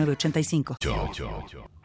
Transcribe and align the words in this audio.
8985. 0.00 0.76
Escapando 0.80 1.81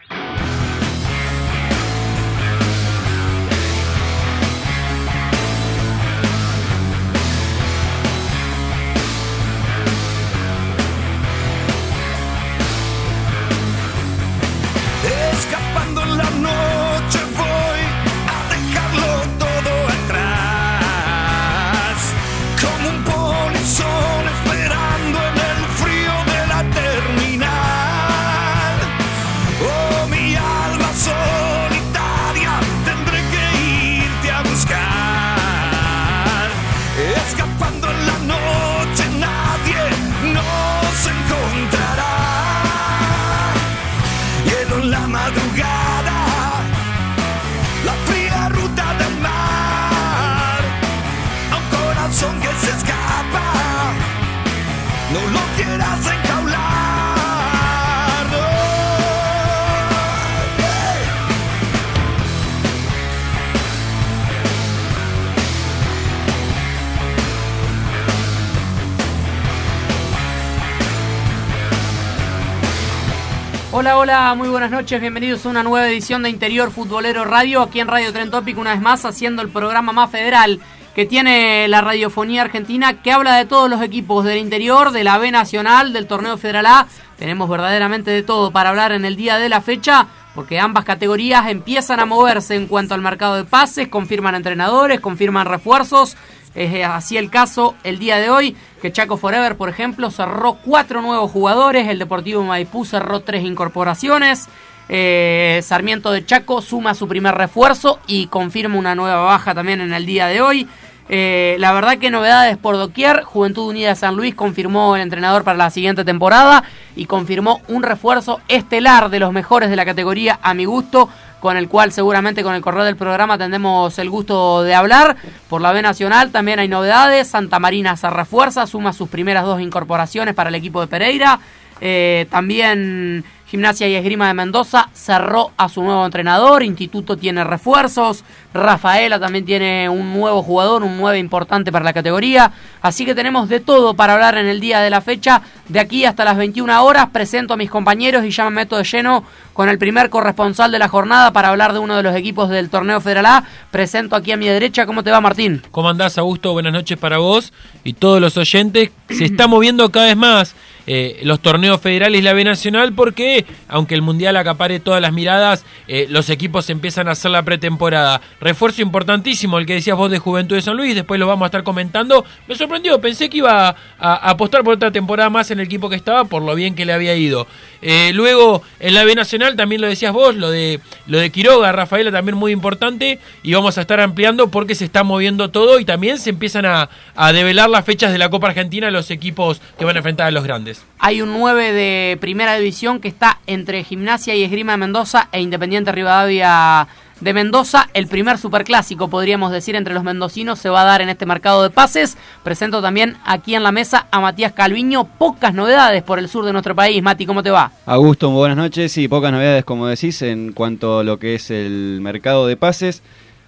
Hola, 73.79 73.99
hola, 73.99 74.33
muy 74.33 74.49
buenas 74.49 74.71
noches, 74.71 74.99
bienvenidos 74.99 75.45
a 75.45 75.49
una 75.49 75.61
nueva 75.61 75.87
edición 75.87 76.23
de 76.23 76.31
Interior 76.31 76.71
Futbolero 76.71 77.25
Radio, 77.25 77.61
aquí 77.61 77.79
en 77.79 77.87
Radio 77.87 78.11
Tren 78.11 78.31
Topic, 78.31 78.57
una 78.57 78.71
vez 78.71 78.81
más 78.81 79.05
haciendo 79.05 79.43
el 79.43 79.49
programa 79.49 79.91
más 79.91 80.09
federal 80.09 80.59
que 80.95 81.05
tiene 81.05 81.67
la 81.67 81.81
radiofonía 81.81 82.41
argentina, 82.41 83.03
que 83.03 83.11
habla 83.11 83.35
de 83.35 83.45
todos 83.45 83.69
los 83.69 83.83
equipos 83.83 84.25
del 84.25 84.39
interior, 84.39 84.89
de 84.89 85.03
la 85.03 85.19
B 85.19 85.29
Nacional, 85.29 85.93
del 85.93 86.07
Torneo 86.07 86.39
Federal 86.39 86.65
A. 86.65 86.87
Tenemos 87.19 87.47
verdaderamente 87.47 88.09
de 88.09 88.23
todo 88.23 88.49
para 88.49 88.69
hablar 88.71 88.93
en 88.93 89.05
el 89.05 89.15
día 89.15 89.37
de 89.37 89.47
la 89.47 89.61
fecha, 89.61 90.07
porque 90.33 90.59
ambas 90.59 90.83
categorías 90.83 91.47
empiezan 91.47 91.99
a 91.99 92.07
moverse 92.07 92.55
en 92.55 92.65
cuanto 92.65 92.95
al 92.95 93.03
mercado 93.03 93.35
de 93.35 93.43
pases, 93.43 93.89
confirman 93.89 94.33
entrenadores, 94.33 95.01
confirman 95.01 95.45
refuerzos. 95.45 96.17
Es 96.57 96.73
eh, 96.73 96.83
así 96.83 97.17
el 97.17 97.29
caso 97.29 97.75
el 97.83 97.99
día 97.99 98.17
de 98.17 98.31
hoy, 98.31 98.55
que 98.81 98.91
Chaco 98.91 99.17
Forever, 99.17 99.55
por 99.57 99.69
ejemplo, 99.69 100.09
cerró 100.09 100.55
cuatro 100.55 101.03
nuevos 101.03 101.29
jugadores, 101.29 101.87
el 101.87 101.99
Deportivo 101.99 102.43
Maipú 102.43 102.83
cerró 102.83 103.19
tres 103.19 103.43
incorporaciones, 103.43 104.49
eh, 104.89 105.59
Sarmiento 105.63 106.11
de 106.11 106.25
Chaco 106.25 106.63
suma 106.63 106.95
su 106.95 107.07
primer 107.07 107.35
refuerzo 107.35 107.99
y 108.07 108.25
confirma 108.25 108.75
una 108.75 108.95
nueva 108.95 109.21
baja 109.21 109.53
también 109.53 109.81
en 109.81 109.93
el 109.93 110.07
día 110.07 110.25
de 110.25 110.41
hoy. 110.41 110.67
Eh, 111.09 111.57
la 111.59 111.73
verdad 111.73 111.99
que 111.99 112.09
novedades 112.09 112.57
por 112.57 112.75
doquier, 112.75 113.21
Juventud 113.21 113.69
Unida 113.69 113.89
de 113.89 113.95
San 113.95 114.15
Luis 114.15 114.33
confirmó 114.33 114.95
el 114.95 115.03
entrenador 115.03 115.43
para 115.43 115.59
la 115.59 115.69
siguiente 115.69 116.03
temporada 116.05 116.63
y 116.95 117.05
confirmó 117.05 117.61
un 117.67 117.83
refuerzo 117.83 118.41
estelar 118.47 119.11
de 119.11 119.19
los 119.19 119.31
mejores 119.31 119.69
de 119.69 119.75
la 119.75 119.85
categoría 119.85 120.39
a 120.41 120.55
mi 120.55 120.65
gusto, 120.65 121.07
con 121.39 121.57
el 121.57 121.67
cual 121.67 121.91
seguramente 121.91 122.43
con 122.43 122.55
el 122.55 122.61
correo 122.61 122.83
del 122.83 122.95
programa 122.95 123.37
tendremos 123.37 123.97
el 123.99 124.09
gusto 124.09 124.63
de 124.63 124.73
hablar. 124.75 125.17
Por 125.49 125.61
la 125.61 125.71
B 125.71 125.81
Nacional 125.81 126.31
también 126.31 126.59
hay 126.59 126.67
novedades, 126.67 127.27
Santa 127.27 127.59
Marina 127.59 127.95
se 127.95 128.09
refuerza, 128.09 128.67
suma 128.67 128.93
sus 128.93 129.09
primeras 129.09 129.45
dos 129.45 129.61
incorporaciones 129.61 130.33
para 130.33 130.49
el 130.49 130.55
equipo 130.55 130.81
de 130.81 130.87
Pereira. 130.87 131.39
Eh, 131.79 132.25
también 132.31 133.23
Gimnasia 133.49 133.87
y 133.87 133.95
Esgrima 133.95 134.27
de 134.27 134.33
Mendoza 134.33 134.89
cerró 134.91 135.51
a 135.55 135.69
su 135.69 135.81
nuevo 135.81 136.05
entrenador. 136.05 136.63
Instituto 136.63 137.15
tiene 137.15 137.45
refuerzos. 137.45 138.25
Rafaela 138.53 139.21
también 139.21 139.45
tiene 139.45 139.87
un 139.87 140.13
nuevo 140.13 140.43
jugador, 140.43 140.83
un 140.83 140.97
nuevo 140.97 141.17
importante 141.17 141.71
para 141.71 141.85
la 141.85 141.93
categoría. 141.93 142.51
Así 142.81 143.05
que 143.05 143.15
tenemos 143.15 143.47
de 143.47 143.61
todo 143.61 143.93
para 143.93 144.15
hablar 144.15 144.37
en 144.37 144.47
el 144.47 144.59
día 144.59 144.81
de 144.81 144.89
la 144.89 144.99
fecha. 144.99 145.41
De 145.69 145.79
aquí 145.79 146.03
hasta 146.03 146.25
las 146.25 146.35
21 146.35 146.83
horas 146.83 147.07
presento 147.13 147.53
a 147.53 147.57
mis 147.57 147.69
compañeros 147.69 148.25
y 148.25 148.31
ya 148.31 148.43
me 148.43 148.49
meto 148.49 148.75
de 148.75 148.83
lleno 148.83 149.23
con 149.53 149.69
el 149.69 149.77
primer 149.77 150.09
corresponsal 150.09 150.69
de 150.69 150.79
la 150.79 150.89
jornada 150.89 151.31
para 151.31 151.47
hablar 151.47 151.71
de 151.71 151.79
uno 151.79 151.95
de 151.95 152.03
los 152.03 152.15
equipos 152.17 152.49
del 152.49 152.69
torneo 152.69 152.99
Federal 152.99 153.25
A. 153.27 153.43
Presento 153.71 154.17
aquí 154.17 154.33
a 154.33 154.37
mi 154.37 154.47
derecha. 154.47 154.85
¿Cómo 154.85 155.03
te 155.03 155.11
va, 155.11 155.21
Martín? 155.21 155.63
¿Cómo 155.71 155.87
andás, 155.87 156.17
Augusto? 156.17 156.51
Buenas 156.51 156.73
noches 156.73 156.97
para 156.97 157.17
vos 157.19 157.53
y 157.85 157.93
todos 157.93 158.19
los 158.19 158.35
oyentes. 158.35 158.91
Se 159.09 159.23
está 159.23 159.47
moviendo 159.47 159.89
cada 159.89 160.07
vez 160.07 160.17
más 160.17 160.53
eh, 160.89 161.19
los 161.23 161.41
torneos 161.41 161.81
federales 161.81 162.19
y 162.19 162.23
la 162.23 162.31
B 162.31 162.45
Nacional 162.45 162.93
porque, 162.93 163.45
aunque 163.67 163.93
el 163.93 164.01
Mundial 164.01 164.37
acapare 164.37 164.79
todas 164.79 165.01
las 165.01 165.11
miradas, 165.11 165.65
eh, 165.89 166.07
los 166.09 166.29
equipos 166.29 166.69
empiezan 166.69 167.09
a 167.09 167.11
hacer 167.11 167.31
la 167.31 167.43
pretemporada. 167.43 168.21
Refuerzo 168.39 168.81
importantísimo, 168.81 169.59
el 169.59 169.65
que 169.65 169.73
decías 169.73 169.97
vos 169.97 170.09
de 170.09 170.19
Juventud 170.19 170.55
de 170.55 170.61
San 170.61 170.77
Luis, 170.77 170.95
después 170.95 171.19
lo 171.19 171.27
vamos 171.27 171.43
a 171.43 171.47
estar 171.47 171.63
comentando. 171.63 172.25
Me 172.47 172.55
sorprendió, 172.55 172.99
pensé 173.01 173.29
que 173.29 173.39
iba 173.39 173.75
a, 173.99 174.29
apostar 174.29 174.63
por 174.63 174.75
otra 174.75 174.91
temporada 174.91 175.29
más 175.29 175.51
en 175.51 175.59
el 175.59 175.65
equipo 175.65 175.89
que 175.89 175.97
estaba, 175.97 176.23
por 176.23 176.41
lo 176.41 176.55
bien 176.55 176.73
que 176.73 176.85
le 176.85 176.93
había 176.93 177.15
ido. 177.15 177.47
Eh, 177.81 178.11
luego, 178.13 178.63
en 178.79 178.93
la 178.93 179.03
B 179.03 179.13
Nacional, 179.13 179.57
también 179.57 179.81
lo 179.81 179.87
decías 179.87 180.13
vos, 180.13 180.35
lo 180.35 180.49
de, 180.49 180.79
lo 181.05 181.19
de 181.19 181.29
Quiroga, 181.31 181.71
Rafaela, 181.73 182.11
también 182.11 182.37
muy 182.37 182.53
importante, 182.53 183.19
y 183.43 183.53
vamos 183.53 183.77
a 183.77 183.81
estar 183.81 183.99
ampliando 183.99 184.47
porque 184.47 184.73
se 184.73 184.85
está 184.85 185.03
moviendo 185.03 185.49
todo 185.49 185.79
y 185.79 185.85
también 185.85 186.17
se 186.17 186.29
empiezan 186.29 186.65
a, 186.65 186.89
a 187.15 187.33
develar 187.33 187.69
las 187.69 187.83
fechas 187.83 188.13
de 188.13 188.17
la 188.17 188.29
Copa 188.29 188.47
Argentina 188.47 188.89
los 188.89 189.11
equipos 189.11 189.61
que 189.77 189.85
van 189.85 189.95
a 189.95 189.99
enfrentar 189.99 190.27
a 190.27 190.31
los 190.31 190.43
grandes. 190.43 190.76
Hay 190.99 191.21
un 191.21 191.31
9 191.33 191.73
de 191.73 192.17
primera 192.19 192.55
división 192.55 192.99
que 192.99 193.07
está 193.07 193.39
entre 193.45 193.83
Gimnasia 193.83 194.35
y 194.35 194.43
Esgrima 194.43 194.73
de 194.73 194.79
Mendoza 194.79 195.29
e 195.31 195.41
Independiente 195.41 195.91
Rivadavia 195.91 196.87
de 197.21 197.33
Mendoza. 197.33 197.87
El 197.93 198.07
primer 198.07 198.37
superclásico, 198.37 199.07
podríamos 199.07 199.51
decir, 199.51 199.75
entre 199.75 199.93
los 199.93 200.03
mendocinos 200.03 200.59
se 200.59 200.69
va 200.69 200.81
a 200.81 200.85
dar 200.85 201.01
en 201.01 201.09
este 201.09 201.25
mercado 201.25 201.63
de 201.63 201.69
pases. 201.69 202.17
Presento 202.43 202.81
también 202.81 203.17
aquí 203.25 203.55
en 203.55 203.63
la 203.63 203.71
mesa 203.71 204.07
a 204.11 204.19
Matías 204.19 204.53
Calviño. 204.53 205.05
Pocas 205.05 205.53
novedades 205.53 206.03
por 206.03 206.19
el 206.19 206.29
sur 206.29 206.45
de 206.45 206.53
nuestro 206.53 206.75
país. 206.75 207.01
Mati, 207.01 207.25
¿cómo 207.25 207.43
te 207.43 207.51
va? 207.51 207.71
Augusto, 207.85 208.29
muy 208.29 208.39
buenas 208.39 208.57
noches. 208.57 208.91
Sí, 208.91 209.07
pocas 209.07 209.31
novedades, 209.31 209.65
como 209.65 209.87
decís, 209.87 210.21
en 210.21 210.53
cuanto 210.53 210.99
a 210.99 211.03
lo 211.03 211.19
que 211.19 211.35
es 211.35 211.51
el 211.51 211.99
mercado 212.01 212.47
de 212.47 212.57
pases. 212.57 213.03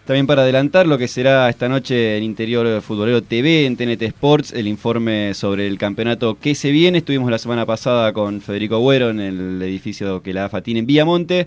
También 0.10 0.26
para 0.26 0.42
adelantar 0.42 0.88
lo 0.88 0.98
que 0.98 1.08
será 1.08 1.48
esta 1.52 1.70
noche 1.70 2.18
en 2.18 2.24
Interior 2.24 2.82
Futbolero 2.82 3.22
TV, 3.22 3.68
en 3.68 3.78
TNT 3.78 4.02
Sports, 4.08 4.52
el 4.54 4.68
informe 4.68 5.36
sobre 5.36 5.68
el 5.68 5.78
campeonato 5.78 6.36
que 6.40 6.56
se 6.56 6.72
viene. 6.72 6.98
Estuvimos 6.98 7.30
la 7.30 7.38
semana 7.38 7.68
pasada 7.68 8.12
con 8.12 8.42
Federico 8.42 8.80
Güero 8.80 9.12
en 9.12 9.20
el 9.20 9.62
edificio 9.62 10.24
que 10.24 10.34
la 10.34 10.46
AFA 10.46 10.62
tiene 10.62 10.80
en 10.80 10.88
Villamonte. 10.88 11.46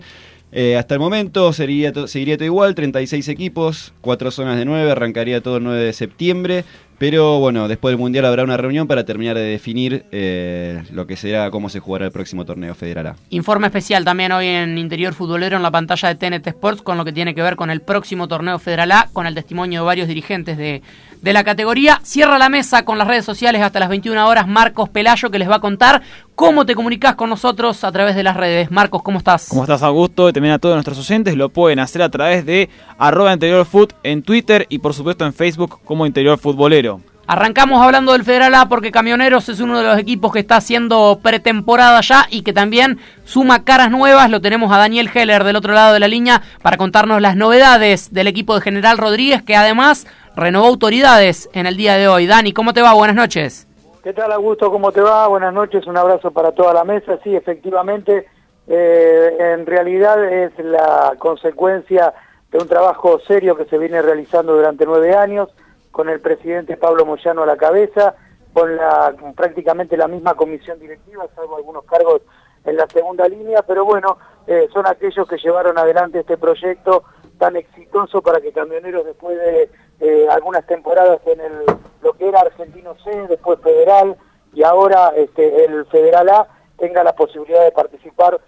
Eh, 0.53 0.77
hasta 0.77 0.93
el 0.93 1.01
momento 1.01 1.51
to- 1.51 2.07
seguiría 2.07 2.37
todo 2.37 2.45
igual, 2.45 2.73
36 2.73 3.27
equipos, 3.27 3.91
4 3.99 4.31
zonas 4.31 4.57
de 4.57 4.63
9, 4.63 4.91
arrancaría 4.91 5.41
todo 5.41 5.57
el 5.57 5.63
9 5.65 5.83
de 5.83 5.91
septiembre. 5.91 6.63
Pero 6.97 7.39
bueno, 7.39 7.67
después 7.67 7.91
del 7.91 7.99
Mundial 7.99 8.25
habrá 8.25 8.43
una 8.43 8.57
reunión 8.57 8.87
para 8.87 9.03
terminar 9.03 9.35
de 9.35 9.43
definir 9.43 10.05
eh, 10.11 10.83
lo 10.91 11.07
que 11.07 11.15
será, 11.15 11.49
cómo 11.51 11.69
se 11.69 11.79
jugará 11.79 12.05
el 12.05 12.11
próximo 12.11 12.45
torneo 12.45 12.75
federal 12.75 13.07
A. 13.07 13.15
Informe 13.29 13.67
especial 13.67 14.05
también 14.05 14.31
hoy 14.31 14.47
en 14.47 14.77
Interior 14.77 15.13
Futbolero 15.13 15.57
en 15.57 15.63
la 15.63 15.71
pantalla 15.71 16.13
de 16.13 16.15
TNT 16.15 16.47
Sports 16.47 16.81
con 16.81 16.97
lo 16.97 17.05
que 17.05 17.11
tiene 17.11 17.35
que 17.35 17.41
ver 17.41 17.55
con 17.55 17.69
el 17.69 17.81
próximo 17.81 18.27
torneo 18.27 18.59
Federal 18.59 18.91
A, 18.91 19.09
con 19.11 19.27
el 19.27 19.35
testimonio 19.35 19.81
de 19.81 19.85
varios 19.85 20.07
dirigentes 20.07 20.57
de, 20.57 20.81
de 21.23 21.33
la 21.33 21.43
categoría. 21.43 21.99
Cierra 22.03 22.37
la 22.37 22.49
mesa 22.49 22.85
con 22.85 22.97
las 22.97 23.07
redes 23.07 23.25
sociales 23.25 23.61
hasta 23.61 23.79
las 23.79 23.89
21 23.89 24.27
horas 24.27 24.47
Marcos 24.47 24.89
Pelayo 24.89 25.31
que 25.31 25.39
les 25.39 25.49
va 25.49 25.55
a 25.55 25.59
contar 25.59 26.03
cómo 26.35 26.65
te 26.65 26.75
comunicas 26.75 27.15
con 27.15 27.29
nosotros 27.29 27.83
a 27.83 27.91
través 27.91 28.15
de 28.15 28.23
las 28.23 28.35
redes. 28.35 28.69
Marcos, 28.69 29.01
¿cómo 29.01 29.19
estás? 29.19 29.47
¿Cómo 29.49 29.63
estás, 29.63 29.81
Augusto? 29.83 30.29
Y 30.29 30.33
también 30.33 30.53
a 30.53 30.59
todos 30.59 30.75
nuestros 30.75 30.99
oyentes 30.99 31.35
lo 31.35 31.49
pueden 31.49 31.79
hacer 31.79 32.01
a 32.01 32.09
través 32.09 32.45
de 32.45 32.69
arroba 32.97 33.33
interiorfoot 33.33 33.93
en 34.03 34.21
Twitter 34.21 34.65
y 34.69 34.79
por 34.79 34.93
supuesto 34.93 35.25
en 35.25 35.33
Facebook 35.33 35.79
como 35.85 36.05
Interior 36.05 36.37
Futbolero. 36.37 36.99
Arrancamos 37.33 37.81
hablando 37.81 38.11
del 38.11 38.23
Federal 38.23 38.53
A 38.53 38.69
porque 38.69 38.91
Camioneros 38.91 39.49
es 39.49 39.59
uno 39.59 39.79
de 39.79 39.83
los 39.83 39.97
equipos 39.97 40.31
que 40.31 40.37
está 40.37 40.57
haciendo 40.57 41.17
pretemporada 41.23 41.99
ya 42.01 42.27
y 42.29 42.43
que 42.43 42.53
también 42.53 42.99
suma 43.23 43.63
caras 43.63 43.89
nuevas. 43.89 44.29
Lo 44.29 44.39
tenemos 44.39 44.71
a 44.71 44.77
Daniel 44.77 45.09
Heller 45.11 45.43
del 45.43 45.55
otro 45.55 45.73
lado 45.73 45.95
de 45.95 45.99
la 45.99 46.07
línea 46.07 46.43
para 46.61 46.77
contarnos 46.77 47.19
las 47.23 47.35
novedades 47.35 48.13
del 48.13 48.27
equipo 48.27 48.53
de 48.53 48.61
General 48.61 48.99
Rodríguez 48.99 49.41
que 49.41 49.55
además 49.55 50.05
renovó 50.35 50.67
autoridades 50.67 51.49
en 51.53 51.65
el 51.65 51.75
día 51.75 51.95
de 51.95 52.07
hoy. 52.07 52.27
Dani, 52.27 52.53
¿cómo 52.53 52.71
te 52.71 52.83
va? 52.83 52.93
Buenas 52.93 53.15
noches. 53.15 53.67
¿Qué 54.03 54.13
tal, 54.13 54.31
Augusto? 54.31 54.69
¿Cómo 54.69 54.91
te 54.91 55.01
va? 55.01 55.27
Buenas 55.27 55.55
noches, 55.55 55.87
un 55.87 55.97
abrazo 55.97 56.29
para 56.29 56.51
toda 56.51 56.71
la 56.71 56.83
mesa. 56.83 57.17
Sí, 57.23 57.35
efectivamente, 57.35 58.27
eh, 58.67 59.37
en 59.39 59.65
realidad 59.65 60.23
es 60.23 60.51
la 60.59 61.15
consecuencia 61.17 62.13
de 62.51 62.59
un 62.59 62.67
trabajo 62.67 63.19
serio 63.27 63.57
que 63.57 63.65
se 63.65 63.79
viene 63.79 64.03
realizando 64.03 64.53
durante 64.53 64.85
nueve 64.85 65.15
años 65.15 65.49
con 65.93 66.09
el 66.09 66.19
presidente 66.19 66.75
Pablo 66.75 67.05
Moyano 67.05 67.43
a 67.43 67.45
la 67.45 67.55
cabeza, 67.55 68.15
con 68.51 68.75
la 68.75 69.15
prácticamente 69.35 69.95
la 69.95 70.07
misma 70.07 70.33
comisión 70.33 70.79
directiva, 70.79 71.25
salvo 71.35 71.55
algunos 71.55 71.85
cargos 71.85 72.23
en 72.65 72.77
la 72.77 72.87
segunda 72.87 73.27
línea, 73.27 73.61
pero 73.61 73.85
bueno, 73.85 74.17
eh, 74.47 74.67
son 74.73 74.87
aquellos 74.87 75.27
que 75.27 75.37
llevaron 75.37 75.77
adelante 75.77 76.19
este 76.19 76.37
proyecto 76.37 77.03
tan 77.37 77.55
exitoso 77.55 78.23
para 78.23 78.41
que 78.41 78.51
Camioneros 78.51 79.05
después 79.05 79.37
de 79.37 79.69
eh, 79.99 80.27
algunas 80.31 80.65
temporadas 80.65 81.21
en 81.27 81.39
el 81.39 81.65
lo 82.01 82.13
que 82.13 82.27
era 82.27 82.41
Argentino 82.41 82.95
C, 83.03 83.27
después 83.29 83.59
Federal 83.61 84.17
y 84.51 84.63
ahora 84.63 85.13
este, 85.15 85.65
el 85.65 85.85
Federal 85.85 86.27
A 86.29 86.47
tenga 86.77 87.03
la 87.03 87.13
posibilidad 87.13 87.63
de 87.63 87.71
participar 87.71 88.41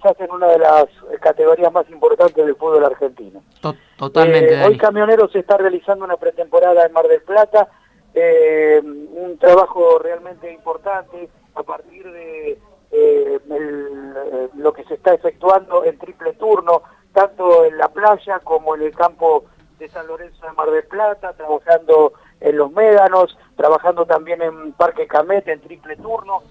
quizás 0.00 0.18
en 0.20 0.30
una 0.30 0.48
de 0.48 0.58
las 0.58 0.86
categorías 1.20 1.72
más 1.72 1.88
importantes 1.90 2.44
del 2.44 2.56
fútbol 2.56 2.84
argentino. 2.84 3.42
Totalmente. 3.96 4.54
Eh, 4.54 4.66
hoy 4.66 4.78
Camioneros 4.78 5.34
está 5.34 5.56
realizando 5.56 6.04
una 6.04 6.16
pretemporada 6.16 6.86
en 6.86 6.92
Mar 6.92 7.06
del 7.06 7.22
Plata, 7.22 7.68
eh, 8.14 8.80
un 8.82 9.38
trabajo 9.38 9.98
realmente 9.98 10.52
importante 10.52 11.28
a 11.54 11.62
partir 11.62 12.10
de 12.10 12.58
eh, 12.92 13.40
lo 14.56 14.72
que 14.72 14.84
se 14.84 14.94
está 14.94 15.14
efectuando 15.14 15.84
en 15.84 15.98
triple 15.98 16.32
turno, 16.34 16.82
tanto 17.12 17.64
en 17.64 17.76
la 17.76 17.88
playa 17.88 18.40
como 18.40 18.74
en 18.74 18.82
el 18.82 18.94
campo 18.94 19.44
de 19.78 19.88
San 19.88 20.06
Lorenzo 20.06 20.46
de 20.46 20.52
Mar 20.52 20.70
del 20.70 20.84
Plata, 20.84 21.32
trabajando 21.34 22.14
en 22.40 22.56
Los 22.56 22.72
Médanos, 22.72 23.36
trabajando 23.56 24.06
también 24.06 24.42
en 24.42 24.72
Parque 24.72 25.06
Camete 25.06 25.52
en 25.52 25.60
triple 25.60 25.96
turno, 25.96 26.42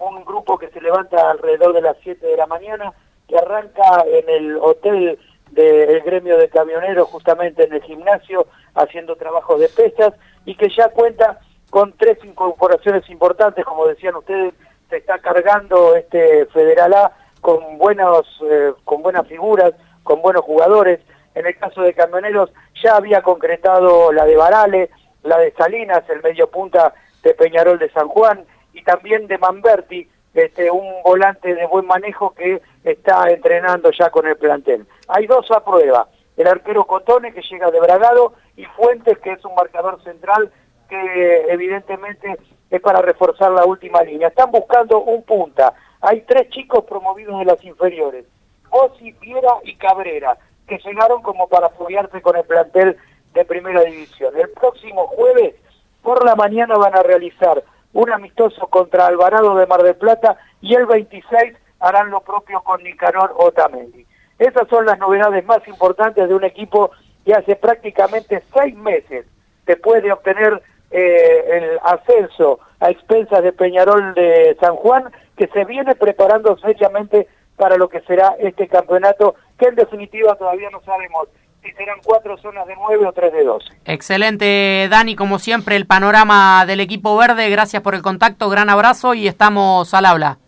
un 0.00 0.24
grupo 0.24 0.58
que 0.58 0.68
se 0.70 0.80
levanta 0.80 1.30
alrededor 1.30 1.74
de 1.74 1.82
las 1.82 1.96
7 2.02 2.26
de 2.26 2.36
la 2.36 2.46
mañana, 2.46 2.92
que 3.28 3.38
arranca 3.38 4.04
en 4.06 4.28
el 4.28 4.56
hotel 4.56 5.18
del 5.50 6.00
gremio 6.02 6.38
de 6.38 6.48
camioneros, 6.48 7.08
justamente 7.08 7.64
en 7.64 7.72
el 7.74 7.82
gimnasio, 7.82 8.46
haciendo 8.74 9.16
trabajos 9.16 9.60
de 9.60 9.68
pesas, 9.68 10.14
y 10.44 10.54
que 10.54 10.68
ya 10.68 10.88
cuenta 10.88 11.40
con 11.70 11.92
tres 11.96 12.18
incorporaciones 12.24 13.08
importantes, 13.10 13.64
como 13.64 13.86
decían 13.86 14.16
ustedes, 14.16 14.54
se 14.88 14.96
está 14.96 15.18
cargando 15.18 15.94
este 15.94 16.46
Federal 16.46 16.92
A 16.94 17.12
con, 17.40 17.78
buenos, 17.78 18.26
eh, 18.42 18.72
con 18.84 19.02
buenas 19.02 19.26
figuras, 19.28 19.72
con 20.02 20.20
buenos 20.20 20.42
jugadores. 20.42 21.00
En 21.34 21.46
el 21.46 21.56
caso 21.56 21.82
de 21.82 21.94
camioneros 21.94 22.50
ya 22.82 22.96
había 22.96 23.22
concretado 23.22 24.12
la 24.12 24.24
de 24.24 24.36
Barale, 24.36 24.90
la 25.22 25.38
de 25.38 25.52
Salinas, 25.52 26.02
el 26.08 26.22
medio 26.22 26.50
punta 26.50 26.94
de 27.22 27.34
Peñarol 27.34 27.78
de 27.78 27.90
San 27.90 28.08
Juan, 28.08 28.44
y 28.72 28.82
también 28.82 29.26
de 29.26 29.38
Manberti, 29.38 30.08
este, 30.34 30.70
un 30.70 31.02
volante 31.02 31.54
de 31.54 31.66
buen 31.66 31.86
manejo 31.86 32.34
que 32.34 32.62
está 32.84 33.30
entrenando 33.30 33.90
ya 33.90 34.10
con 34.10 34.26
el 34.26 34.36
plantel. 34.36 34.86
Hay 35.08 35.26
dos 35.26 35.50
a 35.50 35.64
prueba, 35.64 36.08
el 36.36 36.46
arquero 36.46 36.84
Cotone 36.84 37.32
que 37.32 37.42
llega 37.42 37.70
de 37.70 37.80
Bragado 37.80 38.34
y 38.56 38.64
Fuentes 38.64 39.18
que 39.18 39.32
es 39.32 39.44
un 39.44 39.54
marcador 39.54 40.02
central 40.02 40.50
que 40.88 41.46
evidentemente 41.48 42.36
es 42.70 42.80
para 42.80 43.02
reforzar 43.02 43.50
la 43.50 43.64
última 43.64 44.02
línea. 44.02 44.28
Están 44.28 44.50
buscando 44.50 45.00
un 45.00 45.22
punta. 45.22 45.74
Hay 46.00 46.22
tres 46.22 46.48
chicos 46.50 46.84
promovidos 46.84 47.38
de 47.38 47.44
las 47.44 47.62
inferiores, 47.64 48.24
Osi, 48.70 49.12
Piera 49.12 49.54
y 49.64 49.76
Cabrera, 49.76 50.38
que 50.66 50.78
llegaron 50.78 51.22
como 51.22 51.48
para 51.48 51.66
apoyarse 51.66 52.22
con 52.22 52.36
el 52.36 52.44
plantel 52.44 52.96
de 53.34 53.44
primera 53.44 53.82
división. 53.82 54.34
El 54.36 54.48
próximo 54.50 55.06
jueves 55.08 55.54
por 56.02 56.24
la 56.24 56.36
mañana 56.36 56.76
van 56.76 56.96
a 56.96 57.02
realizar 57.02 57.62
un 57.92 58.12
amistoso 58.12 58.66
contra 58.68 59.06
Alvarado 59.06 59.56
de 59.56 59.66
Mar 59.66 59.82
del 59.82 59.96
Plata 59.96 60.36
y 60.60 60.74
el 60.74 60.86
26 60.86 61.54
harán 61.80 62.10
lo 62.10 62.20
propio 62.20 62.60
con 62.62 62.82
Nicanor 62.82 63.34
Otamendi. 63.36 64.06
Esas 64.38 64.68
son 64.68 64.86
las 64.86 64.98
novedades 64.98 65.44
más 65.44 65.66
importantes 65.66 66.28
de 66.28 66.34
un 66.34 66.44
equipo 66.44 66.90
que 67.24 67.34
hace 67.34 67.56
prácticamente 67.56 68.42
seis 68.54 68.76
meses, 68.76 69.26
después 69.66 70.02
de 70.02 70.12
obtener 70.12 70.62
eh, 70.90 71.44
el 71.50 71.80
ascenso 71.82 72.60
a 72.80 72.90
expensas 72.90 73.42
de 73.42 73.52
Peñarol 73.52 74.14
de 74.14 74.56
San 74.60 74.76
Juan, 74.76 75.10
que 75.36 75.48
se 75.48 75.64
viene 75.64 75.94
preparando 75.94 76.56
seriamente 76.58 77.28
para 77.56 77.76
lo 77.76 77.88
que 77.88 78.00
será 78.02 78.34
este 78.38 78.68
campeonato, 78.68 79.34
que 79.58 79.66
en 79.66 79.74
definitiva 79.74 80.34
todavía 80.36 80.70
no 80.70 80.80
sabemos 80.82 81.28
si 81.62 81.70
serán 81.72 81.98
cuatro 82.04 82.36
zonas 82.38 82.66
de 82.66 82.74
nueve 82.76 83.06
o 83.06 83.12
tres 83.12 83.32
de 83.32 83.44
doce. 83.44 83.68
Excelente, 83.84 84.88
Dani, 84.90 85.14
como 85.16 85.38
siempre, 85.38 85.76
el 85.76 85.86
panorama 85.86 86.64
del 86.66 86.80
equipo 86.80 87.16
verde. 87.16 87.50
Gracias 87.50 87.82
por 87.82 87.94
el 87.94 88.02
contacto, 88.02 88.48
gran 88.48 88.70
abrazo 88.70 89.14
y 89.14 89.28
estamos 89.28 89.92
al 89.94 90.06
habla. 90.06 90.38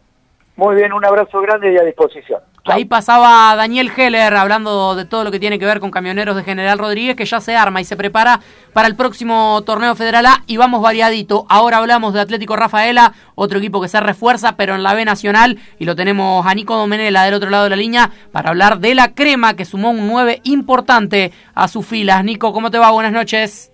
Muy 0.57 0.77
bien, 0.77 0.93
un 0.93 1.05
abrazo 1.05 1.41
grande 1.41 1.73
y 1.73 1.79
a 1.79 1.83
disposición. 1.83 2.41
Ahí 2.65 2.85
pasaba 2.85 3.57
Daniel 3.57 3.91
Heller 3.95 4.35
hablando 4.35 4.95
de 4.95 5.05
todo 5.05 5.25
lo 5.25 5.33
que 5.33 5.41
tiene 5.41 5.59
que 5.59 5.67
ver 5.67 5.81
con 5.81 5.91
camioneros 5.91 6.37
de 6.37 6.45
General 6.45 6.79
Rodríguez, 6.79 7.17
que 7.17 7.25
ya 7.25 7.41
se 7.41 7.57
arma 7.57 7.81
y 7.81 7.85
se 7.85 7.97
prepara 7.97 8.39
para 8.73 8.87
el 8.87 8.95
próximo 8.95 9.61
torneo 9.67 9.97
federal 9.97 10.27
A. 10.27 10.45
Y 10.47 10.59
vamos 10.59 10.81
variadito. 10.81 11.45
Ahora 11.49 11.79
hablamos 11.79 12.15
de 12.15 12.21
Atlético 12.21 12.55
Rafaela, 12.55 13.15
otro 13.35 13.59
equipo 13.59 13.83
que 13.83 13.89
se 13.89 13.99
refuerza, 13.99 14.57
pero 14.57 14.77
en 14.77 14.85
la 14.85 14.95
B 14.95 15.05
Nacional. 15.05 15.59
Y 15.81 15.87
lo 15.87 15.97
tenemos 15.97 16.47
a 16.47 16.55
Nico 16.55 16.77
Domenela 16.77 17.25
del 17.25 17.35
otro 17.35 17.51
lado 17.51 17.65
de 17.65 17.71
la 17.71 17.77
línea 17.77 18.11
para 18.31 18.51
hablar 18.51 18.79
de 18.79 18.95
la 18.95 19.13
crema, 19.13 19.57
que 19.57 19.65
sumó 19.65 19.91
un 19.91 20.07
9 20.07 20.41
importante 20.45 21.33
a 21.57 21.67
sus 21.67 21.85
filas. 21.85 22.23
Nico, 22.23 22.53
¿cómo 22.53 22.71
te 22.71 22.79
va? 22.79 22.93
Buenas 22.93 23.13
noches. 23.13 23.73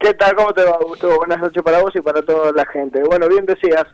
¿Qué 0.00 0.12
tal? 0.12 0.34
¿Cómo 0.34 0.52
te 0.52 0.64
va? 0.64 0.76
Buenas 1.18 1.38
noches 1.38 1.62
para 1.62 1.80
vos 1.80 1.94
y 1.94 2.00
para 2.00 2.20
toda 2.20 2.50
la 2.50 2.66
gente. 2.66 3.00
Bueno, 3.04 3.28
bien 3.28 3.46
decías. 3.46 3.84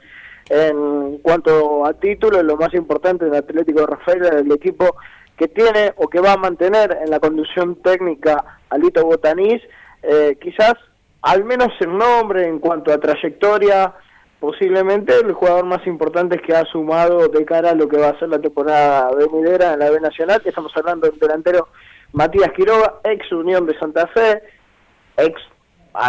En 0.53 1.19
cuanto 1.19 1.87
a 1.87 1.93
títulos, 1.93 2.43
lo 2.43 2.57
más 2.57 2.75
importante 2.75 3.25
del 3.25 3.37
Atlético 3.37 3.83
de 3.83 3.87
Rafael 3.87 4.25
es 4.25 4.33
el 4.33 4.51
equipo 4.51 4.97
que 5.37 5.47
tiene 5.47 5.93
o 5.97 6.09
que 6.09 6.19
va 6.19 6.33
a 6.33 6.37
mantener 6.37 6.99
en 7.01 7.09
la 7.09 7.21
conducción 7.21 7.77
técnica 7.77 8.59
Alito 8.69 9.05
Botanís, 9.05 9.63
eh, 10.03 10.37
quizás 10.43 10.75
al 11.23 11.45
menos 11.45 11.69
en 11.79 11.97
nombre, 11.97 12.49
en 12.49 12.59
cuanto 12.59 12.93
a 12.93 12.99
trayectoria, 12.99 13.95
posiblemente 14.41 15.15
el 15.21 15.35
jugador 15.35 15.67
más 15.67 15.87
importante 15.87 16.39
que 16.39 16.53
ha 16.53 16.65
sumado 16.65 17.29
de 17.29 17.45
cara 17.45 17.71
a 17.71 17.75
lo 17.75 17.89
que 17.89 17.99
va 17.99 18.09
a 18.09 18.19
ser 18.19 18.31
la 18.31 18.41
temporada 18.41 19.09
venidera 19.15 19.75
en 19.75 19.79
la 19.79 19.91
B 19.91 20.01
Nacional, 20.01 20.43
que 20.43 20.49
estamos 20.49 20.73
hablando 20.77 21.09
del 21.09 21.21
delantero 21.21 21.69
Matías 22.13 22.51
Quiroga, 22.57 22.97
ex 23.05 23.31
Unión 23.31 23.67
de 23.67 23.79
Santa 23.79 24.09
Fe, 24.09 24.43
ex 25.17 25.41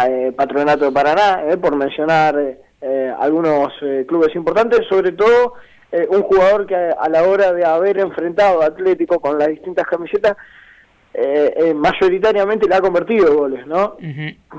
eh, 0.08 0.32
Patronato 0.36 0.86
de 0.86 0.92
Paraná, 0.92 1.44
eh, 1.48 1.56
por 1.58 1.76
mencionar 1.76 2.34
eh, 2.82 3.14
algunos 3.16 3.72
eh, 3.80 4.04
clubes 4.08 4.34
importantes, 4.34 4.80
sobre 4.88 5.12
todo 5.12 5.54
eh, 5.92 6.04
un 6.10 6.22
jugador 6.22 6.66
que 6.66 6.74
a 6.74 7.08
la 7.08 7.22
hora 7.22 7.52
de 7.52 7.64
haber 7.64 7.98
enfrentado 7.98 8.60
a 8.60 8.66
Atlético 8.66 9.20
con 9.20 9.38
las 9.38 9.48
distintas 9.48 9.86
camisetas, 9.86 10.36
mayoritariamente 11.74 12.66
le 12.66 12.74
ha 12.74 12.80
convertido 12.80 13.36
goles, 13.36 13.66
¿no? 13.66 13.98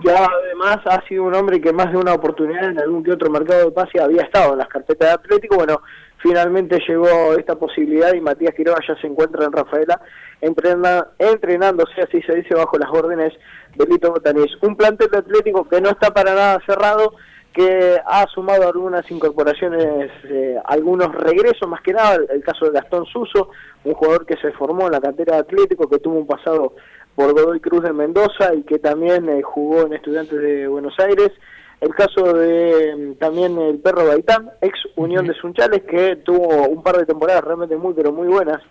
Ya 0.04 0.28
además 0.28 0.78
ha 0.86 1.02
sido 1.08 1.24
un 1.24 1.34
hombre 1.34 1.60
que 1.60 1.74
más 1.74 1.92
de 1.92 1.98
una 1.98 2.14
oportunidad 2.14 2.70
en 2.70 2.80
algún 2.80 3.04
que 3.04 3.12
otro 3.12 3.32
mercado 3.32 3.66
de 3.66 3.72
pase 3.72 4.00
había 4.00 4.22
estado 4.22 4.54
en 4.54 4.60
las 4.60 4.68
carpetas 4.68 5.08
de 5.10 5.14
Atlético, 5.16 5.56
bueno, 5.56 5.82
finalmente 6.18 6.80
llegó 6.88 7.34
esta 7.34 7.56
posibilidad 7.56 8.14
y 8.14 8.22
Matías 8.22 8.54
Quiroga 8.54 8.80
ya 8.88 8.96
se 9.02 9.08
encuentra 9.08 9.46
en 9.46 9.52
Rafaela 9.52 10.00
entrenándose, 10.40 12.02
así 12.02 12.22
se 12.22 12.36
dice, 12.36 12.54
bajo 12.54 12.78
las 12.78 12.92
órdenes 12.92 13.34
de 13.76 13.86
Lito 13.86 14.12
Botanís. 14.12 14.52
Un 14.62 14.76
plantel 14.76 15.10
de 15.10 15.18
Atlético 15.18 15.68
que 15.68 15.82
no 15.82 15.90
está 15.90 16.14
para 16.14 16.36
nada 16.36 16.62
cerrado, 16.66 17.16
que 17.54 18.02
ha 18.06 18.26
sumado 18.28 18.68
algunas 18.68 19.10
incorporaciones, 19.12 20.12
eh, 20.26 20.58
algunos 20.66 21.14
regresos, 21.14 21.70
más 21.70 21.82
que 21.82 21.94
nada 21.94 22.18
el, 22.30 22.44
caso 22.44 22.66
de 22.66 22.72
Gastón 22.72 23.06
Suso, 23.06 23.50
un 23.84 23.94
jugador 23.94 24.26
que 24.26 24.38
se 24.38 24.52
formó 24.52 24.88
en 24.88 24.94
la 24.94 25.02
cantera 25.02 25.36
de 25.36 25.42
Atlético, 25.42 25.88
que 25.88 26.00
tuvo 26.00 26.16
un 26.16 26.28
pasado 26.28 26.74
por 27.16 27.32
Godoy 27.34 27.60
Cruz 27.60 27.84
de 27.84 27.94
Mendoza 27.94 28.54
y 28.56 28.64
que 28.64 28.80
también 28.80 29.30
eh, 29.30 29.42
jugó 29.44 29.82
en 29.82 29.94
Estudiantes 29.94 30.40
de 30.40 30.68
Buenos 30.68 31.00
Aires. 31.00 31.32
El 31.80 31.94
caso 31.94 32.34
de 32.34 32.96
mm, 32.96 33.20
también 33.20 33.58
el 33.60 33.80
perro 33.80 34.08
Gaitán, 34.08 34.50
ex 34.62 34.74
Unión 34.96 35.28
de 35.28 35.36
Sunchales, 35.36 35.84
que 35.84 36.16
tuvo 36.18 36.68
un 36.68 36.82
par 36.82 36.98
de 36.98 37.06
temporadas 37.06 37.44
realmente 37.44 37.78
muy, 37.78 37.94
pero 37.94 38.12
muy 38.12 38.28
buenas 38.28 38.62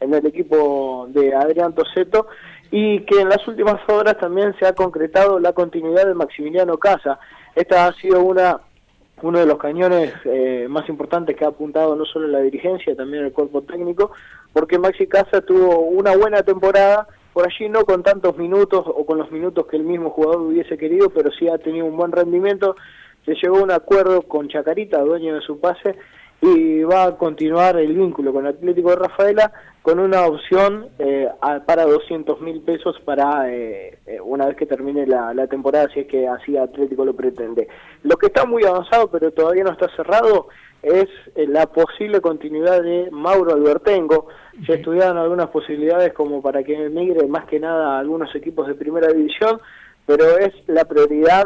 en 0.00 0.12
el 0.12 0.26
equipo 0.26 1.06
de 1.10 1.34
Adrián 1.34 1.74
Toseto 1.74 2.26
y 2.70 3.00
que 3.00 3.20
en 3.20 3.28
las 3.28 3.46
últimas 3.46 3.80
horas 3.88 4.18
también 4.18 4.54
se 4.58 4.66
ha 4.66 4.74
concretado 4.74 5.38
la 5.38 5.52
continuidad 5.52 6.06
de 6.06 6.14
Maximiliano 6.14 6.76
Casa, 6.78 7.18
esta 7.54 7.86
ha 7.86 7.92
sido 7.94 8.22
una 8.22 8.60
uno 9.22 9.38
de 9.38 9.46
los 9.46 9.58
cañones 9.58 10.12
eh, 10.24 10.66
más 10.68 10.88
importantes 10.88 11.36
que 11.36 11.44
ha 11.44 11.48
apuntado 11.48 11.96
no 11.96 12.04
solo 12.04 12.26
la 12.28 12.40
dirigencia, 12.40 12.94
también 12.96 13.24
el 13.24 13.32
cuerpo 13.32 13.62
técnico, 13.62 14.12
porque 14.52 14.78
Maxi 14.78 15.06
Casa 15.06 15.40
tuvo 15.40 15.78
una 15.80 16.16
buena 16.16 16.42
temporada 16.42 17.06
por 17.32 17.46
allí 17.46 17.68
no 17.68 17.84
con 17.84 18.02
tantos 18.02 18.36
minutos 18.36 18.84
o 18.86 19.04
con 19.06 19.18
los 19.18 19.30
minutos 19.30 19.66
que 19.66 19.76
el 19.76 19.82
mismo 19.82 20.10
jugador 20.10 20.40
hubiese 20.42 20.78
querido, 20.78 21.10
pero 21.10 21.30
sí 21.32 21.48
ha 21.48 21.58
tenido 21.58 21.86
un 21.86 21.96
buen 21.96 22.12
rendimiento. 22.12 22.76
Se 23.24 23.34
llegó 23.34 23.58
a 23.58 23.62
un 23.62 23.72
acuerdo 23.72 24.22
con 24.22 24.48
Chacarita, 24.48 25.00
dueño 25.00 25.34
de 25.34 25.40
su 25.40 25.58
pase, 25.58 25.96
y 26.44 26.82
va 26.82 27.04
a 27.04 27.16
continuar 27.16 27.78
el 27.78 27.94
vínculo 27.94 28.30
con 28.30 28.46
Atlético 28.46 28.90
de 28.90 28.96
Rafaela 28.96 29.50
con 29.80 29.98
una 29.98 30.26
opción 30.26 30.88
eh, 30.98 31.26
para 31.64 31.86
200 31.86 32.38
mil 32.42 32.60
pesos 32.60 33.00
para 33.02 33.50
eh, 33.50 33.98
eh, 34.04 34.20
una 34.20 34.46
vez 34.46 34.56
que 34.56 34.66
termine 34.66 35.06
la, 35.06 35.32
la, 35.32 35.46
temporada, 35.46 35.88
si 35.94 36.00
es 36.00 36.06
que 36.06 36.28
así 36.28 36.58
Atlético 36.58 37.06
lo 37.06 37.14
pretende. 37.14 37.66
Lo 38.02 38.18
que 38.18 38.26
está 38.26 38.44
muy 38.44 38.62
avanzado, 38.64 39.10
pero 39.10 39.30
todavía 39.30 39.64
no 39.64 39.72
está 39.72 39.88
cerrado, 39.96 40.48
es 40.82 41.08
la 41.34 41.64
posible 41.66 42.20
continuidad 42.20 42.82
de 42.82 43.08
Mauro 43.10 43.54
Albertengo. 43.54 44.26
Se 44.66 44.74
estudiaron 44.74 45.16
algunas 45.16 45.48
posibilidades 45.48 46.12
como 46.12 46.42
para 46.42 46.62
que 46.62 46.74
emigre 46.74 47.26
más 47.26 47.46
que 47.46 47.58
nada 47.58 47.96
a 47.96 48.00
algunos 48.00 48.34
equipos 48.34 48.66
de 48.66 48.74
primera 48.74 49.08
división, 49.08 49.62
pero 50.04 50.36
es 50.36 50.52
la 50.66 50.84
prioridad 50.84 51.44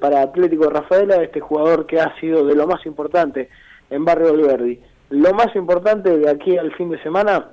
para 0.00 0.22
Atlético 0.22 0.64
de 0.64 0.70
Rafaela, 0.70 1.22
este 1.22 1.38
jugador 1.38 1.86
que 1.86 2.00
ha 2.00 2.18
sido 2.18 2.44
de 2.46 2.56
lo 2.56 2.66
más 2.66 2.84
importante 2.86 3.50
en 3.92 4.04
Barrio 4.04 4.30
Alberdi. 4.30 4.80
Lo 5.10 5.34
más 5.34 5.54
importante 5.54 6.16
de 6.16 6.30
aquí 6.30 6.56
al 6.56 6.74
fin 6.74 6.88
de 6.90 7.02
semana, 7.02 7.50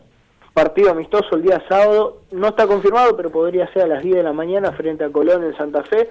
partido 0.54 0.92
amistoso 0.92 1.36
el 1.36 1.44
día 1.44 1.62
sábado, 1.68 2.22
no 2.32 2.48
está 2.48 2.66
confirmado, 2.68 3.16
pero 3.18 3.30
podría 3.30 3.72
ser 3.74 3.84
a 3.84 3.88
las 3.88 4.04
10 4.04 4.16
de 4.16 4.24
la 4.24 4.34
mañana 4.34 4.72
frente 4.72 5.04
a 5.04 5.12
Colón 5.12 5.44
en 5.44 5.56
Santa 5.58 5.84
Fe. 5.84 6.10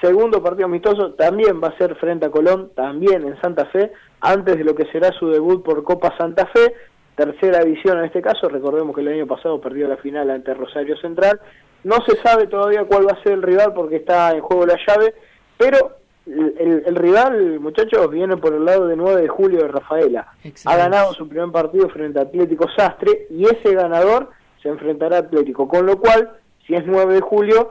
Segundo 0.00 0.42
partido 0.42 0.66
amistoso 0.66 1.12
también 1.12 1.62
va 1.62 1.68
a 1.68 1.78
ser 1.78 1.94
frente 1.94 2.26
a 2.26 2.30
Colón, 2.30 2.72
también 2.74 3.24
en 3.24 3.40
Santa 3.40 3.66
Fe, 3.66 3.92
antes 4.20 4.58
de 4.58 4.64
lo 4.64 4.74
que 4.74 4.86
será 4.86 5.12
su 5.12 5.28
debut 5.30 5.64
por 5.64 5.84
Copa 5.84 6.12
Santa 6.18 6.46
Fe. 6.46 6.74
Tercera 7.14 7.60
edición 7.60 7.98
en 7.98 8.06
este 8.06 8.20
caso, 8.20 8.48
recordemos 8.48 8.94
que 8.94 9.02
el 9.02 9.08
año 9.08 9.26
pasado 9.26 9.60
perdió 9.60 9.86
la 9.86 9.98
final 9.98 10.30
ante 10.30 10.54
Rosario 10.54 10.96
Central. 10.96 11.40
No 11.84 11.96
se 12.06 12.16
sabe 12.16 12.48
todavía 12.48 12.84
cuál 12.84 13.06
va 13.06 13.12
a 13.12 13.22
ser 13.22 13.34
el 13.34 13.42
rival 13.42 13.72
porque 13.74 13.96
está 13.96 14.32
en 14.32 14.40
juego 14.40 14.66
la 14.66 14.78
llave, 14.84 15.14
pero 15.56 16.01
el, 16.26 16.94
rival, 16.94 17.58
muchachos, 17.60 18.10
viene 18.10 18.36
por 18.36 18.54
el 18.54 18.64
lado 18.64 18.86
de 18.86 18.96
9 18.96 19.22
de 19.22 19.28
julio 19.28 19.60
de 19.60 19.68
Rafaela. 19.68 20.28
Ha 20.64 20.76
ganado 20.76 21.12
su 21.14 21.28
primer 21.28 21.50
partido 21.50 21.88
frente 21.88 22.18
a 22.18 22.22
Atlético 22.22 22.66
Sastre 22.76 23.26
y 23.30 23.44
ese 23.44 23.74
ganador 23.74 24.30
se 24.62 24.68
enfrentará 24.68 25.16
a 25.16 25.20
Atlético. 25.20 25.66
Con 25.66 25.86
lo 25.86 25.98
cual, 25.98 26.30
si 26.66 26.74
es 26.74 26.86
9 26.86 27.14
de 27.14 27.20
julio, 27.20 27.70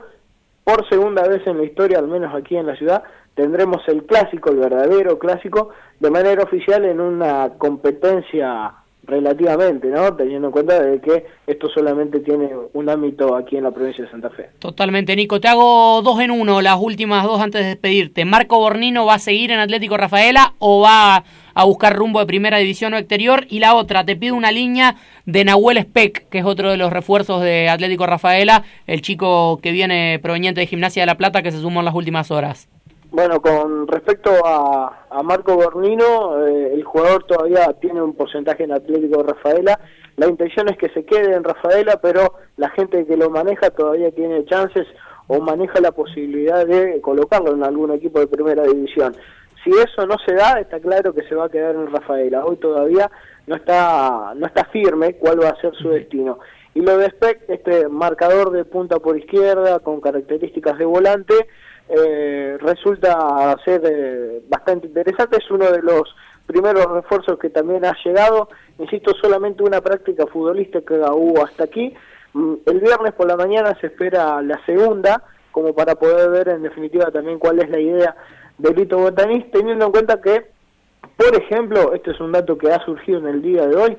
por 0.64 0.88
segunda 0.88 1.26
vez 1.26 1.46
en 1.46 1.58
la 1.58 1.64
historia, 1.64 1.98
al 1.98 2.08
menos 2.08 2.34
aquí 2.34 2.56
en 2.56 2.66
la 2.66 2.76
ciudad, 2.76 3.02
tendremos 3.34 3.82
el 3.88 4.04
clásico, 4.04 4.50
el 4.50 4.58
verdadero 4.58 5.18
clásico, 5.18 5.70
de 5.98 6.10
manera 6.10 6.42
oficial 6.42 6.84
en 6.84 7.00
una 7.00 7.52
competencia 7.58 8.74
relativamente, 9.04 9.88
¿no? 9.88 10.14
Teniendo 10.14 10.48
en 10.48 10.52
cuenta 10.52 10.82
de 10.82 11.00
que 11.00 11.26
esto 11.46 11.68
solamente 11.68 12.20
tiene 12.20 12.50
un 12.72 12.88
ámbito 12.88 13.34
aquí 13.34 13.56
en 13.56 13.64
la 13.64 13.70
provincia 13.70 14.04
de 14.04 14.10
Santa 14.10 14.30
Fe. 14.30 14.50
Totalmente, 14.58 15.16
Nico. 15.16 15.40
Te 15.40 15.48
hago 15.48 16.02
dos 16.02 16.20
en 16.20 16.30
uno, 16.30 16.62
las 16.62 16.78
últimas 16.80 17.24
dos 17.24 17.40
antes 17.40 17.62
de 17.62 17.68
despedirte. 17.68 18.24
¿Marco 18.24 18.58
Bornino 18.58 19.04
va 19.04 19.14
a 19.14 19.18
seguir 19.18 19.50
en 19.50 19.58
Atlético 19.58 19.96
Rafaela 19.96 20.54
o 20.58 20.80
va 20.80 21.24
a 21.54 21.64
buscar 21.64 21.94
rumbo 21.94 22.20
de 22.20 22.26
primera 22.26 22.58
división 22.58 22.94
o 22.94 22.96
exterior? 22.96 23.46
Y 23.48 23.58
la 23.58 23.74
otra, 23.74 24.04
te 24.04 24.16
pido 24.16 24.36
una 24.36 24.52
línea 24.52 24.96
de 25.26 25.44
Nahuel 25.44 25.80
Speck, 25.82 26.28
que 26.28 26.38
es 26.38 26.44
otro 26.44 26.70
de 26.70 26.76
los 26.76 26.92
refuerzos 26.92 27.42
de 27.42 27.68
Atlético 27.68 28.06
Rafaela, 28.06 28.62
el 28.86 29.02
chico 29.02 29.58
que 29.62 29.72
viene 29.72 30.20
proveniente 30.22 30.60
de 30.60 30.66
Gimnasia 30.66 31.02
de 31.02 31.06
la 31.06 31.16
Plata 31.16 31.42
que 31.42 31.50
se 31.50 31.60
sumó 31.60 31.80
en 31.80 31.86
las 31.86 31.94
últimas 31.94 32.30
horas. 32.30 32.68
Bueno, 33.12 33.42
con 33.42 33.86
respecto 33.88 34.30
a, 34.42 35.04
a 35.10 35.22
Marco 35.22 35.54
Bornino, 35.54 36.46
eh, 36.46 36.72
el 36.72 36.82
jugador 36.82 37.24
todavía 37.24 37.70
tiene 37.78 38.00
un 38.00 38.14
porcentaje 38.14 38.64
en 38.64 38.72
Atlético 38.72 39.18
de 39.22 39.34
Rafaela. 39.34 39.78
La 40.16 40.28
intención 40.28 40.70
es 40.70 40.78
que 40.78 40.88
se 40.88 41.04
quede 41.04 41.34
en 41.34 41.44
Rafaela, 41.44 42.00
pero 42.00 42.36
la 42.56 42.70
gente 42.70 43.04
que 43.04 43.18
lo 43.18 43.28
maneja 43.28 43.68
todavía 43.68 44.10
tiene 44.12 44.46
chances 44.46 44.86
o 45.26 45.40
maneja 45.40 45.78
la 45.82 45.92
posibilidad 45.92 46.66
de 46.66 47.02
colocarlo 47.02 47.52
en 47.52 47.62
algún 47.62 47.92
equipo 47.92 48.18
de 48.18 48.28
primera 48.28 48.62
división. 48.62 49.14
Si 49.62 49.68
eso 49.68 50.06
no 50.06 50.16
se 50.26 50.32
da, 50.34 50.58
está 50.58 50.80
claro 50.80 51.12
que 51.12 51.28
se 51.28 51.34
va 51.34 51.44
a 51.44 51.50
quedar 51.50 51.74
en 51.74 51.92
Rafaela. 51.92 52.46
Hoy 52.46 52.56
todavía 52.56 53.10
no 53.46 53.56
está, 53.56 54.32
no 54.34 54.46
está 54.46 54.64
firme 54.64 55.16
cuál 55.16 55.42
va 55.42 55.50
a 55.50 55.60
ser 55.60 55.74
su 55.74 55.90
destino. 55.90 56.38
Y 56.72 56.80
lo 56.80 56.96
de 56.96 57.10
Speck, 57.10 57.42
este 57.48 57.88
marcador 57.88 58.52
de 58.52 58.64
punta 58.64 58.98
por 59.00 59.18
izquierda 59.18 59.80
con 59.80 60.00
características 60.00 60.78
de 60.78 60.86
volante, 60.86 61.34
eh, 61.94 62.56
resulta 62.60 63.54
ser 63.64 63.82
eh, 63.84 64.42
bastante 64.48 64.86
interesante. 64.86 65.36
Es 65.38 65.50
uno 65.50 65.70
de 65.70 65.82
los 65.82 66.14
primeros 66.46 66.86
refuerzos 66.86 67.38
que 67.38 67.50
también 67.50 67.84
ha 67.84 67.94
llegado. 68.04 68.48
Insisto, 68.78 69.12
solamente 69.20 69.62
una 69.62 69.80
práctica 69.80 70.26
futbolística 70.26 71.12
hubo 71.12 71.44
hasta 71.44 71.64
aquí. 71.64 71.94
Mm, 72.32 72.54
el 72.66 72.80
viernes 72.80 73.12
por 73.12 73.28
la 73.28 73.36
mañana 73.36 73.76
se 73.80 73.88
espera 73.88 74.40
la 74.42 74.64
segunda, 74.64 75.22
como 75.50 75.74
para 75.74 75.94
poder 75.94 76.30
ver 76.30 76.48
en 76.48 76.62
definitiva 76.62 77.10
también 77.10 77.38
cuál 77.38 77.60
es 77.60 77.68
la 77.68 77.78
idea 77.78 78.16
de 78.56 78.74
Lito 78.74 78.98
Botanís, 78.98 79.50
teniendo 79.50 79.86
en 79.86 79.92
cuenta 79.92 80.20
que, 80.20 80.46
por 81.16 81.34
ejemplo, 81.34 81.92
este 81.92 82.12
es 82.12 82.20
un 82.20 82.32
dato 82.32 82.56
que 82.56 82.70
ha 82.70 82.82
surgido 82.84 83.18
en 83.18 83.26
el 83.26 83.42
día 83.42 83.66
de 83.66 83.76
hoy, 83.76 83.98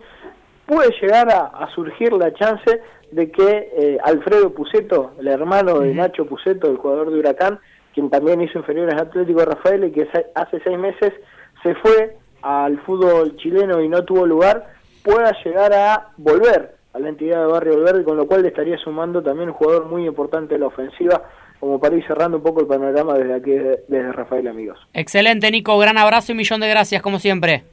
puede 0.66 0.92
llegar 1.00 1.30
a, 1.30 1.70
surgir 1.76 2.14
la 2.14 2.34
chance 2.34 2.82
de 3.12 3.32
que 3.32 3.72
eh, 3.78 3.98
Alfredo 4.04 4.54
Puceto, 4.54 5.12
el 5.20 5.28
hermano 5.28 5.80
de 5.80 5.94
Nacho 5.94 6.26
Puceto, 6.26 6.72
el 6.72 6.78
jugador 6.78 7.12
de 7.12 7.20
Huracán, 7.20 7.60
quien 7.94 8.10
también 8.10 8.42
hizo 8.42 8.60
inferiores 8.60 9.00
Atlético 9.00 9.46
Rafael 9.46 9.86
y 9.86 9.92
que 9.92 10.08
hace 10.36 10.60
seis 10.64 10.78
meses 10.78 11.14
se 11.62 11.76
fue 11.76 12.18
al 12.42 12.80
fútbol 12.82 13.38
chileno 13.38 13.82
y 13.82 13.88
no 13.88 14.04
tuvo 14.04 14.26
lugar, 14.26 14.68
pueda 15.04 15.32
llegar 15.44 15.74
a 15.74 16.10
volver 16.18 16.76
a 16.94 17.00
la 17.00 17.10
entidad 17.10 17.40
de 17.40 17.52
Barrio 17.52 17.80
Verde, 17.82 18.04
con 18.04 18.18
lo 18.18 18.28
cual 18.28 18.44
le 18.44 18.50
estaría 18.50 18.78
sumando 18.78 19.24
también 19.24 19.50
un 19.50 19.56
jugador 19.56 19.86
muy 19.86 20.06
importante 20.06 20.56
de 20.56 20.60
la 20.60 20.68
ofensiva, 20.68 21.24
como 21.60 21.80
para 21.80 21.96
ir 21.96 22.06
cerrando 22.06 22.38
un 22.38 22.44
poco 22.44 22.62
el 22.62 22.68
panorama 22.68 23.14
desde 23.14 23.34
aquí, 23.34 23.52
desde 23.52 24.12
Rafael, 24.12 24.48
amigos. 24.48 24.78
Excelente, 24.94 25.50
Nico, 25.50 25.78
gran 25.78 25.98
abrazo 25.98 26.34
y 26.34 26.36
millón 26.36 26.60
de 26.60 26.70
gracias, 26.70 27.02
como 27.02 27.20
siempre. 27.20 27.64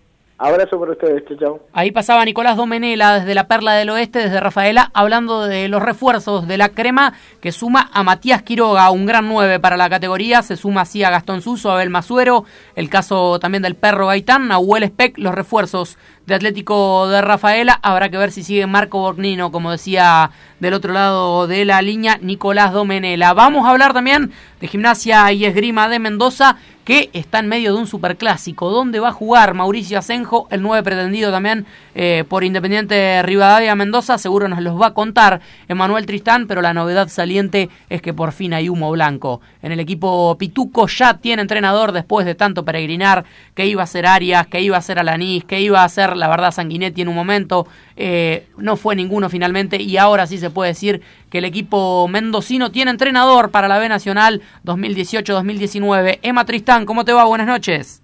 Abrazo 0.43 0.79
por 0.79 0.89
ustedes, 0.89 1.23
chao. 1.39 1.61
Ahí 1.75 1.91
pasaba 1.91 2.25
Nicolás 2.25 2.57
Domenela 2.57 3.19
desde 3.19 3.35
la 3.35 3.47
Perla 3.47 3.75
del 3.75 3.91
Oeste, 3.91 4.21
desde 4.21 4.41
Rafaela, 4.41 4.91
hablando 4.95 5.45
de 5.45 5.69
los 5.69 5.83
refuerzos 5.83 6.49
de 6.49 6.57
la 6.57 6.71
crema 6.71 7.13
que 7.43 7.53
suma 7.53 7.91
a 7.93 8.03
Matías 8.03 8.43
Quiroga, 8.43 8.91
un 8.91 9.05
gran 9.05 9.29
9 9.29 9.61
para 9.61 9.77
la 9.77 9.91
categoría, 9.91 10.41
se 10.41 10.57
suma 10.57 10.81
así 10.81 11.05
a 11.05 11.11
Gastón 11.11 11.43
Suso, 11.43 11.71
Abel 11.71 11.91
Mazuero, 11.91 12.47
el 12.75 12.89
caso 12.89 13.39
también 13.39 13.63
del 13.63 13.77
perro 13.77 14.07
Gaitán, 14.07 14.51
a 14.51 14.59
Huel 14.59 14.87
Speck, 14.87 15.19
los 15.19 15.35
refuerzos 15.35 15.99
de 16.25 16.37
Atlético 16.37 17.07
de 17.09 17.21
Rafaela, 17.21 17.79
habrá 17.83 18.09
que 18.09 18.17
ver 18.17 18.31
si 18.31 18.43
sigue 18.43 18.67
Marco 18.67 18.99
Bornino, 18.99 19.53
como 19.53 19.71
decía 19.71 20.31
del 20.59 20.73
otro 20.73 20.95
lado 20.95 21.49
de 21.49 21.67
la 21.67 21.83
línea, 21.83 22.19
Nicolás 22.23 22.73
Domenela. 22.73 23.35
Vamos 23.35 23.67
a 23.67 23.71
hablar 23.71 23.93
también 23.93 24.33
de 24.61 24.69
gimnasia 24.69 25.31
y 25.33 25.45
esgrima 25.45 25.89
de 25.89 25.99
Mendoza, 25.99 26.57
que 26.91 27.09
está 27.13 27.39
en 27.39 27.47
medio 27.47 27.73
de 27.73 27.79
un 27.79 27.87
superclásico. 27.87 28.69
¿Dónde 28.69 28.99
va 28.99 29.11
a 29.11 29.13
jugar 29.13 29.55
Mauricio 29.55 29.97
Asenjo, 29.97 30.49
el 30.51 30.61
nueve 30.61 30.83
pretendido 30.83 31.31
también 31.31 31.65
eh, 31.95 32.25
por 32.29 32.43
Independiente 32.43 33.23
Rivadavia 33.23 33.77
Mendoza? 33.77 34.19
Seguro 34.19 34.49
nos 34.49 34.61
los 34.61 34.75
va 34.75 34.89
a 34.89 34.95
contar 34.95 35.41
Emanuel 35.69 36.05
Tristán, 36.05 36.49
pero 36.49 36.63
la 36.63 36.75
novedad 36.75 37.07
saliente 37.07 37.69
es 37.91 38.03
que 38.03 38.13
por 38.13 38.33
fin 38.33 38.55
hay 38.55 38.69
humo 38.69 38.91
blanco. 38.91 39.41
En 39.63 39.71
el 39.71 39.79
equipo 39.79 40.37
Pituco 40.37 40.89
ya 40.89 41.19
tiene 41.19 41.43
entrenador 41.43 41.93
después 41.93 42.27
de 42.27 42.35
tanto 42.35 42.65
peregrinar, 42.65 43.25
que 43.55 43.67
iba 43.67 43.85
a 43.85 43.87
ser 43.87 44.07
Arias, 44.07 44.49
que 44.49 44.61
iba 44.61 44.77
a 44.77 44.83
ser 44.83 44.99
Alanís, 44.99 45.45
que 45.45 45.61
iba 45.61 45.85
a 45.85 45.89
ser, 45.89 46.17
la 46.17 46.27
verdad, 46.27 46.51
Sanguinetti 46.51 47.03
en 47.03 47.09
un 47.09 47.15
momento. 47.15 47.69
Eh, 48.03 48.49
no 48.57 48.77
fue 48.77 48.97
ninguno 48.97 49.29
finalmente 49.29 49.81
y 49.81 49.97
ahora 49.97 50.27
sí 50.27 50.39
se 50.39 50.51
puede 50.51 50.71
decir 50.71 51.03
que 51.31 51.39
el 51.39 51.45
equipo 51.45 52.09
mendocino 52.09 52.73
tiene 52.73 52.91
entrenador 52.91 53.51
para 53.51 53.69
la 53.69 53.79
B 53.79 53.89
Nacional 53.89 54.43
2018-2019. 54.65 56.19
Emma 56.23 56.45
Tristán, 56.45 56.85
¿cómo 56.85 57.05
te 57.05 57.13
va? 57.13 57.25
Buenas 57.25 57.47
noches. 57.47 58.03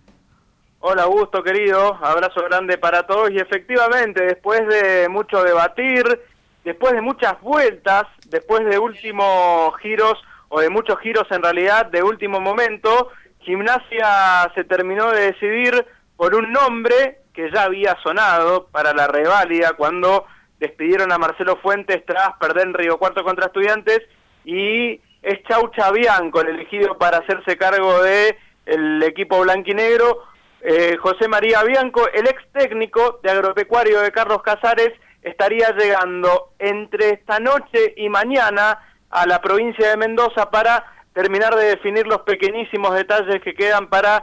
Hola 0.81 1.03
Augusto, 1.03 1.43
querido. 1.43 1.99
Abrazo 2.01 2.45
grande 2.45 2.79
para 2.79 3.03
todos. 3.05 3.31
Y 3.33 3.39
efectivamente, 3.39 4.25
después 4.25 4.61
de 4.69 5.09
mucho 5.09 5.43
debatir, 5.43 6.05
después 6.65 6.93
de 6.93 7.01
muchas 7.01 7.41
vueltas, 7.41 8.05
después 8.29 8.65
de 8.65 8.79
últimos 8.79 9.77
giros, 9.83 10.15
o 10.49 10.61
de 10.61 10.71
muchos 10.71 10.99
giros 11.01 11.27
en 11.31 11.43
realidad, 11.43 11.87
de 11.87 12.05
último 12.05 12.41
momento, 12.41 13.11
Gimnasia 13.41 14.51
se 14.55 14.63
terminó 14.63 15.11
de 15.11 15.33
decidir 15.33 15.85
por 16.17 16.35
un 16.35 16.53
nombre 16.53 17.19
que 17.35 17.51
ya 17.53 17.65
había 17.65 17.97
sonado 18.03 18.69
para 18.69 18.95
la 18.95 19.07
reválida 19.09 19.73
cuando 19.73 20.25
despidieron 20.59 21.13
a 21.13 21.19
Marcelo 21.19 21.57
Fuentes 21.57 22.05
tras 22.07 22.37
perder 22.39 22.67
en 22.67 22.75
Río 22.75 22.99
Cuarto 22.99 23.25
contra 23.25 23.47
Estudiantes 23.47 24.03
y 24.45 25.01
es 25.23 25.43
Chaucha 25.49 25.91
Bianco 25.91 26.41
el 26.41 26.49
elegido 26.49 26.97
para 26.99 27.19
hacerse 27.19 27.57
cargo 27.57 28.03
de 28.03 28.37
el 28.65 29.03
equipo 29.03 29.41
blanquinegro. 29.41 30.23
Eh, 30.61 30.97
José 31.01 31.29
María 31.29 31.63
Bianco, 31.63 32.09
el 32.13 32.27
ex 32.27 32.43
técnico 32.53 33.21
de 33.23 33.31
agropecuario 33.31 34.01
de 34.01 34.13
Carlos 34.13 34.43
Casares, 34.43 34.93
estaría 35.23 35.71
llegando 35.77 36.53
entre 36.59 37.11
esta 37.11 37.41
noche 37.41 37.95
y 37.97 38.09
mañana 38.09 38.79
a 39.11 39.27
la 39.27 39.41
provincia 39.41 39.91
de 39.91 39.97
Mendoza 39.97 40.51
para 40.51 40.85
terminar 41.13 41.55
de 41.55 41.67
definir 41.67 42.07
los 42.07 42.21
pequeñísimos 42.23 42.95
detalles 42.95 43.43
que 43.43 43.55
quedan 43.55 43.89
para 43.89 44.23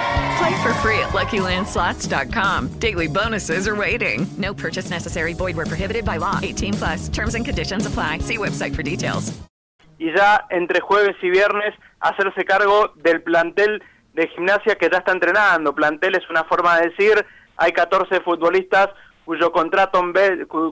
Play 0.41 0.63
for 0.63 0.73
free 0.81 0.97
at 0.97 1.09
LuckyLandSlots.com. 1.09 2.79
Daily 2.79 3.07
bonuses 3.07 3.67
are 3.67 3.75
waiting. 3.75 4.25
No 4.39 4.55
purchase 4.55 4.89
necessary. 4.89 5.33
Void 5.33 5.55
where 5.55 5.67
prohibited 5.67 6.03
by 6.03 6.17
law. 6.17 6.39
18 6.41 6.73
plus. 6.73 7.09
Terms 7.09 7.35
and 7.35 7.45
conditions 7.45 7.85
apply. 7.85 8.19
See 8.19 8.39
website 8.39 8.73
for 8.73 8.81
details. 8.81 9.31
Y 9.99 10.11
ya 10.15 10.47
entre 10.49 10.79
jueves 10.79 11.15
y 11.21 11.29
viernes 11.29 11.75
hacerse 11.99 12.43
cargo 12.43 12.91
del 12.95 13.21
plantel 13.21 13.83
de 14.15 14.27
gimnasia 14.29 14.75
que 14.79 14.89
ya 14.89 14.97
está 14.97 15.11
entrenando. 15.11 15.75
Plantel 15.75 16.15
es 16.15 16.27
una 16.27 16.43
forma 16.45 16.79
de 16.79 16.89
decir, 16.89 17.23
hay 17.57 17.71
14 17.71 18.21
futbolistas 18.21 18.89
cuyo 19.25 19.51
contrato, 19.51 20.01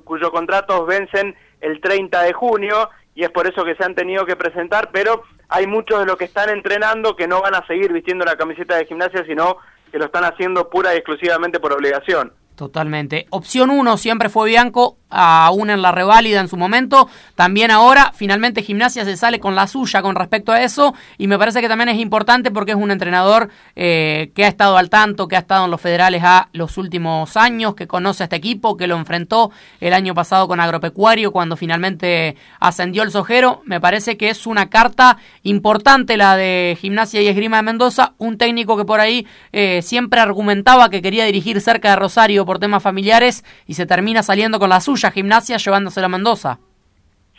cuyo 0.03 0.31
contratos 0.31 0.87
vencen 0.87 1.35
el 1.61 1.79
30 1.79 2.23
de 2.23 2.33
junio 2.33 2.89
y 3.19 3.23
es 3.25 3.31
por 3.31 3.45
eso 3.47 3.65
que 3.65 3.75
se 3.75 3.83
han 3.83 3.95
tenido 3.95 4.25
que 4.25 4.37
presentar, 4.37 4.91
pero 4.93 5.23
hay 5.49 5.67
muchos 5.67 5.99
de 5.99 6.05
los 6.05 6.15
que 6.15 6.23
están 6.23 6.49
entrenando 6.49 7.17
que 7.17 7.27
no 7.27 7.41
van 7.41 7.53
a 7.53 7.67
seguir 7.67 7.91
vistiendo 7.91 8.23
la 8.23 8.37
camiseta 8.37 8.77
de 8.77 8.85
gimnasia, 8.85 9.25
sino 9.25 9.57
que 9.91 9.97
lo 9.97 10.05
están 10.05 10.23
haciendo 10.23 10.69
pura 10.69 10.93
y 10.93 10.99
exclusivamente 10.99 11.59
por 11.59 11.73
obligación. 11.73 12.31
Totalmente. 12.55 13.27
Opción 13.29 13.71
1 13.71 13.97
siempre 13.97 14.29
fue 14.29 14.47
Bianco, 14.47 14.98
aún 15.09 15.69
en 15.69 15.81
la 15.81 15.91
reválida 15.91 16.39
en 16.39 16.47
su 16.47 16.57
momento. 16.57 17.09
También 17.35 17.71
ahora, 17.71 18.11
finalmente 18.15 18.61
Gimnasia 18.61 19.05
se 19.05 19.17
sale 19.17 19.39
con 19.39 19.55
la 19.55 19.67
suya 19.67 20.01
con 20.01 20.15
respecto 20.15 20.51
a 20.51 20.61
eso. 20.61 20.93
Y 21.17 21.27
me 21.27 21.37
parece 21.37 21.61
que 21.61 21.67
también 21.67 21.89
es 21.89 21.99
importante 21.99 22.51
porque 22.51 22.71
es 22.71 22.77
un 22.77 22.91
entrenador 22.91 23.49
eh, 23.75 24.31
que 24.35 24.45
ha 24.45 24.47
estado 24.47 24.77
al 24.77 24.89
tanto, 24.89 25.27
que 25.27 25.35
ha 25.35 25.39
estado 25.39 25.65
en 25.65 25.71
los 25.71 25.81
federales 25.81 26.23
a 26.23 26.49
los 26.53 26.77
últimos 26.77 27.37
años, 27.37 27.75
que 27.75 27.87
conoce 27.87 28.23
a 28.23 28.25
este 28.25 28.35
equipo, 28.35 28.77
que 28.77 28.87
lo 28.87 28.97
enfrentó 28.97 29.51
el 29.79 29.93
año 29.93 30.13
pasado 30.13 30.47
con 30.47 30.59
Agropecuario 30.59 31.31
cuando 31.31 31.55
finalmente 31.57 32.35
ascendió 32.59 33.03
el 33.03 33.11
Sojero. 33.11 33.61
Me 33.65 33.79
parece 33.79 34.17
que 34.17 34.29
es 34.29 34.45
una 34.45 34.69
carta 34.69 35.17
importante 35.43 36.17
la 36.17 36.35
de 36.35 36.77
Gimnasia 36.79 37.21
y 37.21 37.27
Esgrima 37.27 37.57
de 37.57 37.63
Mendoza. 37.63 38.13
Un 38.17 38.37
técnico 38.37 38.77
que 38.77 38.85
por 38.85 38.99
ahí 38.99 39.25
eh, 39.51 39.81
siempre 39.81 40.19
argumentaba 40.19 40.89
que 40.89 41.01
quería 41.01 41.25
dirigir 41.25 41.61
cerca 41.61 41.91
de 41.91 41.95
Rosario 41.95 42.45
por 42.45 42.59
temas 42.59 42.83
familiares 42.83 43.43
y 43.65 43.73
se 43.75 43.85
termina 43.85 44.23
saliendo 44.23 44.59
con 44.59 44.69
la 44.69 44.81
suya, 44.81 44.98
gimnasia, 45.11 45.57
llevándose 45.57 46.03
a 46.03 46.09
Mendoza. 46.09 46.59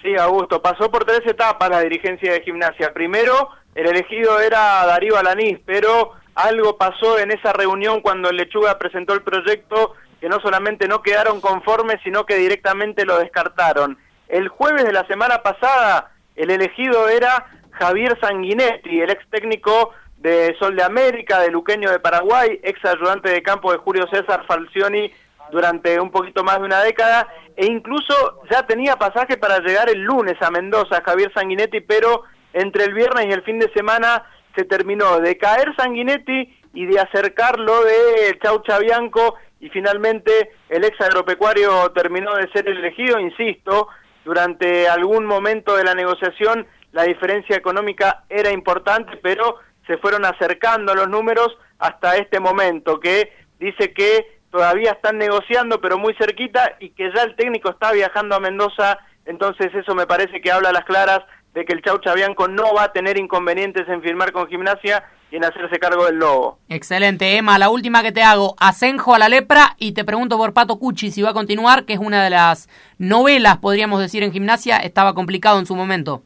Sí, 0.02 0.16
Augusto, 0.16 0.62
pasó 0.62 0.90
por 0.90 1.04
tres 1.04 1.20
etapas 1.26 1.68
la 1.68 1.80
dirigencia 1.80 2.32
de 2.32 2.40
gimnasia. 2.40 2.92
Primero, 2.94 3.50
el 3.74 3.86
elegido 3.86 4.40
era 4.40 4.86
Darío 4.86 5.18
Alanís, 5.18 5.58
pero 5.66 6.12
algo 6.34 6.78
pasó 6.78 7.18
en 7.18 7.30
esa 7.30 7.52
reunión 7.52 8.00
cuando 8.00 8.30
el 8.30 8.36
Lechuga 8.36 8.78
presentó 8.78 9.12
el 9.12 9.22
proyecto 9.22 9.94
que 10.20 10.28
no 10.28 10.40
solamente 10.40 10.88
no 10.88 11.02
quedaron 11.02 11.40
conformes, 11.40 12.00
sino 12.02 12.24
que 12.24 12.36
directamente 12.36 13.04
lo 13.04 13.18
descartaron. 13.18 13.98
El 14.28 14.48
jueves 14.48 14.84
de 14.84 14.92
la 14.92 15.06
semana 15.06 15.42
pasada, 15.42 16.12
el 16.36 16.50
elegido 16.50 17.08
era 17.08 17.46
Javier 17.72 18.18
Sanguinetti, 18.20 19.00
el 19.00 19.10
ex 19.10 19.28
técnico 19.30 19.90
de 20.18 20.54
Sol 20.58 20.76
de 20.76 20.82
América, 20.82 21.40
de 21.40 21.50
Luqueño 21.50 21.90
de 21.90 21.98
Paraguay, 21.98 22.60
ex 22.62 22.84
ayudante 22.84 23.30
de 23.30 23.42
campo 23.42 23.72
de 23.72 23.78
Julio 23.78 24.06
César 24.08 24.44
Falcioni 24.46 25.10
durante 25.50 26.00
un 26.00 26.10
poquito 26.10 26.44
más 26.44 26.58
de 26.58 26.64
una 26.64 26.82
década, 26.82 27.28
e 27.56 27.66
incluso 27.66 28.42
ya 28.50 28.66
tenía 28.66 28.96
pasaje 28.96 29.36
para 29.36 29.58
llegar 29.60 29.88
el 29.90 30.00
lunes 30.00 30.36
a 30.40 30.50
Mendoza, 30.50 31.02
Javier 31.04 31.32
Sanguinetti, 31.34 31.80
pero 31.80 32.22
entre 32.52 32.84
el 32.84 32.94
viernes 32.94 33.26
y 33.26 33.32
el 33.32 33.42
fin 33.42 33.58
de 33.58 33.72
semana 33.72 34.24
se 34.56 34.64
terminó 34.64 35.20
de 35.20 35.36
caer 35.38 35.74
Sanguinetti 35.76 36.56
y 36.74 36.86
de 36.86 37.00
acercarlo 37.00 37.84
de 37.84 38.38
Chau 38.42 38.62
Chabianco, 38.62 39.36
y 39.60 39.68
finalmente 39.68 40.52
el 40.68 40.84
ex 40.84 41.00
agropecuario 41.00 41.90
terminó 41.92 42.34
de 42.36 42.50
ser 42.52 42.68
elegido, 42.68 43.20
insisto, 43.20 43.88
durante 44.24 44.88
algún 44.88 45.26
momento 45.26 45.76
de 45.76 45.84
la 45.84 45.94
negociación 45.94 46.66
la 46.92 47.04
diferencia 47.04 47.56
económica 47.56 48.24
era 48.28 48.50
importante, 48.50 49.16
pero 49.22 49.56
se 49.86 49.96
fueron 49.98 50.24
acercando 50.24 50.94
los 50.94 51.08
números 51.08 51.56
hasta 51.78 52.16
este 52.16 52.40
momento, 52.40 53.00
que 53.00 53.32
dice 53.58 53.92
que 53.92 54.39
todavía 54.50 54.92
están 54.92 55.18
negociando, 55.18 55.80
pero 55.80 55.98
muy 55.98 56.14
cerquita, 56.14 56.76
y 56.80 56.90
que 56.90 57.10
ya 57.14 57.22
el 57.22 57.36
técnico 57.36 57.70
está 57.70 57.92
viajando 57.92 58.34
a 58.34 58.40
Mendoza, 58.40 58.98
entonces 59.24 59.74
eso 59.74 59.94
me 59.94 60.06
parece 60.06 60.40
que 60.40 60.50
habla 60.50 60.70
a 60.70 60.72
las 60.72 60.84
claras 60.84 61.20
de 61.54 61.64
que 61.64 61.72
el 61.72 61.82
Chau 61.82 61.98
Chabianco 61.98 62.48
no 62.48 62.74
va 62.74 62.84
a 62.84 62.92
tener 62.92 63.18
inconvenientes 63.18 63.88
en 63.88 64.02
firmar 64.02 64.32
con 64.32 64.48
gimnasia 64.48 65.04
y 65.30 65.36
en 65.36 65.44
hacerse 65.44 65.78
cargo 65.78 66.06
del 66.06 66.16
lobo. 66.16 66.58
Excelente, 66.68 67.36
Emma. 67.36 67.58
La 67.58 67.70
última 67.70 68.02
que 68.02 68.12
te 68.12 68.22
hago, 68.22 68.54
Asenjo 68.58 69.14
a 69.14 69.18
la 69.18 69.28
lepra 69.28 69.74
y 69.78 69.92
te 69.92 70.04
pregunto 70.04 70.36
por 70.36 70.52
Pato 70.52 70.78
Cuchi 70.78 71.10
si 71.10 71.22
va 71.22 71.30
a 71.30 71.34
continuar, 71.34 71.84
que 71.84 71.92
es 71.94 71.98
una 71.98 72.22
de 72.24 72.30
las 72.30 72.68
novelas, 72.98 73.58
podríamos 73.58 74.00
decir, 74.00 74.22
en 74.22 74.32
gimnasia, 74.32 74.78
estaba 74.78 75.14
complicado 75.14 75.58
en 75.58 75.66
su 75.66 75.74
momento. 75.74 76.22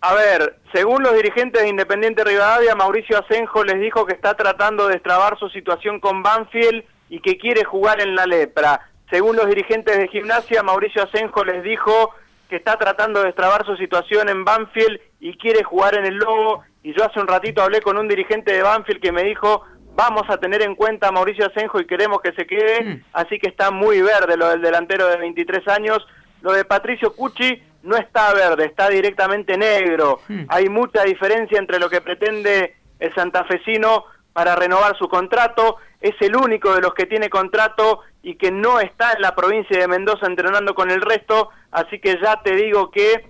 A 0.00 0.14
ver, 0.14 0.60
según 0.72 1.02
los 1.02 1.14
dirigentes 1.14 1.60
de 1.60 1.68
Independiente 1.68 2.22
Rivadavia, 2.22 2.76
Mauricio 2.76 3.18
Asenjo 3.18 3.64
les 3.64 3.80
dijo 3.80 4.06
que 4.06 4.14
está 4.14 4.34
tratando 4.34 4.86
de 4.86 4.94
destrabar 4.94 5.36
su 5.38 5.48
situación 5.48 5.98
con 5.98 6.22
Banfield 6.22 6.84
y 7.08 7.20
que 7.20 7.38
quiere 7.38 7.64
jugar 7.64 8.00
en 8.00 8.14
la 8.14 8.26
lepra. 8.26 8.80
Según 9.10 9.36
los 9.36 9.46
dirigentes 9.46 9.96
de 9.96 10.08
gimnasia, 10.08 10.62
Mauricio 10.62 11.02
Asenjo 11.02 11.44
les 11.44 11.62
dijo 11.62 12.10
que 12.48 12.56
está 12.56 12.76
tratando 12.76 13.20
de 13.20 13.26
destrabar 13.26 13.64
su 13.64 13.76
situación 13.76 14.28
en 14.28 14.44
Banfield 14.44 15.00
y 15.20 15.36
quiere 15.36 15.62
jugar 15.62 15.94
en 15.96 16.06
el 16.06 16.16
Lobo. 16.16 16.64
Y 16.82 16.92
yo 16.94 17.04
hace 17.04 17.20
un 17.20 17.26
ratito 17.26 17.62
hablé 17.62 17.80
con 17.80 17.98
un 17.98 18.08
dirigente 18.08 18.52
de 18.52 18.62
Banfield 18.62 19.00
que 19.00 19.12
me 19.12 19.24
dijo, 19.24 19.64
vamos 19.94 20.24
a 20.28 20.38
tener 20.38 20.62
en 20.62 20.74
cuenta 20.74 21.08
a 21.08 21.12
Mauricio 21.12 21.46
Asenjo 21.46 21.80
y 21.80 21.86
queremos 21.86 22.20
que 22.20 22.32
se 22.32 22.46
quede. 22.46 22.84
Mm. 22.84 23.04
Así 23.12 23.38
que 23.38 23.48
está 23.48 23.70
muy 23.70 24.00
verde 24.02 24.36
lo 24.36 24.48
del 24.48 24.62
delantero 24.62 25.06
de 25.08 25.16
23 25.16 25.66
años. 25.68 26.06
Lo 26.40 26.52
de 26.52 26.64
Patricio 26.64 27.14
Cucci 27.14 27.62
no 27.82 27.96
está 27.96 28.32
verde, 28.32 28.66
está 28.66 28.88
directamente 28.88 29.56
negro. 29.56 30.20
Hmm. 30.28 30.44
Hay 30.48 30.68
mucha 30.68 31.02
diferencia 31.02 31.58
entre 31.58 31.78
lo 31.78 31.88
que 31.88 32.00
pretende 32.00 32.76
el 32.98 33.14
santafesino 33.14 34.04
para 34.32 34.54
renovar 34.56 34.96
su 34.96 35.08
contrato. 35.08 35.76
Es 36.00 36.14
el 36.20 36.36
único 36.36 36.74
de 36.74 36.80
los 36.80 36.94
que 36.94 37.06
tiene 37.06 37.28
contrato 37.28 38.00
y 38.22 38.36
que 38.36 38.50
no 38.50 38.80
está 38.80 39.12
en 39.12 39.22
la 39.22 39.34
provincia 39.34 39.78
de 39.78 39.88
Mendoza 39.88 40.26
entrenando 40.26 40.74
con 40.74 40.90
el 40.90 41.00
resto. 41.00 41.50
Así 41.70 41.98
que 41.98 42.18
ya 42.22 42.40
te 42.42 42.54
digo 42.54 42.90
que 42.90 43.26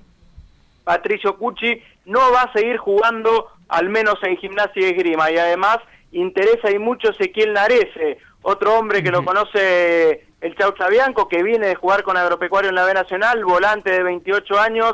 Patricio 0.85 1.37
Cucci 1.37 1.83
no 2.07 2.33
va 2.33 2.43
a 2.43 2.53
seguir 2.53 2.79
jugando, 2.79 3.49
al 3.69 3.89
menos 3.89 4.17
en 4.23 4.37
gimnasia 4.37 4.83
y 4.83 4.91
esgrima. 4.91 5.31
Y 5.31 5.39
además 5.39 5.79
interesa 6.13 6.71
y 6.71 6.79
mucho 6.79 7.11
Ezequiel 7.11 7.53
Narese, 7.53 8.19
otro 8.43 8.79
hombre 8.79 9.03
que 9.03 9.11
lo 9.11 9.25
conoce 9.25 10.27
el 10.41 10.57
Chaucha 10.57 10.89
Bianco, 10.89 11.29
que 11.29 11.43
viene 11.43 11.69
de 11.69 11.75
jugar 11.75 12.03
con 12.03 12.17
Agropecuario 12.17 12.71
en 12.71 12.77
la 12.77 12.85
B 12.85 12.95
Nacional, 12.95 13.45
volante 13.45 13.91
de 13.91 14.03
28 14.03 14.59
años, 14.59 14.93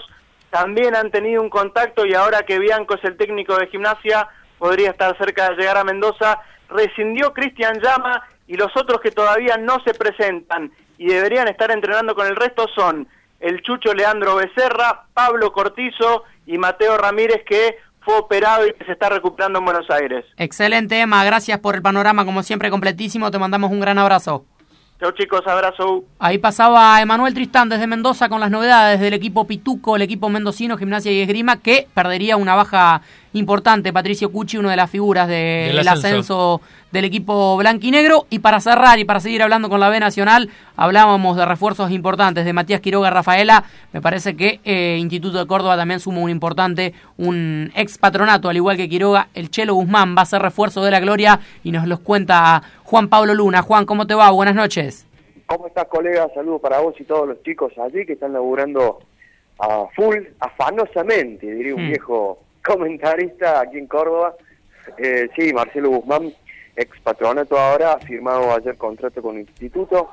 también 0.51 0.95
han 0.95 1.11
tenido 1.11 1.43
un 1.43 1.51
contacto 1.51 2.07
y 2.07 2.15
ahora 2.15 2.45
que 2.45 2.59
Bianco 2.59 2.95
es 2.95 3.05
el 3.05 3.17
técnico 3.17 3.57
de 3.57 3.67
gimnasia, 3.67 4.29
podría 4.59 4.91
estar 4.91 5.17
cerca 5.19 5.51
de 5.51 5.57
llegar 5.57 5.77
a 5.77 5.85
Mendoza. 5.85 6.41
Rescindió 6.75 7.33
Cristian 7.33 7.81
Llama 7.81 8.23
y 8.47 8.57
los 8.57 8.77
otros 8.77 9.01
que 9.01 9.13
todavía 9.13 9.57
no 9.57 9.79
se 9.85 9.95
presentan 9.95 10.71
y 10.99 11.07
deberían 11.07 11.49
estar 11.49 11.71
entrenando 11.71 12.15
con 12.15 12.27
el 12.27 12.37
resto 12.37 12.67
son 12.75 13.09
el 13.41 13.63
Chucho 13.63 13.95
Leandro 13.95 14.37
Becerra, 14.37 15.05
Pablo 15.15 15.53
Cortizo 15.53 16.25
y 16.47 16.59
Mateo 16.59 16.99
Ramírez 16.99 17.43
que 17.47 17.79
fue 18.01 18.19
operado 18.19 18.67
y 18.67 18.73
que 18.75 18.85
se 18.85 18.93
está 18.93 19.09
recuperando 19.09 19.61
en 19.61 19.65
Buenos 19.65 19.89
Aires. 19.89 20.25
Excelente, 20.37 21.01
Emma. 21.01 21.25
Gracias 21.25 21.59
por 21.61 21.75
el 21.75 21.83
panorama, 21.83 22.25
como 22.25 22.43
siempre, 22.43 22.71
completísimo. 22.71 23.31
Te 23.31 23.39
mandamos 23.39 23.71
un 23.71 23.81
gran 23.81 23.99
abrazo. 23.99 24.45
Chicos, 25.13 25.43
abrazo. 25.47 26.05
Ahí 26.19 26.39
pasaba 26.39 27.01
Emanuel 27.01 27.35
Tristán 27.35 27.69
desde 27.69 27.87
Mendoza 27.87 28.29
con 28.29 28.41
las 28.41 28.51
novedades 28.51 29.01
del 29.01 29.15
equipo 29.15 29.47
Pituco, 29.47 29.97
el 29.97 30.03
equipo 30.03 30.29
mendocino, 30.29 30.77
gimnasia 30.77 31.13
y 31.13 31.21
esgrima, 31.21 31.59
que 31.61 31.87
perdería 31.95 32.37
una 32.37 32.55
baja 32.55 33.03
importante, 33.35 33.93
Patricio 33.93 34.31
Cucci, 34.31 34.59
una 34.59 34.71
de 34.71 34.77
las 34.77 34.89
figuras 34.91 35.27
de- 35.27 35.73
Del 35.75 35.89
ascenso 35.89 36.61
del 36.93 37.05
equipo 37.05 37.57
blanquinegro. 37.57 38.27
Y 38.31 38.39
para 38.39 38.61
cerrar 38.61 39.01
y 39.01 39.05
para 39.05 39.19
seguir 39.19 39.43
hablando 39.43 39.69
con 39.69 39.81
la 39.81 39.89
B 39.89 39.99
Nacional, 39.99 40.49
hablábamos 40.77 41.37
de 41.37 41.45
refuerzos 41.45 41.91
importantes 41.91 42.45
de 42.45 42.53
Matías 42.53 42.81
Quiroga 42.81 43.11
Rafaela. 43.11 43.65
Me 43.93 44.01
parece 44.01 44.37
que 44.37 44.61
eh, 44.65 44.99
Instituto 45.01 45.39
de 45.39 45.47
Córdoba 45.49 45.77
también 45.77 45.99
suma 45.99 46.21
un 46.21 46.31
importante, 46.31 46.95
un 47.17 47.73
ex 47.75 47.99
patronato, 47.99 48.49
al 48.49 48.57
igual 48.57 48.77
que 48.77 48.89
Quiroga. 48.89 49.27
El 49.35 49.51
Chelo 49.51 49.75
Guzmán 49.75 50.15
va 50.17 50.23
a 50.23 50.27
ser 50.27 50.41
refuerzo 50.41 50.85
de 50.85 50.93
la 50.93 51.01
Gloria 51.01 51.41
y 51.65 51.73
nos 51.73 51.89
los 51.89 51.99
cuenta 51.99 52.63
Juan 52.95 53.09
Pablo 53.09 53.35
Luna. 53.35 53.61
Juan, 53.63 53.87
¿cómo 53.87 54.07
te 54.07 54.15
va? 54.15 54.31
Buenas 54.31 54.55
noches. 54.55 55.05
¿Cómo 55.47 55.67
estás, 55.67 55.87
colega? 55.87 56.29
Saludos 56.33 56.61
para 56.61 56.79
vos 56.79 56.95
y 57.01 57.03
todos 57.03 57.27
los 57.27 57.43
chicos 57.43 57.73
allí 57.77 58.07
que 58.07 58.13
están 58.13 58.33
laburando 58.33 59.01
a 59.59 59.87
full, 59.97 60.19
afanosamente, 60.39 61.45
diría 61.55 61.75
un 61.75 61.87
Mm. 61.87 61.89
viejo 61.89 62.39
comentarista 62.65 63.63
aquí 63.63 63.79
en 63.79 63.89
Córdoba. 63.89 64.37
Eh, 64.97 65.29
sí, 65.37 65.53
Marcelo 65.53 65.91
Guzmán, 65.91 66.33
ex 66.77 67.01
patronato 67.01 67.59
ahora, 67.59 67.95
ha 67.95 67.99
firmado 67.99 68.55
ayer 68.55 68.77
contrato 68.77 69.21
con 69.21 69.35
el 69.39 69.41
instituto 69.41 70.09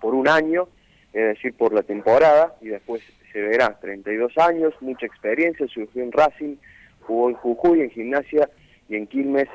por 0.00 0.12
un 0.12 0.26
año, 0.26 0.66
es 1.12 1.22
decir, 1.36 1.54
por 1.56 1.72
la 1.72 1.84
temporada, 1.84 2.52
y 2.60 2.66
después 2.66 3.00
se 3.32 3.40
verá, 3.40 3.78
32 3.80 4.36
años, 4.38 4.74
mucha 4.80 5.06
experiencia, 5.06 5.68
surgió 5.68 6.02
en 6.02 6.10
Racing, 6.10 6.56
jugó 7.02 7.28
en 7.30 7.36
Jujuy, 7.36 7.82
en 7.82 7.90
Gimnasia 7.90 8.50
y 8.88 8.96
en 8.96 9.06
Quilmes, 9.06 9.46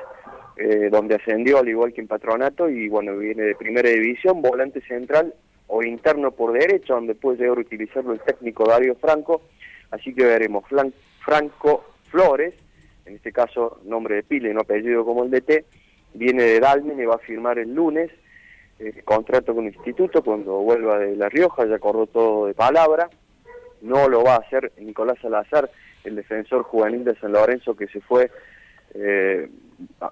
eh, 0.56 0.88
donde 0.90 1.16
ascendió 1.16 1.58
al 1.58 1.68
igual 1.68 1.92
que 1.92 2.00
en 2.00 2.06
Patronato, 2.06 2.68
y 2.68 2.88
bueno, 2.88 3.16
viene 3.16 3.42
de 3.42 3.54
primera 3.54 3.88
división, 3.90 4.40
volante 4.40 4.80
central 4.82 5.34
o 5.66 5.82
interno 5.82 6.30
por 6.30 6.52
derecha, 6.52 6.94
donde 6.94 7.14
puede 7.14 7.38
llegar 7.38 7.58
a 7.58 7.62
utilizarlo 7.62 8.12
el 8.12 8.20
técnico 8.20 8.64
Dario 8.64 8.94
Franco, 8.94 9.42
así 9.90 10.14
que 10.14 10.24
veremos 10.24 10.64
Franco 11.24 11.84
Flores, 12.10 12.54
en 13.06 13.16
este 13.16 13.32
caso 13.32 13.80
nombre 13.84 14.16
de 14.16 14.22
pila 14.22 14.48
y 14.48 14.54
no 14.54 14.60
apellido 14.60 15.04
como 15.04 15.24
el 15.24 15.30
DT, 15.30 15.64
viene 16.14 16.44
de 16.44 16.60
Dalmen 16.60 17.00
y 17.00 17.04
va 17.04 17.16
a 17.16 17.18
firmar 17.18 17.58
el 17.58 17.74
lunes, 17.74 18.10
eh, 18.78 19.02
contrato 19.04 19.54
con 19.54 19.66
el 19.66 19.74
instituto 19.74 20.22
cuando 20.22 20.58
vuelva 20.58 20.98
de 20.98 21.16
La 21.16 21.28
Rioja, 21.28 21.66
ya 21.66 21.76
acordó 21.76 22.06
todo 22.06 22.46
de 22.46 22.54
palabra, 22.54 23.10
no 23.82 24.08
lo 24.08 24.22
va 24.22 24.34
a 24.34 24.38
hacer 24.38 24.72
Nicolás 24.78 25.18
Salazar, 25.20 25.70
el 26.04 26.16
defensor 26.16 26.62
juvenil 26.62 27.04
de 27.04 27.16
San 27.16 27.32
Lorenzo 27.32 27.74
que 27.74 27.86
se 27.88 28.00
fue 28.00 28.30
eh, 28.94 29.48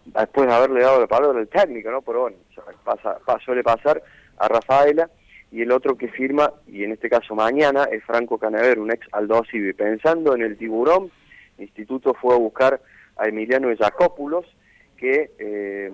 después 0.04 0.46
de 0.48 0.54
haberle 0.54 0.80
dado 0.82 1.00
la 1.00 1.06
palabra 1.06 1.38
al 1.38 1.48
técnico, 1.48 1.90
¿no? 1.90 2.02
Pero 2.02 2.20
bueno, 2.22 2.36
pasa, 2.84 3.18
pa- 3.24 3.38
suele 3.40 3.62
pasar 3.62 4.02
a 4.38 4.48
Rafaela 4.48 5.08
y 5.50 5.62
el 5.62 5.70
otro 5.72 5.96
que 5.96 6.08
firma, 6.08 6.52
y 6.66 6.84
en 6.84 6.92
este 6.92 7.10
caso 7.10 7.34
mañana, 7.34 7.84
es 7.84 8.02
Franco 8.04 8.38
Canavero, 8.38 8.82
un 8.82 8.90
ex 8.90 9.06
Aldo 9.12 9.42
Civi. 9.50 9.72
Pensando 9.74 10.34
en 10.34 10.42
el 10.42 10.56
tiburón, 10.56 11.10
el 11.58 11.64
instituto 11.64 12.14
fue 12.14 12.34
a 12.34 12.38
buscar 12.38 12.80
a 13.16 13.28
Emiliano 13.28 13.68
Jacópulos, 13.76 14.46
que 14.96 15.30
eh, 15.38 15.92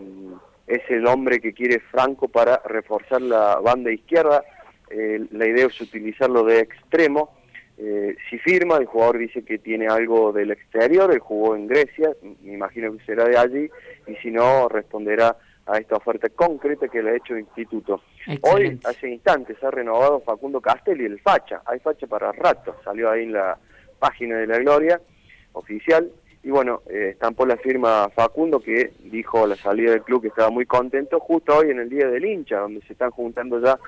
es 0.66 0.82
el 0.90 1.06
hombre 1.06 1.40
que 1.40 1.52
quiere 1.52 1.80
Franco 1.80 2.28
para 2.28 2.62
reforzar 2.66 3.20
la 3.22 3.56
banda 3.56 3.90
izquierda. 3.90 4.44
Eh, 4.90 5.26
la 5.32 5.46
idea 5.46 5.66
es 5.66 5.80
utilizarlo 5.80 6.44
de 6.44 6.60
extremo. 6.60 7.36
Eh, 7.80 8.16
si 8.28 8.38
firma, 8.38 8.76
el 8.76 8.86
jugador 8.86 9.18
dice 9.18 9.44
que 9.44 9.58
tiene 9.58 9.86
algo 9.86 10.32
del 10.32 10.50
exterior, 10.50 11.12
él 11.12 11.20
jugó 11.20 11.54
en 11.54 11.68
Grecia, 11.68 12.10
me 12.42 12.54
imagino 12.54 12.92
que 12.96 13.04
será 13.04 13.24
de 13.24 13.38
allí, 13.38 13.70
y 14.08 14.16
si 14.16 14.32
no, 14.32 14.68
responderá 14.68 15.36
a 15.64 15.78
esta 15.78 15.94
oferta 15.94 16.28
concreta 16.30 16.88
que 16.88 17.02
le 17.02 17.10
ha 17.10 17.16
hecho 17.16 17.34
el 17.34 17.40
instituto. 17.40 18.02
Hoy, 18.42 18.80
hace 18.84 19.08
instantes, 19.08 19.62
ha 19.62 19.70
renovado 19.70 20.20
Facundo 20.20 20.60
Castelli, 20.60 21.04
el 21.04 21.20
facha, 21.20 21.62
hay 21.66 21.78
facha 21.78 22.08
para 22.08 22.32
rato, 22.32 22.74
salió 22.82 23.10
ahí 23.10 23.24
en 23.24 23.34
la 23.34 23.56
página 24.00 24.38
de 24.38 24.48
la 24.48 24.58
Gloria, 24.58 25.00
oficial, 25.52 26.10
y 26.42 26.50
bueno, 26.50 26.82
eh, 26.90 27.10
estampó 27.12 27.46
la 27.46 27.58
firma 27.58 28.08
Facundo 28.08 28.58
que 28.58 28.90
dijo 29.04 29.44
a 29.44 29.48
la 29.48 29.56
salida 29.56 29.92
del 29.92 30.02
club 30.02 30.22
que 30.22 30.28
estaba 30.28 30.50
muy 30.50 30.66
contento, 30.66 31.20
justo 31.20 31.56
hoy 31.56 31.70
en 31.70 31.78
el 31.78 31.88
Día 31.88 32.08
del 32.08 32.24
Hincha, 32.24 32.58
donde 32.58 32.80
se 32.82 32.94
están 32.94 33.12
juntando 33.12 33.60
ya 33.60 33.78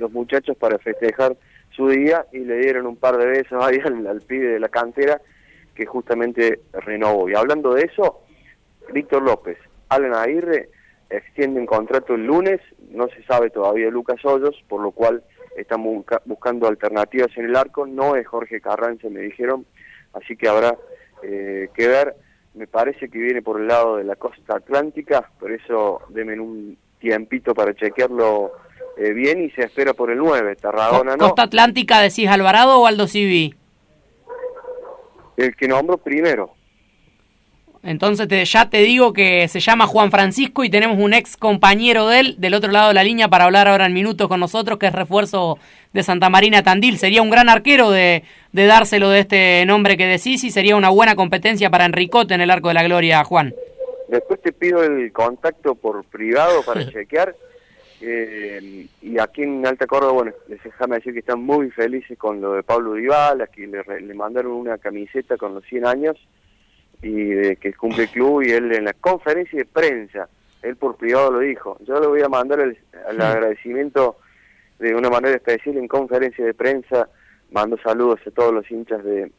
los 0.00 0.10
muchachos 0.10 0.56
para 0.56 0.78
festejar 0.78 1.36
su 1.76 1.88
día 1.88 2.24
y 2.32 2.38
le 2.38 2.56
dieron 2.56 2.86
un 2.86 2.96
par 2.96 3.16
de 3.18 3.26
besos 3.26 3.62
ahí 3.62 3.78
al, 3.84 4.06
al 4.06 4.20
pibe 4.22 4.48
de 4.48 4.60
la 4.60 4.68
cantera 4.68 5.20
que 5.74 5.84
justamente 5.86 6.60
renovó. 6.72 7.28
Y 7.28 7.34
hablando 7.34 7.74
de 7.74 7.82
eso, 7.82 8.22
Víctor 8.92 9.22
López, 9.22 9.58
Alan 9.90 10.14
Aguirre 10.14 10.70
extienden 11.10 11.66
contrato 11.66 12.14
el 12.14 12.24
lunes, 12.26 12.60
no 12.90 13.08
se 13.08 13.22
sabe 13.24 13.50
todavía 13.50 13.90
Lucas 13.90 14.24
Hoyos, 14.24 14.56
por 14.68 14.80
lo 14.80 14.90
cual 14.90 15.22
están 15.56 15.82
busca- 15.84 16.22
buscando 16.24 16.66
alternativas 16.66 17.28
en 17.36 17.44
el 17.46 17.56
arco, 17.56 17.86
no 17.86 18.16
es 18.16 18.26
Jorge 18.26 18.60
Carranza, 18.60 19.08
me 19.10 19.20
dijeron, 19.20 19.66
así 20.14 20.36
que 20.36 20.48
habrá 20.48 20.76
eh, 21.22 21.68
que 21.74 21.86
ver, 21.88 22.14
me 22.54 22.66
parece 22.66 23.08
que 23.08 23.18
viene 23.18 23.42
por 23.42 23.60
el 23.60 23.68
lado 23.68 23.96
de 23.98 24.04
la 24.04 24.16
costa 24.16 24.56
atlántica, 24.56 25.30
por 25.38 25.52
eso 25.52 26.00
denme 26.08 26.40
un 26.40 26.76
tiempito 26.98 27.54
para 27.54 27.74
chequearlo 27.74 28.52
eh, 28.96 29.12
bien 29.12 29.42
y 29.44 29.50
se 29.50 29.62
espera 29.62 29.92
por 29.94 30.10
el 30.10 30.18
9, 30.18 30.56
Tarragona 30.56 31.12
no, 31.16 31.18
Costa 31.26 31.42
Atlántica, 31.42 32.00
decís 32.00 32.28
Alvarado 32.28 32.78
o 32.80 32.86
Aldo 32.86 33.06
Civi. 33.06 33.54
el 35.36 35.54
que 35.56 35.68
nombro 35.68 35.98
primero. 35.98 36.52
Entonces 37.82 38.26
te- 38.26 38.44
ya 38.44 38.68
te 38.68 38.78
digo 38.78 39.12
que 39.12 39.46
se 39.46 39.60
llama 39.60 39.86
Juan 39.86 40.10
Francisco 40.10 40.64
y 40.64 40.70
tenemos 40.70 40.98
un 40.98 41.12
ex 41.14 41.36
compañero 41.36 42.08
de 42.08 42.18
él 42.20 42.34
del 42.38 42.54
otro 42.54 42.72
lado 42.72 42.88
de 42.88 42.94
la 42.94 43.04
línea 43.04 43.28
para 43.28 43.44
hablar 43.44 43.68
ahora 43.68 43.86
en 43.86 43.92
minutos 43.92 44.26
con 44.26 44.40
nosotros, 44.40 44.78
que 44.78 44.86
es 44.86 44.92
refuerzo 44.92 45.58
de 45.92 46.02
Santa 46.02 46.28
Marina 46.28 46.64
Tandil. 46.64 46.98
Sería 46.98 47.22
un 47.22 47.30
gran 47.30 47.48
arquero 47.48 47.90
de, 47.90 48.24
de 48.52 48.66
dárselo 48.66 49.08
de 49.10 49.20
este 49.20 49.64
nombre 49.66 49.96
que 49.96 50.06
decís 50.06 50.42
y 50.42 50.50
sería 50.50 50.74
una 50.74 50.88
buena 50.88 51.14
competencia 51.14 51.70
para 51.70 51.84
Enricote 51.84 52.34
en 52.34 52.40
el 52.40 52.50
Arco 52.50 52.68
de 52.68 52.74
la 52.74 52.82
Gloria, 52.82 53.22
Juan. 53.22 53.54
Después 54.08 54.40
te 54.42 54.52
pido 54.52 54.82
el 54.82 55.12
contacto 55.12 55.76
por 55.76 56.02
privado 56.06 56.62
para 56.64 56.84
chequear. 56.90 57.36
Eh, 58.08 58.86
y 59.02 59.18
aquí 59.18 59.42
en 59.42 59.66
Alta 59.66 59.88
Córdoba, 59.88 60.12
bueno, 60.12 60.32
les 60.46 60.62
déjame 60.62 60.96
decir 60.96 61.12
que 61.12 61.18
están 61.18 61.40
muy 61.40 61.72
felices 61.72 62.16
con 62.16 62.40
lo 62.40 62.52
de 62.52 62.62
Pablo 62.62 62.94
Dival, 62.94 63.40
a 63.40 63.48
quien 63.48 63.72
le, 63.72 64.14
mandaron 64.14 64.52
una 64.52 64.78
camiseta 64.78 65.36
con 65.36 65.54
los 65.54 65.64
100 65.64 65.86
años 65.86 66.16
y 67.02 67.10
de 67.10 67.56
que 67.56 67.72
cumple 67.74 68.04
el 68.04 68.10
club 68.10 68.42
y 68.42 68.52
él 68.52 68.72
en 68.72 68.84
la 68.84 68.92
conferencia 68.92 69.58
de 69.58 69.64
prensa, 69.64 70.28
él 70.62 70.76
por 70.76 70.96
privado 70.96 71.32
lo 71.32 71.40
dijo, 71.40 71.78
yo 71.80 71.98
le 71.98 72.06
voy 72.06 72.22
a 72.22 72.28
mandar 72.28 72.60
el, 72.60 72.78
el 73.10 73.20
agradecimiento 73.20 74.18
de 74.78 74.94
una 74.94 75.10
manera 75.10 75.34
especial 75.34 75.76
en 75.76 75.88
conferencia 75.88 76.44
de 76.44 76.54
prensa, 76.54 77.08
mando 77.50 77.76
saludos 77.78 78.20
a 78.24 78.30
todos 78.30 78.54
los 78.54 78.70
hinchas 78.70 79.02
de, 79.02 79.32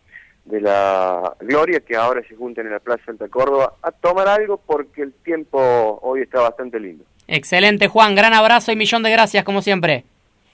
de 0.44 0.60
la 0.60 1.36
Gloria 1.40 1.80
que 1.80 1.96
ahora 1.96 2.22
se 2.28 2.36
junten 2.36 2.66
en 2.66 2.74
la 2.74 2.80
Plaza 2.80 3.12
Alta 3.12 3.30
Córdoba 3.30 3.76
a 3.82 3.92
tomar 3.92 4.28
algo 4.28 4.58
porque 4.58 5.04
el 5.04 5.14
tiempo 5.14 6.00
hoy 6.02 6.24
está 6.24 6.42
bastante 6.42 6.82
lindo. 6.82 7.06
Excelente, 7.28 7.88
Juan. 7.88 8.16
Gran 8.16 8.34
abrazo 8.34 8.72
y 8.72 8.76
millón 8.76 9.04
de 9.04 9.12
gracias, 9.12 9.44
como 9.44 9.62
siempre. 9.62 10.06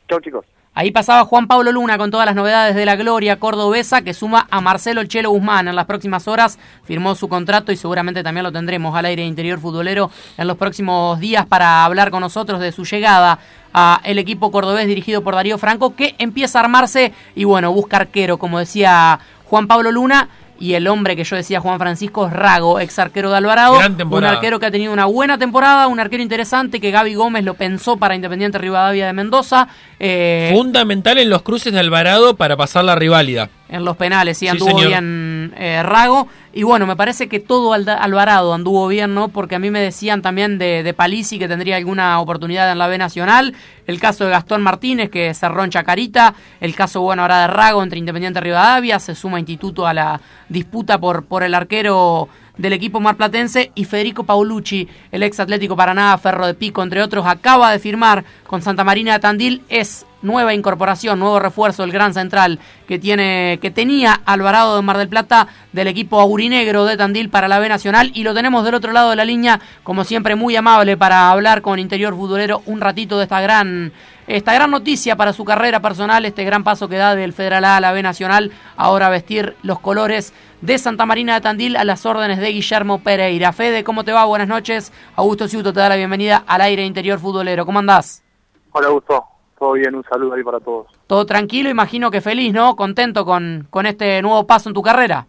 Chau 0.10 0.20
chicos. 0.20 0.46
Ahí 0.76 0.90
pasaba 0.90 1.24
Juan 1.26 1.46
Pablo 1.46 1.72
Luna 1.72 2.00
con 2.00 2.10
todas 2.10 2.26
las 2.26 2.34
novedades 2.34 2.76
de 2.76 2.84
la 2.84 2.96
Gloria 2.96 3.38
cordobesa 3.38 4.02
que 4.02 4.16
suma 4.16 4.48
a 4.50 4.60
Marcelo 4.60 5.02
El 5.02 5.08
Chelo 5.08 5.30
Guzmán. 5.30 5.68
En 5.68 5.76
las 5.76 5.86
próximas 5.86 6.28
horas 6.28 6.58
firmó 6.84 7.14
su 7.14 7.30
contrato 7.30 7.72
y 7.72 7.78
seguramente 7.78 8.24
también 8.24 8.44
lo 8.44 8.52
tendremos 8.52 8.96
al 8.96 9.06
aire 9.06 9.24
interior 9.24 9.60
futbolero 9.60 10.10
en 10.36 10.48
los 10.48 10.58
próximos 10.58 11.20
días 11.20 11.46
para 11.46 11.86
hablar 11.86 12.10
con 12.10 12.22
nosotros 12.22 12.60
de 12.60 12.72
su 12.72 12.86
llegada 12.86 13.38
a 13.72 14.02
el 14.04 14.18
equipo 14.18 14.52
cordobés 14.52 14.88
dirigido 14.88 15.24
por 15.24 15.36
Darío 15.36 15.60
Franco 15.60 15.96
que 15.96 16.16
empieza 16.18 16.58
a 16.58 16.64
armarse 16.64 17.14
y 17.36 17.44
bueno, 17.44 17.72
busca 17.72 17.98
arquero, 17.98 18.40
como 18.40 18.58
decía 18.58 19.20
Juan 19.46 19.68
Pablo 19.68 19.92
Luna. 19.92 20.30
Y 20.64 20.76
el 20.76 20.88
hombre 20.88 21.18
que 21.18 21.26
yo 21.26 21.36
decía, 21.36 21.60
Juan 21.60 21.78
Francisco, 21.78 22.26
es 22.26 22.32
Rago, 22.32 22.80
ex 22.80 22.98
arquero 22.98 23.30
de 23.30 23.36
Alvarado. 23.36 23.78
Gran 23.80 23.98
Un 24.10 24.24
arquero 24.24 24.62
que 24.62 24.68
ha 24.68 24.72
tenido 24.72 24.94
una 24.94 25.08
buena 25.08 25.38
temporada, 25.38 25.88
un 25.88 26.00
arquero 26.00 26.24
interesante 26.24 26.80
que 26.80 26.90
Gaby 26.90 27.16
Gómez 27.16 27.44
lo 27.44 27.56
pensó 27.56 27.98
para 27.98 28.16
Independiente 28.16 28.60
Rivadavia 28.60 29.08
de 29.08 29.12
Mendoza. 29.12 29.68
Eh, 30.00 30.54
Fundamental 30.56 31.18
en 31.18 31.30
los 31.30 31.42
cruces 31.42 31.74
de 31.74 31.80
Alvarado 31.82 32.38
para 32.38 32.56
pasar 32.56 32.86
la 32.86 32.96
riválida. 32.96 33.50
En 33.74 33.84
los 33.84 33.98
penales, 33.98 34.38
sí, 34.38 34.48
anduvo 34.48 34.78
bien 34.78 35.52
eh, 35.58 35.82
Rago. 35.82 36.28
Y 36.54 36.62
bueno, 36.62 36.86
me 36.86 36.96
parece 36.96 37.28
que 37.28 37.40
todo 37.40 37.74
Alvarado 37.74 38.54
anduvo 38.54 38.88
bien, 38.88 39.16
¿no? 39.16 39.30
Porque 39.30 39.56
a 39.56 39.60
mí 39.60 39.72
me 39.72 39.80
decían 39.80 40.22
también 40.22 40.60
de, 40.60 40.84
de 40.84 40.94
Palisi 40.94 41.40
que 41.40 41.48
tendría 41.48 41.78
alguna 41.78 42.20
oportunidad 42.20 42.72
en 42.72 42.78
la 42.78 42.86
B 42.86 43.00
Nacional. 43.00 43.56
El 43.88 44.00
caso 44.00 44.26
de 44.26 44.30
Gastón 44.30 44.62
Martínez, 44.62 45.10
que 45.10 45.34
cerró 45.34 45.64
en 45.64 45.72
Chacarita. 45.72 46.36
El 46.62 46.76
caso, 46.76 47.02
bueno, 47.02 47.24
ahora 47.24 47.42
de 47.42 47.48
Rago 47.48 47.82
entre 47.82 47.98
Independiente 47.98 48.40
Rivadavia. 48.40 49.00
Se 49.00 49.16
suma 49.16 49.40
Instituto 49.40 49.88
a 49.88 49.94
la 49.96 50.22
disputa 50.50 51.00
por, 51.00 51.26
por 51.26 51.42
el 51.42 51.56
arquero 51.56 52.30
del 52.56 52.74
equipo 52.74 53.00
marplatense 53.00 53.72
y 53.74 53.86
Federico 53.86 54.24
Paulucci, 54.24 54.88
el 55.12 55.24
ex 55.24 55.40
Atlético 55.40 55.76
Paraná, 55.76 56.16
Ferro 56.20 56.46
de 56.46 56.54
Pico, 56.54 56.84
entre 56.84 57.02
otros, 57.02 57.26
acaba 57.26 57.72
de 57.72 57.80
firmar 57.80 58.24
con 58.46 58.62
Santa 58.62 58.84
Marina 58.84 59.14
de 59.14 59.20
Tandil, 59.20 59.64
es 59.70 60.06
nueva 60.24 60.56
incorporación, 60.56 61.20
nuevo 61.20 61.40
refuerzo, 61.40 61.84
el 61.84 61.92
gran 61.92 62.14
central 62.14 62.60
que 62.88 62.98
tiene, 62.98 63.60
que 63.62 63.70
tenía 63.70 64.20
Alvarado 64.26 64.76
de 64.76 64.82
Mar 64.82 64.98
del 64.98 65.10
Plata 65.10 65.48
del 65.72 65.88
equipo 65.88 66.20
aurinegro 66.20 66.86
de 66.86 66.98
Tandil 66.98 67.30
para 67.30 67.48
la 67.48 67.60
B 67.60 67.70
Nacional 67.70 68.12
y 68.16 68.24
lo 68.24 68.34
tenemos 68.34 68.66
del 68.66 68.74
otro 68.74 68.92
lado 68.92 69.12
de 69.12 69.16
la 69.16 69.26
línea, 69.26 69.60
como 69.84 70.04
siempre 70.04 70.36
muy 70.36 70.56
amable 70.56 70.98
para 70.98 71.30
hablar 71.30 71.62
con 71.62 71.78
Interior 71.78 72.16
Futbolero 72.16 72.64
un 72.66 72.82
ratito 72.82 73.18
de 73.18 73.24
esta 73.24 73.42
gran 73.42 73.94
esta 74.26 74.54
gran 74.54 74.72
noticia 74.72 75.18
para 75.18 75.34
su 75.34 75.44
carrera 75.44 75.82
personal, 75.82 76.24
este 76.24 76.46
gran 76.46 76.64
paso 76.64 76.88
que 76.88 76.96
da 76.96 77.14
del 77.14 77.34
Federal 77.34 77.66
A 77.66 77.76
a 77.76 77.82
la 77.82 77.92
B 77.92 78.02
Nacional, 78.02 78.52
ahora 78.78 79.10
vestir 79.10 79.58
los 79.64 79.80
colores 79.80 80.34
de 80.62 80.78
Santa 80.78 81.06
Marina 81.06 81.34
de 81.34 81.42
Tandil 81.42 81.76
a 81.76 81.84
las 81.84 82.06
órdenes 82.06 82.40
de 82.40 82.50
Guillermo 82.50 83.00
Pereira. 83.00 83.52
Fede, 83.52 83.84
¿cómo 83.84 84.06
te 84.06 84.14
va? 84.14 84.24
Buenas 84.24 84.48
noches. 84.48 84.94
Augusto 85.18 85.50
Ciuto 85.50 85.74
te 85.74 85.82
da 85.82 85.90
la 85.90 85.98
bienvenida 85.98 86.44
al 86.48 86.62
aire 86.62 86.86
interior 86.86 87.20
futbolero. 87.20 87.66
¿Cómo 87.66 87.80
andás? 87.80 88.24
Hola, 88.72 88.88
Augusto. 88.88 89.33
Todo 89.64 89.72
bien, 89.72 89.96
un 89.96 90.04
saludo 90.04 90.34
ahí 90.34 90.44
para 90.44 90.60
todos. 90.60 90.88
Todo 91.08 91.26
tranquilo, 91.26 91.70
imagino 91.70 92.12
que 92.12 92.20
feliz, 92.20 92.54
¿no? 92.54 92.76
Contento 92.76 93.24
con, 93.24 93.66
con 93.70 93.86
este 93.86 94.22
nuevo 94.22 94.46
paso 94.46 94.68
en 94.68 94.76
tu 94.76 94.82
carrera. 94.82 95.26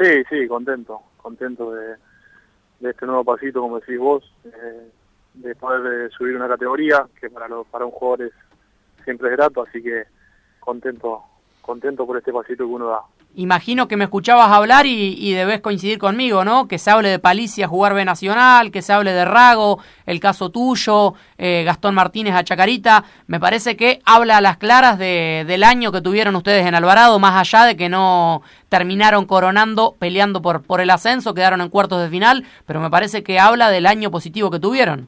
Sí, 0.00 0.22
sí, 0.30 0.46
contento. 0.46 1.00
Contento 1.16 1.72
de, 1.72 1.96
de 2.78 2.90
este 2.90 3.04
nuevo 3.04 3.24
pasito, 3.24 3.60
como 3.60 3.80
decís 3.80 3.98
vos. 3.98 4.22
Eh, 4.44 4.90
de 5.34 5.56
poder 5.56 6.08
subir 6.12 6.36
una 6.36 6.46
categoría, 6.46 7.04
que 7.20 7.30
para, 7.30 7.48
los, 7.48 7.66
para 7.66 7.84
un 7.84 7.90
jugador 7.90 8.28
es, 8.28 8.32
siempre 9.02 9.28
es 9.28 9.36
grato, 9.36 9.62
así 9.62 9.82
que 9.82 10.04
contento, 10.60 11.24
contento 11.60 12.06
por 12.06 12.16
este 12.16 12.32
pasito 12.32 12.58
que 12.58 12.72
uno 12.72 12.86
da. 12.86 13.00
Imagino 13.34 13.86
que 13.86 13.96
me 13.96 14.04
escuchabas 14.04 14.50
hablar 14.50 14.86
y, 14.86 15.14
y, 15.16 15.32
debes 15.32 15.60
coincidir 15.60 15.98
conmigo, 15.98 16.44
¿no? 16.44 16.66
Que 16.66 16.78
se 16.78 16.90
hable 16.90 17.08
de 17.08 17.20
Palicia 17.20 17.68
jugar 17.68 17.94
B 17.94 18.04
Nacional, 18.04 18.72
que 18.72 18.82
se 18.82 18.92
hable 18.92 19.12
de 19.12 19.24
Rago, 19.24 19.78
el 20.06 20.18
caso 20.18 20.50
tuyo, 20.50 21.14
eh, 21.36 21.62
Gastón 21.64 21.94
Martínez 21.94 22.34
a 22.34 22.42
Chacarita. 22.42 23.04
Me 23.28 23.38
parece 23.38 23.76
que 23.76 24.00
habla 24.04 24.38
a 24.38 24.40
las 24.40 24.56
claras 24.56 24.98
de, 24.98 25.44
del 25.46 25.62
año 25.62 25.92
que 25.92 26.00
tuvieron 26.00 26.34
ustedes 26.34 26.66
en 26.66 26.74
Alvarado, 26.74 27.18
más 27.20 27.36
allá 27.36 27.64
de 27.64 27.76
que 27.76 27.88
no 27.88 28.42
terminaron 28.68 29.24
coronando, 29.24 29.94
peleando 29.98 30.42
por, 30.42 30.62
por 30.62 30.80
el 30.80 30.90
ascenso, 30.90 31.32
quedaron 31.32 31.60
en 31.60 31.68
cuartos 31.68 32.02
de 32.02 32.08
final, 32.08 32.44
pero 32.66 32.80
me 32.80 32.90
parece 32.90 33.22
que 33.22 33.38
habla 33.38 33.70
del 33.70 33.86
año 33.86 34.10
positivo 34.10 34.50
que 34.50 34.58
tuvieron. 34.58 35.06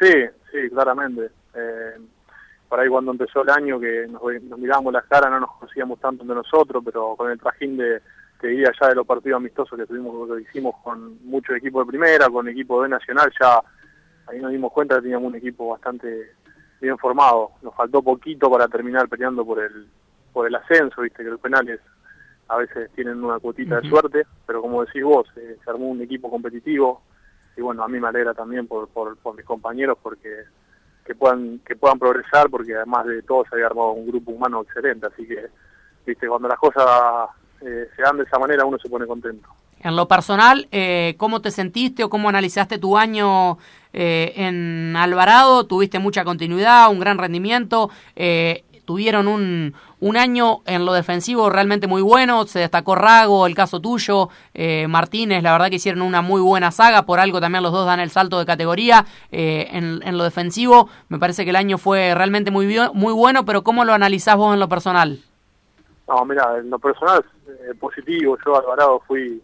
Sí, 0.00 0.12
sí, 0.52 0.70
claramente. 0.70 1.30
Eh, 1.56 1.98
por 2.68 2.80
ahí 2.80 2.88
cuando 2.88 3.12
empezó 3.12 3.42
el 3.42 3.50
año 3.50 3.80
que 3.80 4.06
nos, 4.08 4.22
nos 4.42 4.58
mirábamos 4.58 4.92
las 4.92 5.06
caras, 5.06 5.30
no 5.30 5.40
nos 5.40 5.52
conocíamos 5.56 5.98
tanto 6.00 6.24
de 6.24 6.34
nosotros, 6.34 6.82
pero 6.84 7.16
con 7.16 7.30
el 7.30 7.38
trajín 7.38 7.76
de 7.76 8.00
que 8.40 8.48
diría 8.48 8.70
ya 8.80 8.88
de 8.88 8.94
los 8.94 9.06
partidos 9.06 9.38
amistosos 9.38 9.78
que 9.78 9.86
tuvimos, 9.86 10.28
que 10.28 10.42
hicimos 10.42 10.76
con 10.84 11.18
muchos 11.26 11.56
equipos 11.56 11.84
de 11.84 11.90
primera, 11.90 12.28
con 12.28 12.48
equipo 12.48 12.82
de 12.82 12.88
nacional, 12.88 13.32
ya 13.40 13.60
ahí 14.28 14.38
nos 14.38 14.52
dimos 14.52 14.72
cuenta 14.72 14.96
que 14.96 15.02
teníamos 15.02 15.28
un 15.28 15.36
equipo 15.36 15.70
bastante 15.70 16.34
bien 16.80 16.96
formado. 16.98 17.50
Nos 17.62 17.74
faltó 17.74 18.02
poquito 18.02 18.50
para 18.50 18.68
terminar 18.68 19.08
peleando 19.08 19.44
por 19.44 19.58
el 19.60 19.88
por 20.32 20.46
el 20.46 20.54
ascenso, 20.54 21.02
viste 21.02 21.24
que 21.24 21.30
los 21.30 21.40
penales 21.40 21.80
a 22.48 22.56
veces 22.58 22.90
tienen 22.94 23.24
una 23.24 23.40
cuotita 23.40 23.76
uh 23.76 23.78
-huh. 23.78 23.82
de 23.82 23.88
suerte, 23.88 24.26
pero 24.46 24.62
como 24.62 24.84
decís 24.84 25.02
vos, 25.02 25.26
eh, 25.36 25.56
se 25.62 25.70
armó 25.70 25.88
un 25.88 26.00
equipo 26.00 26.30
competitivo, 26.30 27.02
y 27.56 27.60
bueno, 27.60 27.82
a 27.82 27.88
mí 27.88 27.98
me 27.98 28.08
alegra 28.08 28.34
también 28.34 28.68
por, 28.68 28.88
por, 28.88 29.16
por 29.16 29.34
mis 29.34 29.44
compañeros 29.44 29.98
porque 30.00 30.44
que 31.08 31.14
puedan 31.14 31.60
que 31.66 31.74
puedan 31.74 31.98
progresar 31.98 32.50
porque 32.50 32.76
además 32.76 33.06
de 33.06 33.22
todo 33.22 33.44
se 33.48 33.54
había 33.54 33.66
armado 33.66 33.92
un 33.92 34.06
grupo 34.06 34.30
humano 34.30 34.60
excelente, 34.60 35.06
así 35.06 35.26
que 35.26 35.46
viste 36.06 36.28
cuando 36.28 36.48
las 36.48 36.58
cosas 36.58 36.84
eh, 37.62 37.88
se 37.96 38.02
dan 38.02 38.18
de 38.18 38.24
esa 38.24 38.38
manera 38.38 38.64
uno 38.66 38.78
se 38.78 38.90
pone 38.90 39.06
contento. 39.06 39.48
En 39.80 39.96
lo 39.96 40.06
personal, 40.06 40.68
eh, 40.70 41.14
¿cómo 41.18 41.40
te 41.40 41.50
sentiste 41.50 42.04
o 42.04 42.10
cómo 42.10 42.28
analizaste 42.28 42.78
tu 42.78 42.98
año 42.98 43.58
eh, 43.92 44.32
en 44.36 44.94
Alvarado? 44.96 45.64
¿Tuviste 45.66 45.98
mucha 45.98 46.24
continuidad, 46.24 46.90
un 46.90 46.98
gran 46.98 47.16
rendimiento? 47.16 47.88
Eh, 48.88 48.98
tuvieron 48.98 49.28
un, 49.28 49.74
un 50.00 50.16
año 50.16 50.60
en 50.64 50.86
lo 50.86 50.94
defensivo 50.94 51.50
realmente 51.50 51.86
muy 51.86 52.00
bueno, 52.00 52.46
se 52.46 52.60
destacó 52.60 52.94
Rago, 52.94 53.46
el 53.46 53.54
caso 53.54 53.80
tuyo, 53.80 54.30
eh, 54.54 54.86
Martínez, 54.88 55.42
la 55.42 55.52
verdad 55.52 55.68
que 55.68 55.76
hicieron 55.76 56.02
una 56.02 56.22
muy 56.22 56.40
buena 56.40 56.70
saga, 56.70 57.02
por 57.02 57.20
algo 57.20 57.40
también 57.40 57.62
los 57.62 57.72
dos 57.72 57.86
dan 57.86 58.00
el 58.00 58.10
salto 58.10 58.38
de 58.38 58.46
categoría, 58.46 59.04
eh, 59.30 59.68
en, 59.72 60.00
en, 60.02 60.16
lo 60.16 60.24
defensivo 60.24 60.88
me 61.10 61.18
parece 61.18 61.44
que 61.44 61.50
el 61.50 61.56
año 61.56 61.76
fue 61.76 62.14
realmente 62.14 62.50
muy, 62.50 62.66
muy 62.94 63.12
bueno, 63.12 63.44
pero 63.44 63.62
¿cómo 63.62 63.84
lo 63.84 63.92
analizás 63.92 64.36
vos 64.36 64.54
en 64.54 64.60
lo 64.60 64.68
personal? 64.68 65.18
No, 66.08 66.24
mira, 66.24 66.56
en 66.58 66.70
lo 66.70 66.78
personal 66.78 67.22
eh, 67.46 67.74
positivo, 67.78 68.38
yo 68.44 68.56
Alvarado 68.56 69.02
fui 69.06 69.42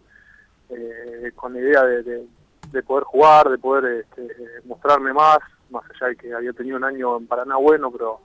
eh, 0.71 1.33
con 1.37 1.53
la 1.53 1.61
idea 1.61 1.83
de, 1.83 2.03
de, 2.03 2.27
de, 2.73 2.83
poder 2.83 3.05
jugar, 3.05 3.51
de 3.51 3.59
poder 3.59 4.07
este, 4.07 4.27
mostrarme 4.65 5.13
más, 5.13 5.39
más 5.71 5.85
allá 5.91 6.09
de 6.09 6.17
que 6.17 6.33
había 6.33 6.53
tenido 6.55 6.79
un 6.79 6.85
año 6.85 7.19
en 7.19 7.27
Paraná 7.27 7.57
bueno, 7.57 7.91
pero 7.91 8.21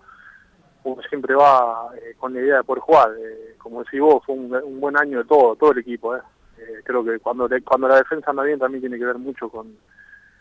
uno 0.84 1.02
siempre 1.04 1.36
va 1.36 1.90
eh, 1.96 2.16
con 2.18 2.34
la 2.34 2.40
idea 2.40 2.58
de 2.58 2.64
poder 2.64 2.82
jugar. 2.82 3.12
Eh, 3.20 3.56
como 3.58 3.84
decís 3.84 4.00
vos, 4.00 4.24
fue 4.26 4.36
un, 4.36 4.80
buen 4.80 4.98
año 4.98 5.20
de 5.20 5.26
todo, 5.26 5.56
todo 5.56 5.72
el 5.72 5.80
equipo. 5.80 6.16
Eh. 6.16 6.22
eh 6.58 6.82
creo 6.84 7.04
que 7.04 7.20
cuando 7.20 7.50
cuando 7.66 7.88
la 7.88 7.98
defensa 7.98 8.30
anda 8.30 8.44
bien 8.44 8.60
también 8.60 8.82
tiene 8.82 8.98
que 8.98 9.06
ver 9.06 9.18
mucho 9.18 9.50
con, 9.50 9.76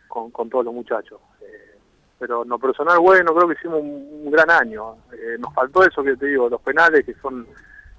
con, 0.09 0.51
todos 0.51 0.65
los 0.65 0.75
muchachos. 0.75 1.21
Pero 2.19 2.43
en 2.43 2.49
lo 2.49 2.59
personal, 2.59 2.99
bueno, 2.99 3.33
creo 3.33 3.47
que 3.47 3.55
hicimos 3.55 3.81
un, 3.81 4.31
gran 4.31 4.51
año. 4.51 4.97
Nos 5.39 5.55
faltó 5.55 5.85
eso 5.85 6.03
que 6.03 6.17
te 6.17 6.27
digo, 6.27 6.49
los 6.49 6.61
penales, 6.61 7.05
que 7.05 7.15
son 7.15 7.47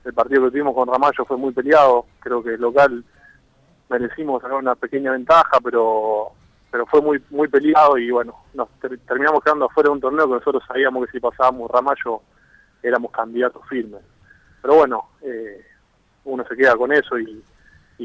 el 0.04 0.14
partido 0.14 0.44
que 0.44 0.52
tuvimos 0.52 0.74
con 0.74 0.90
Ramallo 0.90 1.26
fue 1.26 1.38
muy 1.38 1.54
peleado. 1.54 2.06
Creo 2.20 2.44
que 2.44 2.56
el 2.56 2.62
local 2.62 3.04
merecimos 3.90 4.42
sacar 4.42 4.58
una 4.58 4.76
pequeña 4.76 5.12
ventaja, 5.12 5.60
pero 5.64 6.32
pero 6.72 6.86
fue 6.86 7.02
muy 7.02 7.22
muy 7.30 7.48
peleado 7.48 7.98
y 7.98 8.12
bueno, 8.12 8.36
nos 8.54 8.70
ter 8.80 8.98
terminamos 9.00 9.44
quedando 9.44 9.66
afuera 9.66 9.90
de 9.90 9.94
un 9.94 10.02
torneo 10.02 10.28
que 10.28 10.34
nosotros 10.36 10.64
sabíamos 10.68 11.06
que 11.06 11.12
si 11.14 11.20
pasábamos 11.20 11.70
Ramallo 11.72 12.22
éramos 12.84 13.12
candidatos 13.12 13.62
firmes. 13.68 14.02
Pero 14.62 14.76
bueno, 14.76 15.10
eh, 15.22 15.66
uno 16.26 16.46
se 16.48 16.56
queda 16.56 16.76
con 16.76 16.92
eso 16.92 17.18
y, 17.20 17.44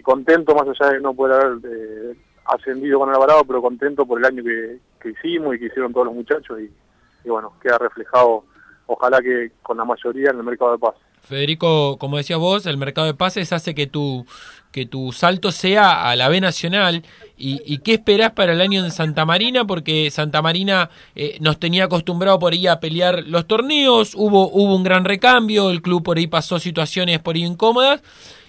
contento 0.03 0.55
más 0.55 0.68
allá 0.68 0.92
de 0.92 1.00
no 1.00 1.14
poder 1.14 1.40
haber 1.40 1.59
eh, 1.64 2.16
ascendido 2.46 2.98
con 2.98 3.09
el 3.09 3.14
Alvarado, 3.14 3.44
pero 3.44 3.62
contento 3.62 4.05
por 4.05 4.18
el 4.18 4.24
año 4.24 4.42
que, 4.42 4.81
hicimos 5.09 5.55
y 5.55 5.59
que 5.59 5.66
hicieron 5.66 5.92
todos 5.92 6.07
los 6.07 6.14
muchachos 6.14 6.59
y, 6.61 7.29
bueno, 7.29 7.53
queda 7.61 7.79
reflejado 7.79 8.44
ojalá 8.87 9.20
que 9.20 9.53
con 9.62 9.77
la 9.77 9.85
mayoría 9.85 10.31
en 10.31 10.38
el 10.38 10.44
mercado 10.44 10.72
de 10.72 10.79
pases. 10.79 11.03
Federico, 11.25 11.97
como 11.99 12.17
decías 12.17 12.39
vos, 12.39 12.67
el 12.67 12.77
mercado 12.77 13.07
de 13.07 13.15
pases 13.15 13.53
hace 13.53 13.75
que 13.75 13.87
tu, 13.87 14.27
que 14.73 14.87
tu 14.87 15.13
salto 15.13 15.53
sea 15.53 16.09
a 16.09 16.17
la 16.17 16.29
B 16.29 16.41
Nacional. 16.41 17.05
¿Y, 17.37 17.79
qué 17.79 17.95
esperás 17.95 18.33
para 18.33 18.53
el 18.53 18.61
año 18.61 18.85
en 18.85 18.91
Santa 18.91 19.25
Marina? 19.25 19.67
Porque 19.67 20.11
Santa 20.11 20.41
Marina 20.41 20.91
eh, 21.17 21.39
nos 21.41 21.59
tenía 21.59 21.85
acostumbrado 21.85 22.39
por 22.39 22.53
ahí 22.53 22.67
a 22.67 22.81
pelear 22.81 23.25
los 23.27 23.47
torneos, 23.47 24.15
hubo, 24.15 24.49
hubo 24.49 24.75
un 24.75 24.85
gran 24.85 25.05
recambio, 25.05 25.71
el 25.71 25.83
club 25.83 26.03
por 26.03 26.19
ahí 26.19 26.27
pasó 26.27 26.59
situaciones 26.59 27.19
por 27.19 27.35
ahí 27.35 27.45
incómodas 27.45 28.03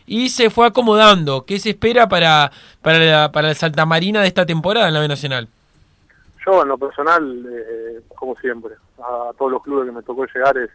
y 0.06 0.30
se 0.30 0.50
fue 0.50 0.68
acomodando. 0.68 1.46
¿Qué 1.46 1.60
se 1.60 1.72
espera 1.72 2.08
para, 2.08 2.52
para, 2.82 3.00
la, 3.00 3.32
para 3.32 3.50
el 3.50 3.56
Santa 3.56 3.86
Marina 3.86 4.22
de 4.22 4.28
esta 4.28 4.46
temporada 4.46 4.88
en 4.88 4.94
la 4.94 5.00
B 5.00 5.08
Nacional? 5.08 5.48
Yo 6.46 6.62
en 6.62 6.68
lo 6.68 6.78
personal, 6.78 7.46
eh, 7.52 8.02
como 8.16 8.36
siempre, 8.38 8.76
a 9.00 9.32
todos 9.38 9.52
los 9.52 9.64
clubes 9.64 9.88
que 9.88 9.92
me 9.92 10.04
tocó 10.04 10.26
llegar 10.26 10.58
es, 10.58 10.70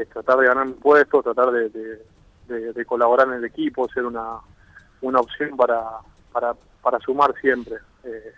es 0.00 0.08
tratar 0.08 0.38
de 0.38 0.46
ganar 0.46 0.72
puestos, 0.74 1.24
tratar 1.24 1.50
de, 1.50 1.68
de, 1.70 2.02
de, 2.48 2.72
de, 2.72 2.84
colaborar 2.84 3.28
en 3.28 3.34
el 3.34 3.44
equipo, 3.44 3.88
ser 3.88 4.04
una, 4.04 4.38
una 5.00 5.20
opción 5.20 5.56
para, 5.56 5.82
para, 6.32 6.54
para 6.82 6.98
sumar 7.00 7.34
siempre. 7.40 7.76
Eh, 8.04 8.32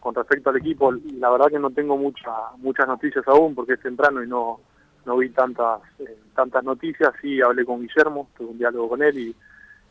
con 0.00 0.14
respecto 0.14 0.50
al 0.50 0.56
equipo, 0.56 0.92
la 0.92 1.30
verdad 1.30 1.46
que 1.46 1.58
no 1.60 1.70
tengo 1.70 1.96
mucha, 1.96 2.30
muchas 2.56 2.88
noticias 2.88 3.26
aún 3.28 3.54
porque 3.54 3.74
es 3.74 3.80
temprano 3.80 4.22
y 4.22 4.26
no, 4.26 4.60
no 5.06 5.16
vi 5.16 5.30
tantas, 5.30 5.80
eh, 6.00 6.18
tantas 6.34 6.64
noticias. 6.64 7.12
Sí 7.20 7.40
hablé 7.40 7.64
con 7.64 7.80
Guillermo, 7.80 8.28
tuve 8.36 8.50
un 8.50 8.58
diálogo 8.58 8.90
con 8.90 9.02
él 9.02 9.16
y, 9.18 9.36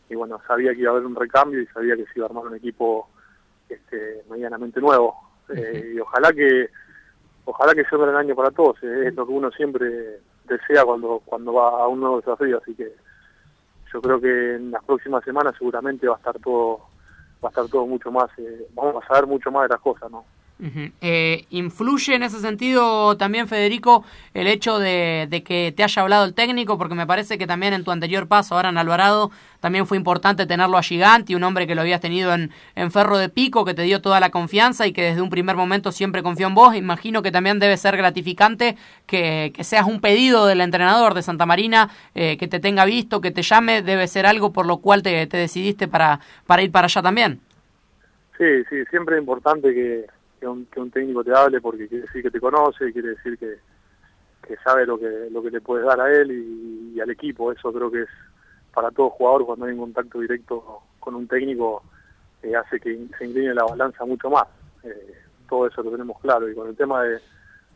y 0.09 0.15
bueno, 0.15 0.41
sabía 0.45 0.73
que 0.73 0.81
iba 0.81 0.91
a 0.91 0.93
haber 0.95 1.05
un 1.05 1.15
recambio 1.15 1.61
y 1.61 1.67
sabía 1.67 1.95
que 1.95 2.05
se 2.05 2.11
iba 2.15 2.25
a 2.25 2.29
armar 2.29 2.45
un 2.45 2.55
equipo 2.55 3.07
este, 3.69 4.23
medianamente 4.29 4.81
nuevo. 4.81 5.15
Eh, 5.49 5.93
y 5.95 5.99
ojalá 5.99 6.33
que 6.33 6.69
ojalá 7.45 7.73
que 7.73 7.83
sea 7.85 7.97
un 7.97 8.05
gran 8.05 8.17
año 8.17 8.35
para 8.35 8.51
todos, 8.51 8.83
eh, 8.83 9.07
es 9.07 9.15
lo 9.15 9.25
que 9.25 9.33
uno 9.33 9.51
siempre 9.51 10.19
desea 10.45 10.83
cuando 10.85 11.21
cuando 11.25 11.53
va 11.53 11.83
a 11.83 11.87
un 11.87 11.99
nuevo 11.99 12.17
desafío, 12.17 12.59
así 12.61 12.75
que 12.75 12.95
yo 13.93 14.01
creo 14.01 14.19
que 14.19 14.55
en 14.55 14.71
las 14.71 14.83
próximas 14.83 15.23
semanas 15.23 15.55
seguramente 15.57 16.07
va 16.07 16.15
a 16.15 16.17
estar 16.17 16.39
todo 16.39 16.81
va 17.43 17.49
a 17.49 17.51
estar 17.51 17.67
todo 17.67 17.85
mucho 17.87 18.11
más, 18.11 18.29
eh, 18.37 18.67
vamos 18.73 19.03
a 19.03 19.07
saber 19.07 19.27
mucho 19.27 19.51
más 19.51 19.63
de 19.63 19.69
las 19.69 19.81
cosas, 19.81 20.11
¿no? 20.11 20.25
Uh 20.61 20.91
eh, 21.01 21.45
¿Influye 21.49 22.13
en 22.13 22.21
ese 22.21 22.39
sentido 22.39 23.17
también, 23.17 23.47
Federico, 23.47 24.05
el 24.35 24.45
hecho 24.45 24.77
de, 24.77 25.25
de, 25.27 25.41
que 25.41 25.73
te 25.75 25.83
haya 25.83 26.01
hablado 26.03 26.25
el 26.25 26.35
técnico? 26.35 26.77
Porque 26.77 26.93
me 26.93 27.07
parece 27.07 27.39
que 27.39 27.47
también 27.47 27.73
en 27.73 27.83
tu 27.83 27.89
anterior 27.89 28.27
paso, 28.27 28.55
ahora 28.55 28.69
en 28.69 28.77
Alvarado, 28.77 29.31
también 29.59 29.87
fue 29.87 29.97
importante 29.97 30.45
tenerlo 30.45 30.77
a 30.77 30.83
Gigante, 30.83 31.35
un 31.35 31.43
hombre 31.43 31.65
que 31.65 31.73
lo 31.73 31.81
habías 31.81 31.99
tenido 31.99 32.33
en, 32.33 32.51
en 32.75 32.91
Ferro 32.91 33.17
de 33.17 33.29
Pico, 33.29 33.65
que 33.65 33.73
te 33.73 33.81
dio 33.81 34.01
toda 34.01 34.19
la 34.19 34.29
confianza 34.29 34.85
y 34.85 34.93
que 34.93 35.01
desde 35.01 35.21
un 35.21 35.31
primer 35.31 35.55
momento 35.55 35.91
siempre 35.91 36.21
confió 36.21 36.45
en 36.45 36.53
vos. 36.53 36.75
Imagino 36.75 37.23
que 37.23 37.31
también 37.31 37.57
debe 37.57 37.75
ser 37.77 37.97
gratificante 37.97 38.77
que, 39.07 39.51
que 39.55 39.63
seas 39.63 39.87
un 39.87 39.99
pedido 39.99 40.45
del 40.45 40.61
entrenador 40.61 41.15
de 41.15 41.23
Santa 41.23 41.47
Marina, 41.47 41.89
eh, 42.13 42.37
que 42.37 42.47
te 42.47 42.59
tenga 42.59 42.85
visto, 42.85 43.19
que 43.19 43.31
te 43.31 43.41
llame, 43.41 43.81
debe 43.81 44.07
ser 44.07 44.27
algo 44.27 44.53
por 44.53 44.67
lo 44.67 44.77
cual 44.77 45.01
te, 45.01 45.25
te 45.25 45.37
decidiste 45.37 45.87
para, 45.87 46.19
para 46.45 46.61
ir 46.61 46.71
para 46.71 46.85
allá 46.85 47.01
también. 47.01 47.39
Sí, 48.37 48.63
sí, 48.69 48.75
siempre 48.89 49.15
es 49.15 49.21
importante 49.21 49.73
que 49.73 50.05
que 50.41 50.47
un, 50.47 50.65
que 50.65 50.79
un 50.79 50.89
técnico 50.89 51.23
te 51.23 51.33
hable 51.33 51.61
porque 51.61 51.87
quiere 51.87 52.05
decir 52.07 52.23
que 52.23 52.31
te 52.31 52.39
conoce, 52.39 52.91
quiere 52.91 53.09
decir 53.09 53.37
que, 53.37 53.59
que 54.45 54.57
sabe 54.57 54.87
lo 54.87 54.97
que 54.97 55.29
lo 55.31 55.41
que 55.43 55.51
le 55.51 55.61
puedes 55.61 55.85
dar 55.85 56.01
a 56.01 56.11
él 56.11 56.31
y, 56.31 56.99
al 56.99 57.11
equipo. 57.11 57.51
Eso 57.51 57.71
creo 57.71 57.89
que 57.89 58.01
es 58.01 58.09
para 58.73 58.91
todo 58.91 59.11
jugador 59.11 59.45
cuando 59.45 59.65
hay 59.65 59.73
un 59.73 59.79
contacto 59.79 60.19
directo 60.19 60.81
con 60.99 61.15
un 61.15 61.27
técnico 61.27 61.83
eh, 62.41 62.55
hace 62.55 62.79
que 62.79 63.07
se 63.17 63.25
incline 63.25 63.53
la 63.53 63.63
balanza 63.63 64.03
mucho 64.03 64.29
más. 64.29 64.47
Eh, 64.83 65.13
todo 65.47 65.67
eso 65.67 65.83
lo 65.83 65.91
tenemos 65.91 66.19
claro. 66.19 66.49
Y 66.49 66.55
con 66.55 66.67
el 66.67 66.75
tema 66.75 67.03
de 67.03 67.19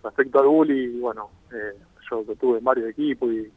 respecto 0.04 0.40
al 0.40 0.48
bully, 0.48 1.00
bueno, 1.00 1.30
eh, 1.54 1.78
yo 2.10 2.24
lo 2.28 2.36
tuve 2.36 2.58
en 2.58 2.64
varios 2.64 2.90
equipos 2.90 3.32
y, 3.32 3.52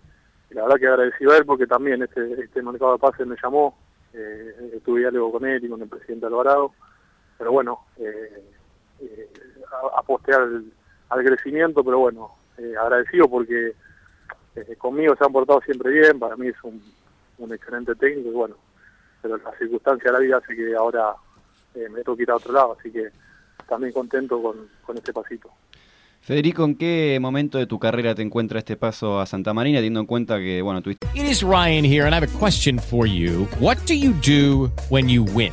y 0.51 0.55
la 0.55 0.62
verdad 0.62 0.77
que 0.77 0.87
agradecido 0.87 1.33
a 1.33 1.38
él 1.38 1.47
porque 1.47 1.66
también 1.66 2.03
este, 2.03 2.42
este 2.42 2.62
mercado 2.62 2.92
de 2.92 2.99
pases 2.99 3.27
me 3.27 3.37
llamó, 3.42 3.79
eh, 4.12 4.81
tuve 4.85 5.01
diálogo 5.01 5.33
con 5.33 5.47
él 5.47 5.64
y 5.64 5.68
con 5.68 5.81
el 5.81 5.88
presidente 5.88 6.27
Alvarado, 6.27 6.73
pero 7.37 7.53
bueno, 7.53 7.87
eh, 7.99 8.42
eh, 9.01 9.29
a- 9.73 10.01
aposté 10.01 10.33
al, 10.35 10.65
al 11.11 11.25
crecimiento, 11.25 11.83
pero 11.85 11.99
bueno, 12.01 12.31
eh, 12.59 12.75
agradecido 12.81 13.29
porque 13.29 13.73
eh, 14.57 14.77
conmigo 14.77 15.15
se 15.17 15.25
han 15.25 15.33
portado 15.33 15.61
siempre 15.63 15.91
bien, 15.93 16.19
para 16.19 16.37
mí 16.37 16.49
es 16.49 16.57
un, 16.63 16.83
un 17.39 17.53
excelente 17.53 17.95
técnico 17.95 18.29
y 18.31 18.33
bueno, 18.33 18.57
pero 19.23 19.37
la 19.39 19.53
circunstancia 19.59 20.11
de 20.11 20.13
la 20.13 20.19
vida 20.25 20.37
hace 20.39 20.55
que 20.57 20.75
ahora 20.75 21.15
eh, 21.75 21.89
me 21.91 22.03
toque 22.03 22.23
ir 22.25 22.31
a 22.31 22.37
otro 22.37 22.53
lado, 22.53 22.77
así 22.79 22.91
que 22.91 23.09
también 23.69 23.93
contento 23.93 24.41
con, 24.43 24.57
con 24.85 24.97
este 24.97 25.13
pasito. 25.13 25.51
Federico, 26.21 26.65
¿en 26.65 26.77
qué 26.77 27.17
momento 27.21 27.59
de 27.59 27.67
tu 27.67 27.79
carrera 27.79 28.15
te 28.15 28.23
encuentra 28.23 28.59
este 28.59 28.77
paso 28.77 29.21
a 29.21 29.25
Santa 29.27 29.55
Marina, 29.55 29.79
teniendo 29.79 30.01
en 30.01 30.07
cuenta 30.07 30.39
que, 30.39 30.61
bueno, 30.61 30.83
tuviste... 30.83 31.07
It 31.15 31.23
is 31.25 31.43
Ryan 31.43 31.85
here, 31.85 32.05
and 32.05 32.13
I 32.15 32.19
have 32.19 32.25
a 32.29 32.39
question 32.39 32.79
for 32.79 33.07
you. 33.07 33.47
What 33.61 33.79
do 33.87 33.95
you 33.95 34.13
do 34.27 34.71
when 34.91 35.09
you 35.09 35.23
win? 35.25 35.53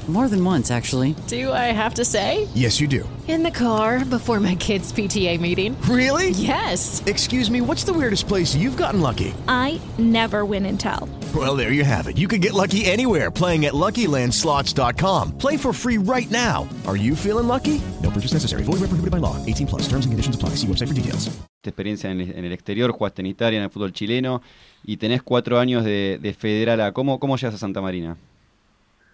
More 0.11 0.27
than 0.27 0.43
once, 0.43 0.71
actually. 0.71 1.15
Do 1.27 1.53
I 1.53 1.71
have 1.71 1.93
to 1.93 2.03
say? 2.03 2.49
Yes, 2.53 2.81
you 2.81 2.87
do. 2.89 3.07
In 3.29 3.43
the 3.43 3.51
car 3.51 4.03
before 4.03 4.41
my 4.41 4.55
kids' 4.55 4.91
PTA 4.91 5.39
meeting. 5.39 5.81
Really? 5.83 6.31
Yes. 6.31 7.01
Excuse 7.05 7.49
me, 7.49 7.61
what's 7.61 7.85
the 7.85 7.93
weirdest 7.93 8.27
place 8.27 8.53
you've 8.53 8.75
gotten 8.75 8.99
lucky? 8.99 9.33
I 9.47 9.79
never 9.97 10.43
win 10.43 10.65
and 10.65 10.77
tell. 10.77 11.07
Well, 11.33 11.55
there 11.55 11.71
you 11.71 11.85
have 11.85 12.09
it. 12.09 12.17
You 12.17 12.27
can 12.27 12.41
get 12.41 12.51
lucky 12.51 12.83
anywhere 12.83 13.31
playing 13.31 13.63
at 13.67 13.71
LuckyLandSlots.com. 13.73 15.37
Play 15.37 15.55
for 15.55 15.71
free 15.71 15.97
right 15.97 16.29
now. 16.29 16.67
Are 16.85 16.97
you 16.97 17.15
feeling 17.15 17.47
lucky? 17.47 17.81
No 18.03 18.11
purchase 18.11 18.33
necessary. 18.33 18.63
Void 18.63 18.81
where 18.81 18.91
prohibited 18.91 19.11
by 19.11 19.19
law. 19.19 19.37
18 19.45 19.67
plus. 19.67 19.83
Terms 19.83 20.03
and 20.03 20.11
conditions 20.11 20.35
apply. 20.35 20.55
See 20.55 20.67
website 20.67 20.89
for 20.89 20.93
details. 20.93 21.29
experiencia 21.63 22.11
en 22.11 22.19
el, 22.19 22.51
exterior, 22.51 22.91
jugaste 22.91 23.21
en 23.21 23.27
Italia, 23.27 23.59
en 23.59 23.63
el 23.63 23.69
fútbol 23.69 23.93
chileno, 23.93 24.41
y 24.83 24.97
tenés 24.97 25.21
cuatro 25.21 25.59
años 25.59 25.85
de, 25.85 26.19
de 26.19 26.33
Federal 26.33 26.81
A. 26.81 26.91
¿Cómo, 26.91 27.19
¿Cómo 27.19 27.37
llegas 27.37 27.53
a 27.55 27.59
Santa 27.59 27.79
Marina? 27.79 28.17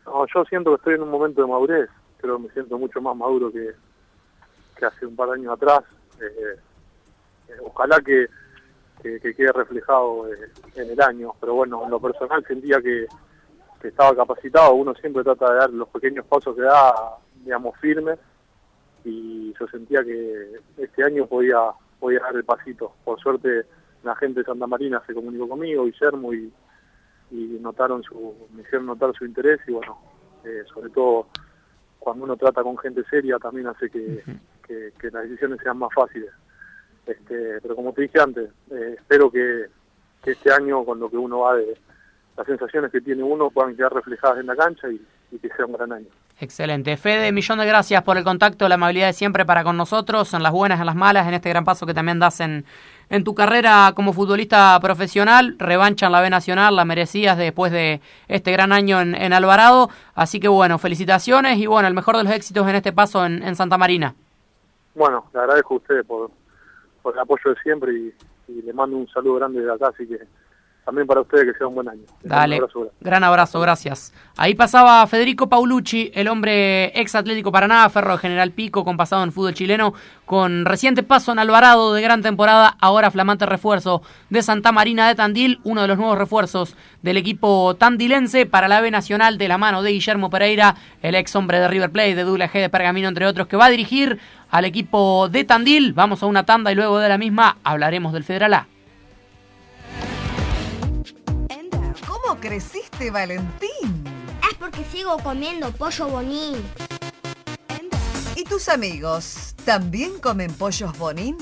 No, 0.08 0.26
yo 0.34 0.46
siento 0.46 0.72
que 0.72 0.76
estoy 0.78 0.94
en 0.94 1.04
un 1.04 1.12
momento 1.12 1.42
de 1.42 1.48
madurez, 1.48 1.90
creo 2.18 2.38
que 2.38 2.44
me 2.44 2.54
siento 2.54 2.80
mucho 2.80 3.02
más 3.02 3.16
maduro 3.16 3.52
que, 3.52 3.74
que 4.78 4.86
hace 4.86 5.06
un 5.06 5.18
par 5.18 5.28
de 5.28 5.36
años 5.36 5.54
atrás. 5.54 5.84
Eh, 6.22 6.56
eh, 7.50 7.58
ojalá 7.62 8.00
que, 8.00 8.28
que, 9.02 9.20
que 9.20 9.36
quede 9.36 9.52
reflejado 9.52 10.32
eh, 10.34 10.50
en 10.76 10.92
el 10.92 11.02
año, 11.02 11.34
pero 11.42 11.56
bueno, 11.56 11.84
en 11.84 11.92
lo 11.92 12.00
personal 12.00 12.44
sentía 12.48 12.82
que, 12.82 13.06
que 13.82 13.90
estaba 13.90 14.16
capacitado, 14.16 14.76
uno 14.76 14.96
siempre 14.96 15.26
trata 15.26 15.52
de 15.52 15.58
dar 15.58 15.70
los 15.72 15.90
pequeños 15.90 16.26
pasos 16.26 16.56
que 16.56 16.62
da, 16.62 17.18
digamos, 17.44 17.78
firmes, 17.80 18.18
y 19.04 19.54
yo 19.60 19.68
sentía 19.68 20.06
que 20.06 20.54
este 20.78 21.04
año 21.04 21.26
podía, 21.28 21.60
podía 22.00 22.22
dar 22.22 22.36
el 22.36 22.46
pasito. 22.46 22.94
Por 23.04 23.20
suerte 23.20 23.66
la 24.04 24.16
gente 24.16 24.40
de 24.40 24.46
Santa 24.46 24.68
Marina 24.68 25.04
se 25.06 25.14
comunicó 25.14 25.50
conmigo, 25.50 25.84
Guillermo, 25.84 26.34
y, 26.34 26.50
y 27.32 27.58
notaron 27.60 28.04
su, 28.04 28.48
me 28.54 28.62
hicieron 28.62 28.86
notar 28.86 29.14
su 29.14 29.26
interés 29.26 29.60
y 29.68 29.72
bueno, 29.72 29.98
eh, 30.44 30.64
sobre 30.74 30.90
todo 30.90 31.28
cuando 32.00 32.24
uno 32.24 32.38
trata 32.38 32.64
con 32.64 32.78
gente 32.78 33.04
seria 33.10 33.38
también 33.38 33.68
hace 33.68 33.90
que, 33.90 34.24
que, 34.66 34.94
que 35.00 35.12
las 35.12 35.24
decisiones 35.24 35.60
sean 35.62 35.78
más 35.78 35.94
fáciles. 35.94 36.32
Este, 37.06 37.60
pero 37.62 37.76
como 37.76 37.94
te 37.94 38.04
dije 38.04 38.20
antes, 38.20 38.50
eh, 38.72 38.96
espero 38.98 39.32
que, 39.32 39.66
que 40.24 40.32
este 40.32 40.52
año 40.52 40.84
con 40.84 41.00
lo 41.00 41.10
que 41.10 41.18
uno 41.18 41.40
va 41.40 41.56
de 41.56 41.78
las 42.36 42.46
sensaciones 42.46 42.92
que 42.92 43.02
tiene 43.02 43.24
uno 43.24 43.50
puedan 43.50 43.76
quedar 43.76 43.94
reflejadas 43.94 44.40
en 44.40 44.46
la 44.46 44.56
cancha 44.56 44.90
y, 44.90 45.02
y 45.32 45.40
que 45.40 45.50
sea 45.50 45.66
un 45.66 45.74
gran 45.74 45.92
año. 45.92 46.08
Excelente. 46.40 46.96
Fede, 46.98 47.32
millón 47.32 47.58
de 47.58 47.66
gracias 47.66 48.04
por 48.04 48.18
el 48.18 48.24
contacto, 48.24 48.70
la 48.70 48.76
amabilidad 48.76 49.08
de 49.08 49.14
siempre 49.14 49.44
para 49.44 49.64
con 49.64 49.76
nosotros, 49.76 50.34
en 50.34 50.44
las 50.44 50.52
buenas, 50.52 50.80
en 50.80 50.86
las 50.86 50.96
malas, 50.96 51.28
en 51.28 51.34
este 51.34 51.50
gran 51.50 51.66
paso 51.66 51.86
que 51.86 51.96
también 51.96 52.20
das 52.20 52.40
en, 52.42 52.64
en 53.10 53.24
tu 53.24 53.34
carrera 53.36 53.94
como 53.96 54.14
futbolista 54.14 54.80
profesional. 54.82 55.56
Revancha 55.60 56.08
en 56.08 56.12
la 56.12 56.22
B 56.22 56.30
Nacional, 56.30 56.76
la 56.76 56.86
merecías 56.86 57.38
después 57.38 57.72
de 57.72 58.02
este 58.28 58.52
gran 58.52 58.72
año 58.72 59.02
en, 59.02 59.16
en 59.16 59.34
Alvarado. 59.34 59.90
Así 60.16 60.40
que 60.40 60.48
bueno, 60.48 60.78
felicitaciones 60.78 61.58
y 61.58 61.68
bueno, 61.68 61.88
el 61.88 61.94
mejor 61.94 62.18
de 62.18 62.24
los 62.24 62.34
éxitos 62.34 62.68
en 62.68 62.76
este 62.76 62.94
paso 62.94 63.26
en, 63.26 63.44
en 63.44 63.56
Santa 63.56 63.78
Marina. 63.78 64.16
Bueno, 64.96 65.26
le 65.34 65.40
agradezco 65.40 65.76
a 65.76 65.78
ustedes 65.78 66.06
por, 66.06 66.32
el 67.14 67.20
apoyo 67.20 67.52
de 67.52 67.56
siempre 67.62 67.94
y, 67.94 68.14
y 68.48 68.62
le 68.64 68.74
mando 68.74 68.98
un 68.98 69.08
saludo 69.08 69.36
grande 69.36 69.62
de 69.62 69.72
acá, 69.72 69.90
así 69.90 70.08
que 70.08 70.20
también 70.88 71.06
para 71.06 71.20
ustedes 71.20 71.52
que 71.52 71.58
sea 71.58 71.68
un 71.68 71.76
buen 71.76 71.90
año. 71.90 72.00
Dale, 72.24 72.56
abrazo 72.56 72.90
gran 73.02 73.22
abrazo, 73.22 73.60
gracias. 73.60 74.14
Ahí 74.38 74.56
pasaba 74.56 75.06
Federico 75.06 75.50
Paulucci, 75.50 76.12
el 76.16 76.30
hombre 76.30 76.98
ex 76.98 77.14
Atlético 77.14 77.52
Paraná, 77.52 77.90
Ferro 77.90 78.14
de 78.14 78.20
General 78.20 78.52
Pico, 78.52 78.86
con 78.86 78.96
pasado 78.96 79.22
en 79.26 79.34
fútbol 79.34 79.54
chileno, 79.54 79.94
con 80.26 80.64
reciente 80.64 81.04
paso 81.04 81.34
en 81.34 81.40
Alvarado 81.40 81.94
de 81.94 82.02
gran 82.02 82.22
temporada, 82.22 82.78
ahora 82.80 83.12
flamante 83.12 83.46
refuerzo 83.46 84.02
de 84.30 84.42
Santa 84.42 84.72
Marina 84.72 85.10
de 85.10 85.16
Tandil, 85.16 85.60
uno 85.66 85.82
de 85.82 85.90
los 85.90 85.98
nuevos 85.98 86.18
refuerzos 86.18 86.78
del 87.02 87.18
equipo 87.18 87.76
tandilense 87.76 88.46
para 88.46 88.70
la 88.70 88.80
B 88.80 88.90
Nacional 88.90 89.38
de 89.38 89.50
la 89.50 89.58
mano 89.58 89.84
de 89.84 89.92
Guillermo 89.92 90.30
Pereira, 90.30 90.76
el 91.02 91.16
ex 91.16 91.36
hombre 91.36 91.60
de 91.60 91.68
River 91.68 91.92
Plate, 91.92 92.16
de 92.16 92.24
Douglas 92.24 92.54
G 92.54 92.62
de 92.62 92.70
Pergamino, 92.70 93.10
entre 93.10 93.26
otros, 93.26 93.48
que 93.48 93.58
va 93.58 93.66
a 93.66 93.70
dirigir 93.70 94.20
al 94.50 94.64
equipo 94.64 95.28
de 95.28 95.44
Tandil. 95.44 95.92
Vamos 95.92 96.24
a 96.24 96.28
una 96.28 96.46
tanda 96.46 96.72
y 96.72 96.76
luego 96.76 97.00
de 97.00 97.10
la 97.10 97.18
misma 97.18 97.58
hablaremos 97.66 98.14
del 98.14 98.24
Federal 98.24 98.54
A. 98.54 98.68
¿Cómo 102.38 102.50
creciste, 102.50 103.10
Valentín? 103.10 104.04
Es 104.48 104.58
porque 104.60 104.86
sigo 104.92 105.18
comiendo 105.24 105.72
pollo 105.72 106.08
bonín. 106.08 106.64
¿Y 108.36 108.44
tus 108.44 108.70
amigos 108.70 109.56
también 109.66 110.20
comen 110.20 110.54
pollos 110.54 110.96
bonín? 111.00 111.38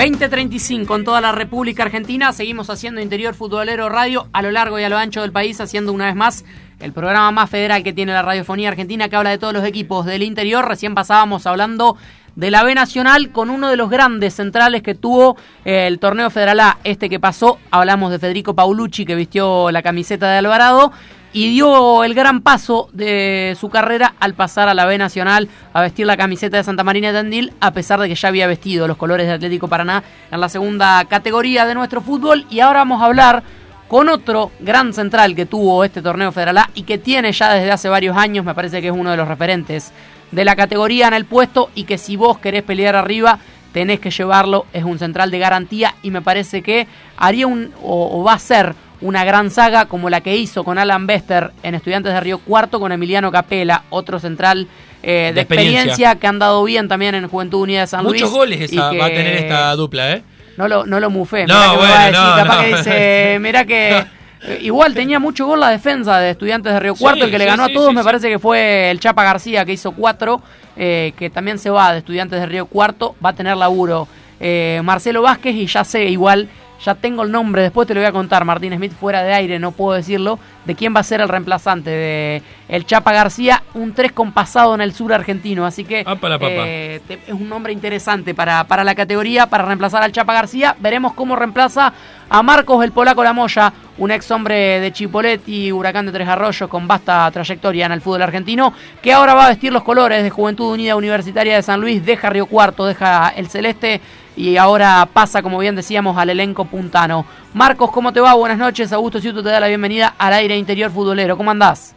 2035 0.00 0.96
en 0.96 1.04
toda 1.04 1.20
la 1.20 1.30
República 1.30 1.82
Argentina. 1.82 2.32
Seguimos 2.32 2.70
haciendo 2.70 3.02
Interior 3.02 3.34
Futbolero 3.34 3.90
Radio 3.90 4.28
a 4.32 4.40
lo 4.40 4.50
largo 4.50 4.80
y 4.80 4.82
a 4.82 4.88
lo 4.88 4.96
ancho 4.96 5.20
del 5.20 5.30
país, 5.30 5.60
haciendo 5.60 5.92
una 5.92 6.06
vez 6.06 6.16
más 6.16 6.46
el 6.78 6.94
programa 6.94 7.30
más 7.32 7.50
federal 7.50 7.82
que 7.82 7.92
tiene 7.92 8.14
la 8.14 8.22
radiofonía 8.22 8.70
argentina, 8.70 9.10
que 9.10 9.16
habla 9.16 9.28
de 9.28 9.36
todos 9.36 9.52
los 9.52 9.62
equipos 9.62 10.06
del 10.06 10.22
interior. 10.22 10.66
Recién 10.66 10.94
pasábamos 10.94 11.46
hablando 11.46 11.98
de 12.34 12.50
la 12.50 12.64
B 12.64 12.74
Nacional 12.74 13.30
con 13.30 13.50
uno 13.50 13.68
de 13.68 13.76
los 13.76 13.90
grandes 13.90 14.32
centrales 14.32 14.82
que 14.82 14.94
tuvo 14.94 15.36
eh, 15.66 15.86
el 15.86 15.98
torneo 15.98 16.30
Federal 16.30 16.60
A, 16.60 16.78
este 16.82 17.10
que 17.10 17.20
pasó. 17.20 17.58
Hablamos 17.70 18.10
de 18.10 18.18
Federico 18.18 18.54
Paulucci, 18.54 19.04
que 19.04 19.14
vistió 19.14 19.70
la 19.70 19.82
camiseta 19.82 20.30
de 20.30 20.38
Alvarado 20.38 20.92
y 21.32 21.50
dio 21.50 22.02
el 22.02 22.14
gran 22.14 22.40
paso 22.40 22.88
de 22.92 23.56
su 23.58 23.68
carrera 23.68 24.14
al 24.18 24.34
pasar 24.34 24.68
a 24.68 24.74
la 24.74 24.84
B 24.84 24.98
Nacional 24.98 25.48
a 25.72 25.82
vestir 25.82 26.06
la 26.06 26.16
camiseta 26.16 26.56
de 26.56 26.64
Santa 26.64 26.82
Marina 26.82 27.08
de 27.08 27.18
Tandil, 27.18 27.52
a 27.60 27.72
pesar 27.72 28.00
de 28.00 28.08
que 28.08 28.14
ya 28.14 28.28
había 28.28 28.46
vestido 28.46 28.88
los 28.88 28.96
colores 28.96 29.26
de 29.26 29.34
Atlético 29.34 29.68
Paraná 29.68 30.02
en 30.30 30.40
la 30.40 30.48
segunda 30.48 31.04
categoría 31.04 31.66
de 31.66 31.74
nuestro 31.74 32.00
fútbol. 32.00 32.46
Y 32.50 32.60
ahora 32.60 32.80
vamos 32.80 33.00
a 33.00 33.06
hablar 33.06 33.42
con 33.86 34.08
otro 34.08 34.50
gran 34.60 34.92
central 34.92 35.34
que 35.34 35.46
tuvo 35.46 35.84
este 35.84 36.02
torneo 36.02 36.32
Federal 36.32 36.58
A 36.58 36.70
y 36.74 36.82
que 36.82 36.98
tiene 36.98 37.32
ya 37.32 37.52
desde 37.52 37.72
hace 37.72 37.88
varios 37.88 38.16
años, 38.16 38.44
me 38.44 38.54
parece 38.54 38.80
que 38.80 38.88
es 38.88 38.94
uno 38.94 39.10
de 39.10 39.16
los 39.16 39.28
referentes 39.28 39.92
de 40.30 40.44
la 40.44 40.54
categoría 40.54 41.08
en 41.08 41.14
el 41.14 41.24
puesto 41.24 41.70
y 41.74 41.84
que 41.84 41.98
si 41.98 42.16
vos 42.16 42.38
querés 42.38 42.62
pelear 42.62 42.94
arriba 42.94 43.38
tenés 43.72 44.00
que 44.00 44.10
llevarlo, 44.10 44.66
es 44.72 44.84
un 44.84 44.98
central 44.98 45.30
de 45.30 45.38
garantía 45.38 45.94
y 46.02 46.10
me 46.10 46.22
parece 46.22 46.62
que 46.62 46.86
haría 47.16 47.46
un 47.46 47.72
o, 47.82 48.20
o 48.20 48.24
va 48.24 48.34
a 48.34 48.38
ser 48.38 48.74
una 49.00 49.24
gran 49.24 49.50
saga 49.50 49.86
como 49.86 50.10
la 50.10 50.20
que 50.20 50.36
hizo 50.36 50.64
con 50.64 50.78
Alan 50.78 51.06
Bester 51.06 51.52
en 51.62 51.74
Estudiantes 51.74 52.12
de 52.12 52.20
Río 52.20 52.38
Cuarto 52.38 52.80
con 52.80 52.92
Emiliano 52.92 53.32
Capela, 53.32 53.84
otro 53.90 54.18
central 54.18 54.66
eh, 55.02 55.32
de, 55.34 55.40
experiencia. 55.40 56.16
que 56.16 56.26
han 56.26 56.38
dado 56.38 56.62
bien 56.64 56.88
también 56.88 57.14
en 57.14 57.26
Juventud 57.28 57.62
Unida 57.62 57.80
de 57.80 57.86
San 57.86 58.04
Luis. 58.04 58.20
Muchos 58.20 58.34
goles 58.34 58.60
esa, 58.60 58.92
va 58.92 59.06
a 59.06 59.08
tener 59.08 59.36
esta 59.36 59.74
dupla, 59.74 60.12
¿eh? 60.12 60.22
No 60.56 60.68
lo, 60.68 60.84
no 60.84 61.00
lo 61.00 61.08
mufé. 61.08 61.46
No, 61.46 61.54
mirá 61.54 61.70
que 61.70 61.70
me 61.70 61.76
bueno, 61.76 61.94
va 61.94 62.00
a 62.00 62.06
decir, 62.06 62.20
no, 62.20 62.36
capaz 62.36 62.56
no. 62.56 62.62
que 62.62 62.76
dice, 62.76 63.38
mira 63.40 63.64
que 63.64 64.04
eh, 64.42 64.58
igual 64.62 64.94
tenía 64.94 65.18
mucho 65.18 65.46
gol 65.46 65.60
la 65.60 65.70
defensa 65.70 66.18
de 66.18 66.30
Estudiantes 66.30 66.72
de 66.72 66.80
Río 66.80 66.94
Sí, 66.94 67.02
Cuarto, 67.02 67.24
el 67.24 67.30
que 67.30 67.38
le 67.38 67.44
ganó 67.44 67.66
sí, 67.66 67.72
a 67.72 67.74
todos 67.74 67.92
me 67.92 68.02
parece 68.02 68.28
que 68.28 68.38
fue 68.38 68.90
el 68.90 69.00
Chapa 69.00 69.22
García 69.22 69.64
que 69.64 69.72
hizo 69.72 69.92
cuatro, 69.92 70.40
eh, 70.76 71.12
que 71.16 71.28
también 71.28 71.58
se 71.58 71.70
va 71.70 71.92
de 71.92 71.98
Estudiantes 71.98 72.40
de 72.40 72.46
Río 72.46 72.66
Cuarto, 72.66 73.14
va 73.24 73.30
a 73.30 73.32
tener 73.34 73.56
laburo 73.56 74.08
eh, 74.38 74.80
Marcelo 74.82 75.22
Vázquez 75.22 75.54
y 75.54 75.66
ya 75.66 75.84
sé 75.84 76.06
igual, 76.06 76.48
ya 76.84 76.94
tengo 76.94 77.22
el 77.22 77.30
nombre, 77.30 77.62
después 77.62 77.86
te 77.86 77.94
lo 77.94 78.00
voy 78.00 78.08
a 78.08 78.12
contar, 78.12 78.44
Martín 78.44 78.74
Smith 78.74 78.92
fuera 78.92 79.22
de 79.22 79.32
aire, 79.34 79.58
no 79.58 79.72
puedo 79.72 79.96
decirlo, 79.96 80.38
de 80.64 80.74
quién 80.74 80.94
va 80.94 81.00
a 81.00 81.04
ser 81.04 81.20
el 81.20 81.28
reemplazante 81.28 81.90
de 81.90 82.42
el 82.68 82.86
Chapa 82.86 83.12
García, 83.12 83.62
un 83.74 83.92
3 83.92 84.12
con 84.12 84.32
pasado 84.32 84.74
en 84.74 84.80
el 84.80 84.92
sur 84.94 85.12
argentino, 85.12 85.66
así 85.66 85.84
que 85.84 86.02
la 86.28 86.38
papa. 86.38 86.50
eh, 86.66 87.00
te- 87.06 87.20
es 87.26 87.32
un 87.32 87.48
nombre 87.48 87.72
interesante 87.72 88.34
para, 88.34 88.64
para 88.64 88.84
la 88.84 88.94
categoría, 88.94 89.46
para 89.46 89.64
reemplazar 89.64 90.02
al 90.02 90.12
Chapa 90.12 90.32
García, 90.32 90.74
veremos 90.80 91.12
cómo 91.14 91.36
reemplaza 91.36 91.92
a 92.28 92.42
Marcos 92.42 92.82
el 92.84 92.92
Polaco 92.92 93.24
Lamoya, 93.24 93.72
un 93.98 94.10
ex 94.12 94.30
hombre 94.30 94.80
de 94.80 94.92
Chipoletti, 94.92 95.72
Huracán 95.72 96.06
de 96.06 96.12
Tres 96.12 96.28
Arroyos, 96.28 96.68
con 96.70 96.86
vasta 96.86 97.28
trayectoria 97.32 97.86
en 97.86 97.92
el 97.92 98.00
fútbol 98.00 98.22
argentino, 98.22 98.72
que 99.02 99.12
ahora 99.12 99.34
va 99.34 99.46
a 99.46 99.48
vestir 99.48 99.72
los 99.72 99.82
colores 99.82 100.22
de 100.22 100.30
Juventud 100.30 100.72
Unida 100.72 100.96
Universitaria 100.96 101.56
de 101.56 101.62
San 101.62 101.80
Luis, 101.80 102.04
deja 102.06 102.30
Río 102.30 102.46
Cuarto, 102.46 102.86
deja 102.86 103.28
el 103.30 103.48
celeste 103.48 104.00
y 104.36 104.56
ahora 104.56 105.08
pasa, 105.12 105.42
como 105.42 105.58
bien 105.58 105.76
decíamos, 105.76 106.16
al 106.16 106.30
elenco 106.30 106.64
puntano. 106.64 107.24
Marcos, 107.54 107.90
¿cómo 107.90 108.12
te 108.12 108.20
va? 108.20 108.34
Buenas 108.34 108.58
noches. 108.58 108.92
Augusto 108.92 109.20
Ciuto 109.20 109.42
te 109.42 109.48
da 109.48 109.60
la 109.60 109.68
bienvenida 109.68 110.14
al 110.18 110.32
aire 110.32 110.56
interior 110.56 110.90
futbolero. 110.90 111.36
¿Cómo 111.36 111.50
andás? 111.50 111.94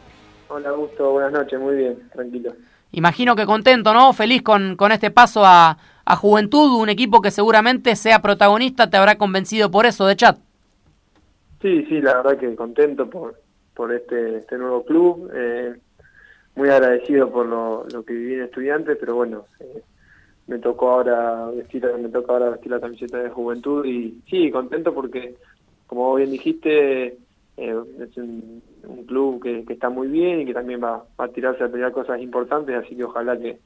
Hola 0.49 0.69
Augusto, 0.69 1.11
buenas 1.11 1.31
noches, 1.31 1.59
muy 1.59 1.75
bien, 1.75 1.97
tranquilo. 2.13 2.53
Imagino 2.91 3.35
que 3.35 3.45
contento, 3.45 3.91
¿no? 3.91 4.13
Feliz 4.13 4.43
con, 4.43 4.75
con 4.75 4.91
este 4.91 5.09
paso 5.09 5.43
a, 5.43 5.77
a 6.05 6.15
Juventud, 6.15 6.79
un 6.79 6.89
equipo 6.89 7.21
que 7.21 7.31
seguramente 7.31 7.95
sea 7.95 8.21
protagonista, 8.21 8.87
te 8.89 8.97
habrá 8.97 9.17
convencido 9.17 9.71
por 9.71 9.87
eso 9.87 10.05
de 10.05 10.15
chat. 10.15 10.37
Sí, 11.61 11.85
sí, 11.85 12.01
la 12.01 12.17
verdad 12.17 12.37
que 12.37 12.55
contento 12.55 13.09
por, 13.09 13.41
por 13.73 13.93
este, 13.93 14.37
este 14.37 14.57
nuevo 14.57 14.85
club, 14.85 15.31
eh, 15.33 15.73
muy 16.55 16.69
agradecido 16.69 17.31
por 17.31 17.47
lo, 17.47 17.87
lo 17.91 18.03
que 18.03 18.13
viví 18.13 18.35
en 18.35 18.43
estudiantes, 18.43 18.95
pero 18.99 19.15
bueno, 19.15 19.45
eh, 19.59 19.81
me 20.47 20.59
tocó 20.59 20.91
ahora 20.91 21.47
vestir, 21.55 21.85
me 22.01 22.09
toca 22.09 22.33
ahora 22.33 22.49
vestir 22.49 22.71
la 22.71 22.79
camiseta 22.79 23.17
de 23.17 23.29
Juventud 23.29 23.85
y 23.85 24.21
sí, 24.29 24.51
contento 24.51 24.93
porque, 24.93 25.35
como 25.87 26.13
bien 26.15 26.31
dijiste, 26.31 27.17
eh, 27.57 27.75
es 27.99 28.17
un, 28.17 28.61
un 28.83 29.05
club 29.05 29.41
que, 29.41 29.63
que 29.65 29.73
está 29.73 29.89
muy 29.89 30.07
bien 30.07 30.41
y 30.41 30.45
que 30.45 30.53
también 30.53 30.83
va, 30.83 31.03
va 31.19 31.25
a 31.25 31.29
tirarse 31.29 31.63
a 31.63 31.69
pelear 31.69 31.91
cosas 31.91 32.19
importantes, 32.21 32.75
así 32.75 32.95
que 32.95 33.03
ojalá 33.05 33.37
que, 33.37 33.59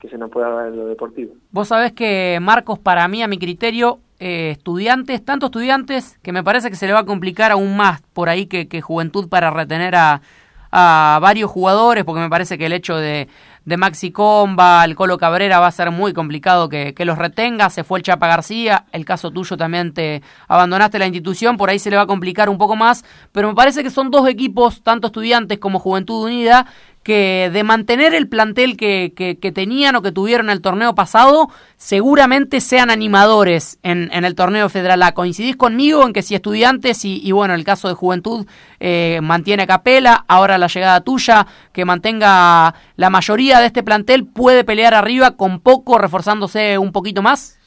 que 0.00 0.08
se 0.08 0.18
nos 0.18 0.30
pueda 0.30 0.48
dar 0.48 0.68
en 0.68 0.76
lo 0.76 0.86
deportivo. 0.86 1.34
Vos 1.50 1.68
sabés 1.68 1.92
que 1.92 2.38
Marcos, 2.40 2.78
para 2.78 3.06
mí, 3.08 3.22
a 3.22 3.28
mi 3.28 3.38
criterio, 3.38 3.98
eh, 4.18 4.50
estudiantes, 4.50 5.24
tanto 5.24 5.46
estudiantes, 5.46 6.18
que 6.22 6.32
me 6.32 6.42
parece 6.42 6.70
que 6.70 6.76
se 6.76 6.86
le 6.86 6.92
va 6.92 7.00
a 7.00 7.06
complicar 7.06 7.52
aún 7.52 7.76
más 7.76 8.02
por 8.12 8.28
ahí 8.28 8.46
que, 8.46 8.66
que 8.66 8.80
Juventud 8.80 9.28
para 9.28 9.50
retener 9.50 9.94
a, 9.94 10.22
a 10.70 11.18
varios 11.22 11.50
jugadores, 11.50 12.04
porque 12.04 12.20
me 12.20 12.28
parece 12.28 12.58
que 12.58 12.66
el 12.66 12.72
hecho 12.72 12.96
de, 12.96 13.28
de 13.68 13.76
Maxi 13.76 14.10
Comba, 14.12 14.82
el 14.86 14.96
Colo 14.96 15.18
Cabrera 15.18 15.60
va 15.60 15.66
a 15.66 15.70
ser 15.70 15.90
muy 15.90 16.14
complicado 16.14 16.70
que, 16.70 16.94
que 16.94 17.04
los 17.04 17.18
retenga, 17.18 17.68
se 17.68 17.84
fue 17.84 17.98
el 17.98 18.02
Chapa 18.02 18.26
García, 18.26 18.86
el 18.92 19.04
caso 19.04 19.30
tuyo 19.30 19.58
también 19.58 19.92
te 19.92 20.22
abandonaste 20.48 20.98
la 20.98 21.04
institución, 21.04 21.58
por 21.58 21.68
ahí 21.68 21.78
se 21.78 21.90
le 21.90 21.96
va 21.96 22.02
a 22.02 22.06
complicar 22.06 22.48
un 22.48 22.56
poco 22.56 22.76
más, 22.76 23.04
pero 23.30 23.46
me 23.46 23.54
parece 23.54 23.82
que 23.82 23.90
son 23.90 24.10
dos 24.10 24.26
equipos, 24.26 24.82
tanto 24.82 25.08
estudiantes 25.08 25.58
como 25.58 25.80
Juventud 25.80 26.24
Unida, 26.24 26.66
que 27.08 27.48
de 27.50 27.64
mantener 27.64 28.12
el 28.12 28.28
plantel 28.28 28.76
que, 28.76 29.14
que, 29.16 29.52
tenían 29.52 29.96
o 29.96 30.02
que 30.02 30.12
tuvieron 30.12 30.50
el 30.50 30.60
torneo 30.60 30.94
pasado, 30.94 31.48
seguramente 31.78 32.60
sean 32.60 32.90
animadores 32.90 33.78
en, 33.82 34.10
en 34.12 34.26
el 34.26 34.34
torneo 34.34 34.68
federal 34.68 35.02
A. 35.02 35.14
¿Coincidís 35.14 35.56
conmigo 35.56 36.04
en 36.04 36.12
que 36.12 36.20
si 36.20 36.34
estudiantes 36.34 37.06
y, 37.06 37.26
y 37.26 37.32
bueno, 37.32 37.54
el 37.54 37.64
caso 37.64 37.88
de 37.88 37.94
Juventud 37.94 38.44
eh, 38.78 39.20
mantiene 39.22 39.62
a 39.62 39.66
Capela, 39.66 40.26
ahora 40.28 40.58
la 40.58 40.66
llegada 40.66 41.00
tuya, 41.00 41.46
que 41.72 41.86
mantenga 41.86 42.74
la 42.96 43.08
mayoría 43.08 43.60
de 43.60 43.68
este 43.68 43.82
plantel, 43.82 44.26
puede 44.26 44.62
pelear 44.62 44.92
arriba 44.92 45.34
con 45.38 45.60
poco, 45.60 45.96
reforzándose 45.96 46.76
un 46.76 46.92
poquito 46.92 47.22
más? 47.22 47.58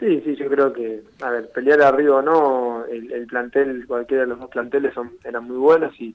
Sí, 0.00 0.22
sí, 0.24 0.36
yo 0.36 0.48
creo 0.48 0.72
que, 0.72 1.02
a 1.20 1.28
ver, 1.28 1.50
pelear 1.50 1.82
arriba 1.82 2.16
o 2.16 2.22
no, 2.22 2.86
el, 2.86 3.12
el 3.12 3.26
plantel, 3.26 3.86
cualquiera 3.86 4.22
de 4.22 4.30
los 4.30 4.40
dos 4.40 4.48
planteles 4.48 4.94
son, 4.94 5.10
eran 5.22 5.44
muy 5.44 5.58
buenos 5.58 5.92
y 6.00 6.14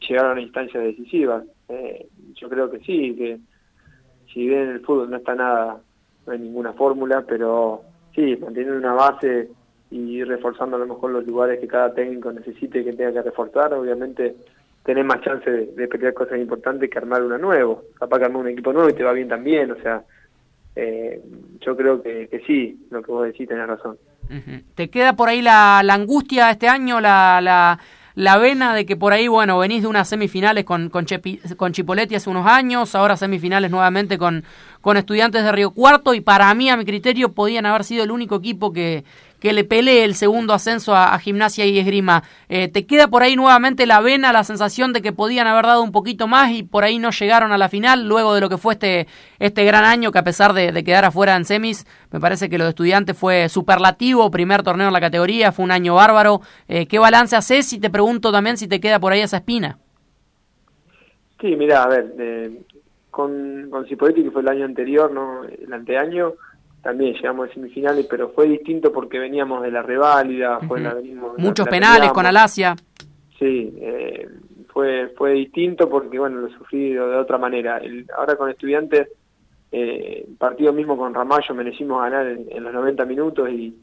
llegaron 0.00 0.38
a 0.38 0.40
instancias 0.40 0.82
decisivas. 0.82 1.44
Eh, 1.68 2.06
yo 2.34 2.48
creo 2.48 2.70
que 2.70 2.80
sí, 2.80 3.14
que 3.16 3.38
si 4.32 4.46
bien 4.46 4.62
en 4.62 4.68
el 4.70 4.80
fútbol 4.80 5.10
no 5.10 5.16
está 5.16 5.34
nada, 5.34 5.78
no 6.26 6.32
hay 6.32 6.38
ninguna 6.38 6.72
fórmula, 6.72 7.24
pero 7.26 7.82
sí, 8.14 8.36
manteniendo 8.36 8.78
una 8.78 8.94
base 8.94 9.50
y 9.90 10.24
reforzando 10.24 10.76
a 10.76 10.80
lo 10.80 10.86
mejor 10.86 11.10
los 11.10 11.26
lugares 11.26 11.60
que 11.60 11.68
cada 11.68 11.94
técnico 11.94 12.32
necesite 12.32 12.84
que 12.84 12.92
tenga 12.92 13.12
que 13.12 13.22
reforzar, 13.22 13.72
obviamente 13.74 14.34
tenés 14.82 15.04
más 15.04 15.20
chance 15.20 15.50
de, 15.50 15.66
de 15.66 15.88
pelear 15.88 16.14
cosas 16.14 16.38
importantes 16.38 16.88
que 16.88 16.98
armar 16.98 17.22
una 17.22 17.38
nuevo. 17.38 17.84
Capaz 17.98 18.18
que 18.18 18.24
armar 18.24 18.42
un 18.42 18.48
equipo 18.48 18.72
nuevo 18.72 18.88
y 18.88 18.94
te 18.94 19.02
va 19.02 19.12
bien 19.12 19.28
también, 19.28 19.70
o 19.70 19.76
sea, 19.76 20.04
eh, 20.76 21.22
yo 21.60 21.76
creo 21.76 22.02
que, 22.02 22.28
que 22.28 22.40
sí, 22.40 22.86
lo 22.90 23.02
que 23.02 23.10
vos 23.10 23.24
decís 23.24 23.48
tenés 23.48 23.66
razón. 23.66 23.96
¿Te 24.74 24.90
queda 24.90 25.14
por 25.14 25.28
ahí 25.28 25.40
la, 25.40 25.82
la 25.84 25.94
angustia 25.94 26.50
este 26.50 26.68
año, 26.68 27.00
la, 27.00 27.40
la, 27.40 27.78
la 28.16 28.38
vena 28.38 28.74
de 28.74 28.86
que 28.86 28.96
por 28.96 29.12
ahí, 29.12 29.28
bueno, 29.28 29.58
venís 29.58 29.82
de 29.82 29.88
unas 29.88 30.08
semifinales 30.08 30.64
con, 30.64 30.88
con, 30.88 31.04
Chepi- 31.04 31.54
con 31.56 31.72
Chipoletti 31.72 32.14
hace 32.14 32.30
unos 32.30 32.46
años, 32.46 32.94
ahora 32.94 33.14
semifinales 33.16 33.70
nuevamente 33.70 34.16
con, 34.16 34.42
con 34.80 34.96
estudiantes 34.96 35.44
de 35.44 35.52
Río 35.52 35.70
Cuarto 35.72 36.14
y 36.14 36.22
para 36.22 36.52
mí, 36.54 36.70
a 36.70 36.78
mi 36.78 36.86
criterio, 36.86 37.32
podían 37.32 37.66
haber 37.66 37.84
sido 37.84 38.02
el 38.04 38.10
único 38.10 38.36
equipo 38.36 38.72
que, 38.72 39.04
que 39.40 39.52
le 39.52 39.64
pelee 39.64 40.04
el 40.04 40.14
segundo 40.14 40.54
ascenso 40.54 40.94
a, 40.94 41.18
Gimnasia 41.18 41.66
y 41.66 41.78
Esgrima. 41.78 42.22
Eh, 42.48 42.68
¿Te 42.68 42.86
queda 42.86 43.08
por 43.08 43.22
ahí 43.22 43.36
nuevamente 43.36 43.86
la 43.86 44.00
vena, 44.00 44.32
la 44.32 44.44
sensación 44.44 44.92
de 44.92 45.02
que 45.02 45.12
podían 45.12 45.46
haber 45.46 45.66
dado 45.66 45.82
un 45.82 45.92
poquito 45.92 46.26
más 46.26 46.52
y 46.52 46.62
por 46.62 46.84
ahí 46.84 46.98
no 46.98 47.10
llegaron 47.10 47.52
a 47.52 47.58
la 47.58 47.68
final 47.68 48.08
luego 48.08 48.34
de 48.34 48.40
lo 48.40 48.48
que 48.48 48.58
fue 48.58 48.74
este, 48.74 49.06
este 49.38 49.64
gran 49.64 49.84
año 49.84 50.12
que 50.12 50.18
a 50.18 50.24
pesar 50.24 50.52
de, 50.52 50.72
de 50.72 50.84
quedar 50.84 51.04
afuera 51.04 51.36
en 51.36 51.44
semis, 51.44 51.86
me 52.10 52.20
parece 52.20 52.48
que 52.48 52.58
lo 52.58 52.64
de 52.64 52.70
estudiantes 52.70 53.16
fue 53.16 53.48
superlativo, 53.48 54.30
primer 54.30 54.62
torneo 54.62 54.88
en 54.88 54.92
la 54.92 55.00
categoría, 55.00 55.52
fue 55.52 55.64
un 55.64 55.70
año 55.70 55.94
bárbaro. 55.94 56.40
Eh, 56.68 56.86
¿Qué 56.86 56.98
balance 56.98 57.36
haces? 57.36 57.72
Y 57.72 57.80
te 57.80 57.90
pregunto 57.90 58.32
también 58.32 58.56
si 58.56 58.68
te 58.68 58.80
queda 58.80 58.98
por 59.00 59.12
ahí 59.12 59.20
esa 59.20 59.38
espina. 59.38 59.78
Sí, 61.40 61.54
mira, 61.56 61.82
a 61.82 61.88
ver, 61.88 62.14
eh, 62.18 62.62
con, 63.10 63.68
con 63.70 63.86
Cipoletti, 63.86 64.24
que 64.24 64.30
fue 64.30 64.42
el 64.42 64.48
año 64.48 64.64
anterior, 64.64 65.12
no 65.12 65.44
el 65.44 65.72
anteaño, 65.72 66.34
también 66.86 67.14
llegamos 67.14 67.50
a 67.50 67.52
semifinales, 67.52 68.06
pero 68.08 68.28
fue 68.28 68.46
distinto 68.46 68.92
porque 68.92 69.18
veníamos 69.18 69.60
de 69.60 69.72
la 69.72 69.82
reválida, 69.82 70.60
fue 70.60 70.80
la, 70.80 70.94
venimos, 70.94 71.36
Muchos 71.36 71.66
la 71.66 71.70
penales 71.72 72.12
con 72.12 72.26
Alasia. 72.26 72.76
Sí, 73.40 73.74
eh, 73.80 74.28
fue 74.68 75.08
fue 75.18 75.32
distinto 75.32 75.88
porque, 75.88 76.16
bueno, 76.16 76.42
lo 76.42 76.48
sufrí 76.50 76.90
de, 76.92 77.00
de 77.00 77.16
otra 77.16 77.38
manera. 77.38 77.78
El- 77.78 78.06
ahora 78.16 78.36
con 78.36 78.48
estudiantes, 78.50 79.08
eh, 79.72 80.28
partido 80.38 80.72
mismo 80.72 80.96
con 80.96 81.12
Ramallo 81.12 81.56
merecimos 81.56 82.00
ganar 82.02 82.24
en, 82.24 82.46
en 82.52 82.62
los 82.62 82.72
90 82.72 83.04
minutos 83.04 83.50
y 83.50 83.76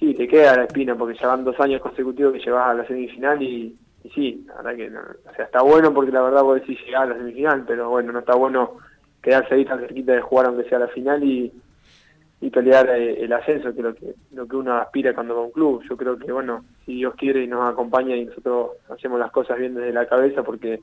sí, 0.00 0.12
te 0.14 0.26
queda 0.26 0.56
la 0.56 0.64
espina 0.64 0.96
porque 0.96 1.16
ya 1.16 1.28
van 1.28 1.44
dos 1.44 1.60
años 1.60 1.80
consecutivos 1.80 2.32
que 2.32 2.40
llevas 2.40 2.70
a 2.70 2.74
la 2.74 2.84
semifinal 2.88 3.40
y, 3.40 3.76
y 4.02 4.10
sí, 4.10 4.44
la 4.48 4.56
verdad 4.56 4.76
que 4.76 4.90
no, 4.90 4.98
o 5.00 5.34
sea, 5.36 5.44
está 5.44 5.62
bueno 5.62 5.94
porque 5.94 6.10
la 6.10 6.22
verdad 6.22 6.42
vos 6.42 6.56
decís 6.56 6.76
llegar 6.84 7.04
a 7.04 7.06
la 7.06 7.18
semifinal, 7.18 7.62
pero 7.68 7.88
bueno, 7.88 8.10
no 8.10 8.18
está 8.18 8.34
bueno 8.34 8.78
quedarse 9.22 9.54
ahí 9.54 9.64
tan 9.64 9.78
cerquita 9.78 10.10
de 10.14 10.20
jugar 10.22 10.46
aunque 10.46 10.68
sea 10.68 10.80
la 10.80 10.88
final 10.88 11.22
y, 11.22 11.52
y 12.42 12.50
pelear 12.50 12.90
eh, 12.90 13.22
el 13.22 13.32
ascenso, 13.32 13.72
que 13.72 13.78
es 13.78 13.84
lo 13.84 13.94
que, 13.94 14.14
lo 14.32 14.46
que 14.48 14.56
uno 14.56 14.74
aspira 14.74 15.14
cuando 15.14 15.36
va 15.36 15.42
a 15.42 15.44
un 15.44 15.52
club. 15.52 15.82
Yo 15.88 15.96
creo 15.96 16.18
que, 16.18 16.30
bueno, 16.32 16.64
si 16.84 16.96
Dios 16.96 17.14
quiere 17.14 17.44
y 17.44 17.46
nos 17.46 17.72
acompaña 17.72 18.16
y 18.16 18.24
nosotros 18.24 18.72
hacemos 18.90 19.20
las 19.20 19.30
cosas 19.30 19.58
bien 19.58 19.74
desde 19.74 19.92
la 19.92 20.06
cabeza, 20.06 20.42
porque 20.42 20.80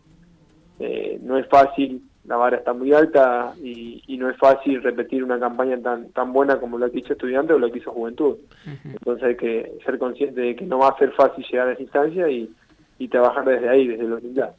eh, 0.80 1.20
no 1.22 1.38
es 1.38 1.46
fácil, 1.48 2.02
la 2.24 2.38
vara 2.38 2.58
está 2.58 2.72
muy 2.72 2.94
alta 2.94 3.54
y, 3.62 4.02
y 4.08 4.18
no 4.18 4.30
es 4.30 4.38
fácil 4.38 4.82
repetir 4.82 5.22
una 5.22 5.38
campaña 5.40 5.78
tan 5.82 6.12
tan 6.12 6.32
buena 6.32 6.60
como 6.60 6.78
la 6.78 6.90
que 6.90 7.00
hizo 7.00 7.14
Estudiante 7.14 7.54
o 7.54 7.60
la 7.60 7.70
que 7.70 7.80
hizo 7.80 7.92
Juventud. 7.92 8.38
Entonces 8.86 9.24
hay 9.26 9.36
que 9.36 9.80
ser 9.84 10.00
consciente 10.00 10.40
de 10.40 10.56
que 10.56 10.66
no 10.66 10.80
va 10.80 10.90
a 10.90 10.98
ser 10.98 11.12
fácil 11.12 11.44
llegar 11.52 11.68
a 11.68 11.74
esa 11.74 11.82
instancia 11.82 12.30
y, 12.30 12.50
y 13.00 13.08
trabajar 13.10 13.44
desde 13.44 13.68
ahí, 13.68 13.88
desde 13.88 14.04
la 14.04 14.16
humildad. 14.16 14.52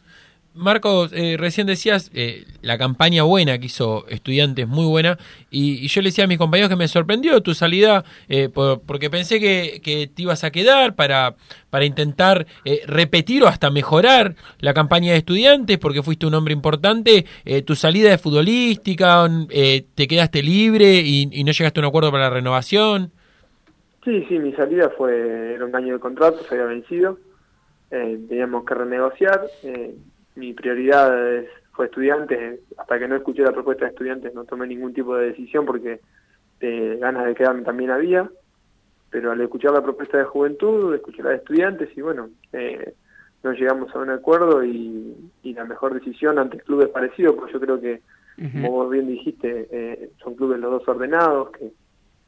Marcos, 0.54 1.12
eh, 1.14 1.36
recién 1.38 1.68
decías 1.68 2.10
eh, 2.12 2.44
la 2.60 2.76
campaña 2.76 3.22
buena 3.22 3.58
que 3.58 3.66
hizo 3.66 4.06
Estudiantes, 4.08 4.66
muy 4.66 4.84
buena, 4.86 5.16
y, 5.48 5.86
yo 5.86 6.02
le 6.02 6.08
decía 6.08 6.24
a 6.24 6.26
mis 6.26 6.38
compañeros 6.38 6.68
que 6.68 6.76
me 6.76 6.88
sorprendió 6.88 7.40
tu 7.40 7.54
salida, 7.54 8.04
eh, 8.28 8.48
por- 8.48 8.80
porque 8.80 9.10
pensé 9.10 9.38
que, 9.38 9.80
te 10.12 10.22
ibas 10.22 10.42
a 10.42 10.50
quedar 10.50 10.96
para, 10.96 11.36
para 11.70 11.84
intentar 11.84 12.46
eh, 12.64 12.82
repetir 12.86 13.44
o 13.44 13.46
hasta 13.46 13.70
mejorar 13.70 14.34
la 14.58 14.74
campaña 14.74 15.12
de 15.12 15.18
Estudiantes, 15.18 15.78
porque 15.78 16.02
fuiste 16.02 16.26
un 16.26 16.34
hombre 16.34 16.52
importante, 16.52 17.26
eh, 17.44 17.62
tu 17.62 17.76
salida 17.76 18.10
de 18.10 18.18
futbolística, 18.18 19.28
te 19.48 20.08
quedaste 20.08 20.42
libre 20.42 20.96
y, 20.96 21.44
no 21.44 21.52
llegaste 21.52 21.80
a 21.80 21.82
un 21.82 21.86
acuerdo 21.86 22.10
para 22.10 22.24
la 22.24 22.30
renovación. 22.30 23.12
Sí, 24.04 24.24
sí, 24.28 24.38
mi 24.38 24.52
salida 24.52 24.90
fue, 24.96 25.54
era 25.54 25.64
un 25.64 25.74
año 25.76 25.94
de 25.94 26.00
contrato, 26.00 26.42
se 26.42 26.54
había 26.54 26.66
vencido, 26.66 27.18
teníamos 27.90 28.64
que 28.64 28.74
renegociar, 28.74 29.42
mi 30.36 30.52
prioridad 30.54 31.36
es- 31.36 31.48
fue 31.72 31.86
estudiantes, 31.86 32.60
hasta 32.76 32.98
que 32.98 33.08
no 33.08 33.16
escuché 33.16 33.42
la 33.42 33.52
propuesta 33.52 33.84
de 33.84 33.90
estudiantes 33.92 34.34
no 34.34 34.44
tomé 34.44 34.66
ningún 34.66 34.92
tipo 34.92 35.16
de 35.16 35.28
decisión 35.28 35.64
porque 35.64 36.00
eh, 36.60 36.98
ganas 37.00 37.24
de 37.24 37.34
quedarme 37.34 37.62
también 37.62 37.90
había, 37.90 38.28
pero 39.08 39.32
al 39.32 39.40
escuchar 39.40 39.72
la 39.72 39.82
propuesta 39.82 40.18
de 40.18 40.24
juventud, 40.24 40.94
escuché 40.94 41.22
la 41.22 41.30
de 41.30 41.36
estudiantes 41.36 41.88
y 41.96 42.00
bueno, 42.02 42.28
eh, 42.52 42.92
no 43.42 43.52
llegamos 43.52 43.94
a 43.94 43.98
un 43.98 44.10
acuerdo 44.10 44.62
y, 44.62 45.14
y 45.42 45.54
la 45.54 45.64
mejor 45.64 45.94
decisión 45.94 46.38
ante 46.38 46.58
clubes 46.58 46.88
parecidos, 46.88 47.34
porque 47.36 47.52
yo 47.54 47.60
creo 47.60 47.80
que, 47.80 48.02
como 48.52 48.70
vos 48.72 48.90
bien 48.90 49.06
dijiste, 49.06 49.68
eh, 49.70 50.10
son 50.22 50.34
clubes 50.34 50.60
los 50.60 50.70
dos 50.70 50.88
ordenados, 50.88 51.50
que, 51.52 51.70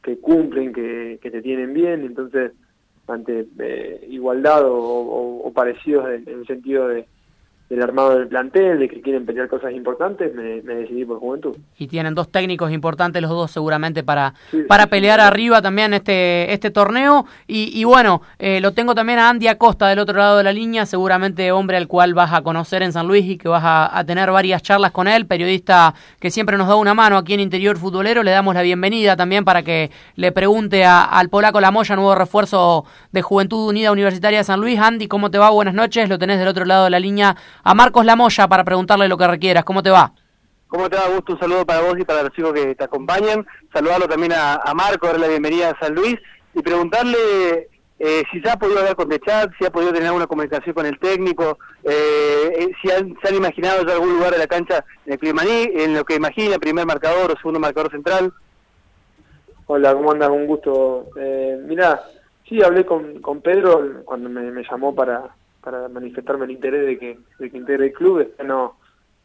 que 0.03 0.18
cumplen, 0.18 0.72
que, 0.72 1.18
que 1.22 1.30
te 1.30 1.42
tienen 1.42 1.74
bien, 1.74 2.03
entonces 2.05 2.53
ante 3.07 3.46
eh, 3.59 4.07
igualdad 4.09 4.64
o, 4.66 4.74
o- 4.76 5.46
o 5.46 5.53
parecidos 5.53 6.09
en, 6.09 6.26
en 6.28 6.38
el 6.40 6.46
sentido 6.46 6.88
de, 6.88 7.07
del 7.69 7.83
armado 7.83 8.19
del 8.19 8.29
plantel, 8.29 8.79
de 8.81 8.89
que 8.89 9.01
quieren 9.01 9.25
pelear 9.25 9.49
cosas 9.49 9.73
importantes, 9.73 10.35
me, 10.35 10.61
me 10.61 10.75
decidí 10.75 11.07
por 11.07 11.19
juventud. 11.21 11.57
Y 11.79 11.87
tienen 11.87 12.15
dos 12.15 12.31
técnicos 12.31 12.71
importantes 12.71 13.23
los 13.23 13.31
dos 13.31 13.51
seguramente 13.51 14.03
para, 14.03 14.35
Sí, 14.51 14.59
para 14.69 14.83
sí, 14.85 14.91
pelear 14.91 15.21
sí. 15.21 15.27
arriba 15.27 15.63
también 15.63 15.95
este, 15.95 16.53
este 16.53 16.71
torneo. 16.71 17.25
Y, 17.47 17.71
y 17.79 17.85
bueno, 17.85 18.21
eh, 18.39 18.61
lo 18.61 18.73
tengo 18.73 18.95
también 18.95 19.19
a 19.21 19.31
Andy 19.31 19.49
Acosta 19.49 19.89
del 19.89 20.01
otro 20.01 20.19
lado 20.19 20.37
de 20.37 20.45
la 20.45 20.53
línea, 20.53 20.85
seguramente 20.85 21.51
hombre 21.51 21.79
al 21.79 21.89
cual 21.89 22.13
vas 22.13 22.35
a 22.35 22.43
conocer 22.43 22.83
en 22.83 22.93
San 22.93 23.07
Luis 23.09 23.25
y 23.25 23.39
que 23.39 23.49
vas 23.49 23.65
a, 23.65 23.99
a 23.99 24.05
tener 24.05 24.31
varias 24.31 24.63
charlas 24.63 24.91
con 24.93 25.09
él, 25.09 25.25
periodista 25.27 25.95
que 26.21 26.31
siempre 26.31 26.59
nos 26.59 26.69
da 26.69 26.77
una 26.77 26.93
mano 26.93 27.17
aquí 27.17 27.33
en 27.33 27.41
Interior 27.41 27.79
Futbolero. 27.79 28.23
Le 28.23 28.33
damos 28.33 28.55
la 28.55 28.61
bienvenida 28.63 29.17
también 29.17 29.47
para 29.47 29.63
que 29.63 29.91
le 30.17 30.31
pregunte 30.31 30.85
a- 30.85 31.05
al 31.05 31.31
polaco 31.31 31.59
Lamoya, 31.59 31.97
nuevo 31.97 32.15
refuerzo 32.15 32.85
de 33.13 33.23
Juventud 33.23 33.67
Unida 33.71 33.93
Universitaria 33.93 34.41
de 34.41 34.45
San 34.45 34.61
Luis. 34.61 34.79
Andy, 34.79 35.09
¿cómo 35.09 35.31
te 35.31 35.39
va? 35.39 35.49
Buenas 35.49 35.73
noches. 35.73 36.09
Lo 36.11 36.19
tenés 36.19 36.39
del 36.39 36.49
otro 36.49 36.67
lado 36.67 36.85
de 36.85 36.91
la 36.91 37.01
línea 37.01 37.35
a 37.65 37.75
Marcos 37.75 38.05
Lamoya 38.05 38.49
para 38.49 38.65
preguntarle 38.65 39.09
lo 39.09 39.17
que 39.17 39.27
requieras. 39.27 39.65
¿Cómo 39.65 39.83
te 39.83 39.91
va? 39.91 40.13
¿Cómo 40.69 40.89
te 40.89 40.97
va, 40.97 41.09
Gusto? 41.09 41.35
Un 41.35 41.39
saludo 41.41 41.67
para 41.67 41.81
vos 41.83 41.99
y 41.99 42.05
para 42.05 42.23
los 42.23 42.33
chicos 42.33 42.53
que 42.55 42.75
te 42.75 42.85
acompañan. 42.85 43.47
Saludarlo 43.73 44.09
también 44.09 44.33
a, 44.33 44.55
a 44.55 44.75
Marco, 44.75 45.07
darle 45.07 45.21
la 45.23 45.29
bienvenida 45.29 45.71
a 45.71 45.79
San 45.79 45.95
Luis 45.95 46.17
y 46.55 46.63
preguntarle 46.63 47.69
eh, 47.99 48.23
si 48.33 48.43
ya 48.43 48.55
ha 48.55 48.59
podido 48.59 48.79
hablar 48.81 48.97
con 48.97 49.09
Techat, 49.09 49.51
si 49.59 49.65
ha 49.67 49.71
podido 49.71 49.93
tener 49.93 50.07
alguna 50.09 50.27
comunicación 50.27 50.75
con 50.75 50.87
el 50.87 50.99
técnico, 50.99 51.59
eh, 51.85 52.53
eh, 52.59 52.69
si 52.83 52.91
han- 52.91 53.15
se 53.23 53.29
han 53.29 53.35
imaginado 53.37 53.87
ya 53.87 53.93
algún 53.93 54.15
lugar 54.15 54.33
de 54.33 54.39
la 54.39 54.47
cancha 54.47 54.85
en 55.07 55.13
el 55.13 55.19
Climaní, 55.19 55.69
en 55.75 55.95
lo 55.95 56.05
que 56.05 56.15
imagina, 56.17 56.59
primer 56.59 56.85
marcador 56.87 57.31
o 57.33 57.37
segundo 57.37 57.61
marcador 57.61 57.91
central. 57.93 58.33
Hola, 59.67 59.93
¿cómo 59.95 60.11
andas? 60.11 60.31
Un 60.31 60.47
gusto. 60.47 61.07
Eh, 61.19 61.59
mira, 61.67 62.03
sí, 62.49 62.63
hablé 62.63 62.85
con, 62.85 63.21
con 63.23 63.41
Pedro 63.41 64.03
cuando 64.05 64.29
me, 64.29 64.51
me 64.51 64.65
llamó 64.69 64.95
para, 64.95 65.23
para 65.63 65.89
manifestarme 65.89 66.45
el 66.45 66.51
interés 66.51 66.87
de 66.87 66.99
que, 66.99 67.19
de 67.39 67.51
que 67.51 67.57
integre 67.57 67.87
el 67.87 67.93
club. 67.93 68.21
Este, 68.21 68.45
no, 68.45 68.77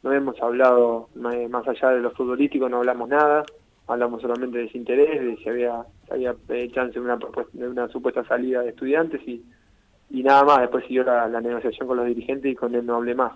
no 0.03 0.13
hemos 0.13 0.39
hablado 0.41 1.09
más 1.15 1.67
allá 1.67 1.89
de 1.89 2.01
lo 2.01 2.11
futbolístico, 2.11 2.69
no 2.69 2.77
hablamos 2.77 3.09
nada. 3.09 3.43
Hablamos 3.87 4.21
solamente 4.21 4.57
de 4.57 4.65
ese 4.65 4.77
interés, 4.77 5.21
de 5.21 5.37
si 5.37 5.49
había, 5.49 5.85
si 6.05 6.13
había 6.13 6.35
eh, 6.49 6.69
chance 6.73 6.93
de 6.93 6.99
una, 6.99 7.17
propuesta, 7.17 7.57
de 7.57 7.69
una 7.69 7.87
supuesta 7.87 8.23
salida 8.25 8.61
de 8.61 8.69
estudiantes 8.69 9.21
y, 9.25 9.43
y 10.09 10.23
nada 10.23 10.43
más. 10.43 10.59
Después 10.59 10.83
siguió 10.85 11.03
la, 11.03 11.27
la 11.29 11.39
negociación 11.39 11.87
con 11.87 11.97
los 11.97 12.05
dirigentes 12.05 12.51
y 12.51 12.55
con 12.55 12.75
él 12.75 12.85
no 12.85 12.95
hablé 12.95 13.15
más. 13.15 13.33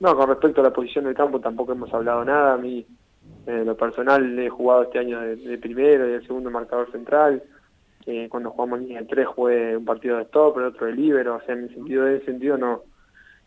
No, 0.00 0.14
con 0.14 0.28
respecto 0.28 0.60
a 0.60 0.64
la 0.64 0.72
posición 0.72 1.06
del 1.06 1.14
campo 1.14 1.40
tampoco 1.40 1.72
hemos 1.72 1.92
hablado 1.92 2.24
nada. 2.24 2.54
A 2.54 2.58
mí, 2.58 2.86
en 3.46 3.64
lo 3.64 3.76
personal, 3.76 4.38
he 4.38 4.48
jugado 4.50 4.84
este 4.84 4.98
año 4.98 5.20
de, 5.20 5.34
de 5.34 5.58
primero 5.58 6.08
y 6.08 6.12
el 6.12 6.26
segundo 6.26 6.50
marcador 6.50 6.92
central. 6.92 7.42
Eh, 8.06 8.28
cuando 8.30 8.50
jugamos 8.50 8.78
en 8.78 8.84
línea 8.86 9.02
de 9.02 9.08
tres 9.08 9.26
jugué 9.26 9.76
un 9.76 9.84
partido 9.84 10.16
de 10.16 10.22
stop, 10.24 10.56
el 10.58 10.64
otro 10.66 10.86
de 10.86 10.92
libero. 10.92 11.36
O 11.36 11.40
sea, 11.42 11.54
en 11.54 11.64
el 11.64 11.74
sentido, 11.74 12.06
en 12.06 12.16
ese 12.16 12.26
sentido 12.26 12.56
no 12.56 12.82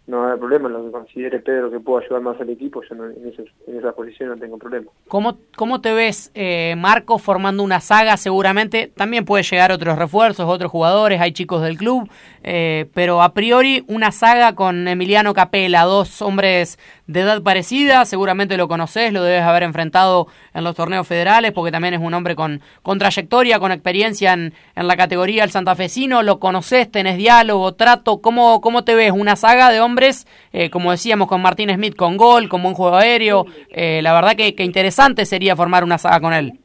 no 0.07 0.27
hay 0.27 0.39
problema. 0.39 0.69
Lo 0.69 0.83
que 0.83 0.91
considere 0.91 1.37
Pedro 1.39 1.69
que 1.69 1.79
puedo 1.79 1.99
ayudar 2.03 2.21
más 2.23 2.41
al 2.41 2.49
equipo, 2.49 2.81
yo 2.89 2.95
no- 2.95 3.05
en, 3.05 3.27
ese- 3.27 3.45
en 3.67 3.77
esa 3.77 3.91
posición 3.91 4.29
no 4.29 4.37
tengo 4.37 4.57
problema. 4.57 4.87
¿Cómo, 5.07 5.37
cómo 5.55 5.81
te 5.81 5.93
ves, 5.93 6.31
eh, 6.33 6.73
Marco, 6.75 7.19
formando 7.19 7.61
una 7.61 7.79
saga? 7.79 8.17
Seguramente 8.17 8.87
también 8.87 9.23
puede 9.23 9.43
llegar 9.43 9.71
otros 9.71 9.99
refuerzos, 9.99 10.47
otros 10.49 10.71
jugadores, 10.71 11.21
hay 11.21 11.31
chicos 11.31 11.61
del 11.61 11.77
club, 11.77 12.09
eh, 12.41 12.87
pero 12.95 13.21
a 13.21 13.35
priori 13.35 13.83
una 13.87 14.11
saga 14.11 14.55
con 14.55 14.87
Emiliano 14.87 15.35
Capela, 15.35 15.83
dos 15.83 16.23
hombres 16.23 16.79
de 17.09 17.21
edad 17.21 17.41
parecida, 17.41 18.05
seguramente 18.05 18.55
lo 18.55 18.67
conoces, 18.67 19.11
lo 19.11 19.23
debes 19.23 19.41
haber 19.41 19.63
enfrentado 19.63 20.27
en 20.53 20.63
los 20.63 20.75
torneos 20.75 21.07
federales, 21.07 21.51
porque 21.53 21.71
también 21.71 21.95
es 21.95 21.99
un 21.99 22.13
hombre 22.13 22.35
con, 22.35 22.61
con 22.83 22.99
trayectoria, 22.99 23.57
con 23.57 23.71
experiencia 23.71 24.33
en, 24.33 24.53
en 24.75 24.87
la 24.87 24.95
categoría 24.95 25.41
del 25.41 25.49
santafesino, 25.49 26.21
lo 26.21 26.39
conoces, 26.39 26.91
tenés 26.91 27.17
diálogo, 27.17 27.73
trato, 27.73 28.21
¿cómo, 28.21 28.61
cómo 28.61 28.83
te 28.83 28.93
ves? 28.93 29.11
Una 29.11 29.35
saga 29.35 29.71
de 29.71 29.81
hombres, 29.81 30.27
eh, 30.53 30.69
como 30.69 30.91
decíamos, 30.91 31.27
con 31.27 31.41
Martín 31.41 31.73
Smith 31.73 31.95
con 31.95 32.15
gol, 32.15 32.47
con 32.47 32.61
buen 32.61 32.75
juego 32.75 32.97
aéreo, 32.97 33.45
eh, 33.69 34.03
la 34.03 34.13
verdad 34.13 34.35
que, 34.37 34.53
que 34.53 34.63
interesante 34.63 35.25
sería 35.25 35.55
formar 35.55 35.83
una 35.83 35.97
saga 35.97 36.19
con 36.19 36.33
él. 36.33 36.59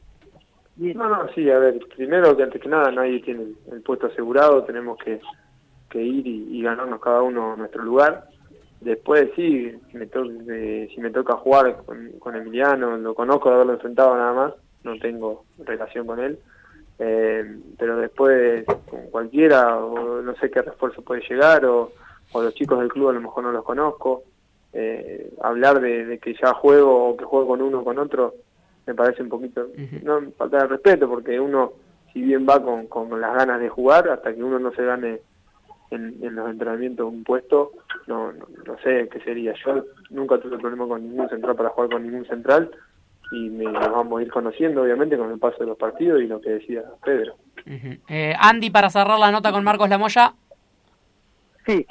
No, 0.77 1.09
no, 1.09 1.27
sí, 1.33 1.49
a 1.49 1.57
ver, 1.57 1.79
primero 1.95 2.37
que 2.37 2.43
antes 2.43 2.61
que 2.61 2.69
nada 2.69 2.91
nadie 2.91 3.19
tiene 3.21 3.45
el 3.71 3.81
puesto 3.81 4.05
asegurado, 4.05 4.63
tenemos 4.63 4.99
que, 4.99 5.19
que 5.89 6.03
ir 6.03 6.27
y 6.27 6.61
ganarnos 6.61 7.01
cada 7.01 7.23
uno 7.23 7.55
nuestro 7.55 7.81
lugar. 7.81 8.34
Después 8.85 9.29
sí, 9.35 9.71
si 9.91 9.97
me, 9.97 10.05
to- 10.05 10.29
eh, 10.49 10.87
si 10.93 11.01
me 11.01 11.09
toca 11.09 11.33
jugar 11.37 11.77
con, 11.85 12.11
con 12.19 12.35
Emiliano, 12.35 12.95
lo 12.97 13.15
conozco 13.15 13.49
de 13.49 13.55
haberlo 13.55 13.73
enfrentado 13.73 14.15
nada 14.15 14.31
más, 14.33 14.53
no 14.83 14.95
tengo 14.99 15.43
relación 15.57 16.05
con 16.05 16.19
él. 16.19 16.37
Eh, 16.99 17.43
pero 17.79 17.97
después 17.97 18.63
con 18.89 19.07
cualquiera, 19.09 19.75
o 19.83 20.21
no 20.21 20.35
sé 20.35 20.51
qué 20.51 20.61
refuerzo 20.61 21.01
puede 21.01 21.23
llegar, 21.27 21.65
o, 21.65 21.91
o 22.31 22.41
los 22.43 22.53
chicos 22.53 22.79
del 22.79 22.89
club 22.89 23.09
a 23.09 23.13
lo 23.13 23.21
mejor 23.21 23.43
no 23.43 23.51
los 23.51 23.63
conozco. 23.65 24.23
Eh, 24.71 25.31
hablar 25.41 25.79
de, 25.81 26.05
de 26.05 26.19
que 26.19 26.35
ya 26.35 26.53
juego 26.53 27.09
o 27.09 27.17
que 27.17 27.25
juego 27.25 27.47
con 27.47 27.61
uno 27.63 27.79
o 27.79 27.83
con 27.83 27.97
otro 27.97 28.35
me 28.85 28.93
parece 28.93 29.23
un 29.23 29.29
poquito, 29.29 29.67
no 30.03 30.21
falta 30.37 30.59
de 30.59 30.67
respeto, 30.67 31.09
porque 31.09 31.39
uno 31.39 31.71
si 32.13 32.21
bien 32.21 32.45
va 32.47 32.61
con, 32.61 32.85
con 32.85 33.19
las 33.19 33.33
ganas 33.33 33.59
de 33.59 33.67
jugar, 33.69 34.07
hasta 34.09 34.31
que 34.35 34.43
uno 34.43 34.59
no 34.59 34.71
se 34.73 34.85
gane 34.85 35.21
en, 35.91 36.17
en 36.21 36.35
los 36.35 36.49
entrenamientos 36.49 37.11
un 37.11 37.23
puesto, 37.23 37.71
no, 38.07 38.31
no, 38.31 38.45
no 38.65 38.77
sé 38.83 39.09
qué 39.11 39.19
sería. 39.21 39.53
Yo 39.65 39.83
nunca 40.09 40.39
tuve 40.39 40.57
problema 40.57 40.87
con 40.87 41.03
ningún 41.03 41.29
central 41.29 41.55
para 41.55 41.69
jugar 41.69 41.89
con 41.91 42.03
ningún 42.03 42.25
central 42.25 42.71
y 43.31 43.49
me, 43.49 43.65
nos 43.65 43.91
vamos 43.91 44.19
a 44.19 44.23
ir 44.23 44.31
conociendo 44.31 44.83
obviamente 44.83 45.17
con 45.17 45.31
el 45.31 45.39
paso 45.39 45.57
de 45.59 45.67
los 45.67 45.77
partidos 45.77 46.21
y 46.21 46.27
lo 46.27 46.39
que 46.41 46.51
decía 46.51 46.83
Pedro. 47.03 47.35
Eh, 47.65 48.35
Andy, 48.39 48.69
para 48.69 48.89
cerrar 48.89 49.19
la 49.19 49.31
nota 49.31 49.51
con 49.51 49.63
Marcos 49.63 49.89
Lamoya. 49.89 50.33
Sí. 51.65 51.85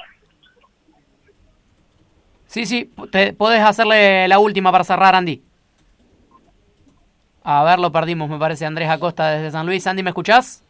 Sí, 2.47 2.65
sí, 2.65 2.91
te, 3.11 3.33
podés 3.33 3.61
hacerle 3.61 4.27
la 4.27 4.39
última 4.39 4.71
para 4.71 4.85
cerrar, 4.85 5.15
Andy. 5.15 5.43
A 7.43 7.63
ver, 7.63 7.79
lo 7.79 7.91
perdimos, 7.91 8.29
me 8.29 8.39
parece, 8.39 8.65
Andrés 8.65 8.89
Acosta 8.89 9.29
desde 9.31 9.51
San 9.51 9.65
Luis. 9.65 9.85
Andy, 9.85 10.03
¿me 10.03 10.11
escuchás? 10.11 10.64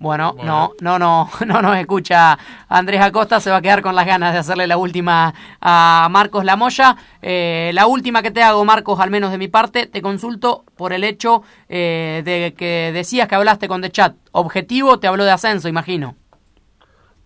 Bueno, 0.00 0.34
no, 0.42 0.70
no, 0.80 0.98
no, 0.98 1.28
no 1.46 1.60
nos 1.60 1.76
escucha 1.76 2.38
Andrés 2.70 3.02
Acosta, 3.02 3.38
se 3.38 3.50
va 3.50 3.56
a 3.56 3.60
quedar 3.60 3.82
con 3.82 3.94
las 3.94 4.06
ganas 4.06 4.32
de 4.32 4.38
hacerle 4.38 4.66
la 4.66 4.78
última 4.78 5.34
a 5.60 6.08
Marcos 6.10 6.42
Lamoya. 6.42 6.96
Eh, 7.20 7.70
la 7.74 7.86
última 7.86 8.22
que 8.22 8.30
te 8.30 8.42
hago, 8.42 8.64
Marcos, 8.64 8.98
al 8.98 9.10
menos 9.10 9.30
de 9.30 9.36
mi 9.36 9.48
parte, 9.48 9.86
te 9.86 10.00
consulto 10.00 10.64
por 10.74 10.94
el 10.94 11.04
hecho 11.04 11.42
eh, 11.68 12.22
de 12.24 12.54
que 12.56 12.92
decías 12.94 13.28
que 13.28 13.34
hablaste 13.34 13.68
con 13.68 13.82
The 13.82 13.90
Chat. 13.90 14.16
Objetivo, 14.32 14.98
te 14.98 15.06
habló 15.06 15.24
de 15.24 15.32
ascenso, 15.32 15.68
imagino. 15.68 16.14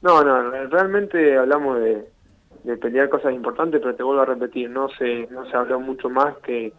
No, 0.02 0.24
no, 0.24 0.50
realmente 0.66 1.38
hablamos 1.38 1.78
de, 1.78 2.08
de 2.64 2.76
pelear 2.76 3.08
cosas 3.08 3.32
importantes, 3.34 3.80
pero 3.80 3.94
te 3.94 4.02
vuelvo 4.02 4.22
a 4.22 4.26
repetir, 4.26 4.68
no 4.68 4.88
se, 4.98 5.28
no 5.30 5.48
se 5.48 5.56
habló 5.56 5.78
mucho 5.78 6.10
más 6.10 6.36
que, 6.38 6.72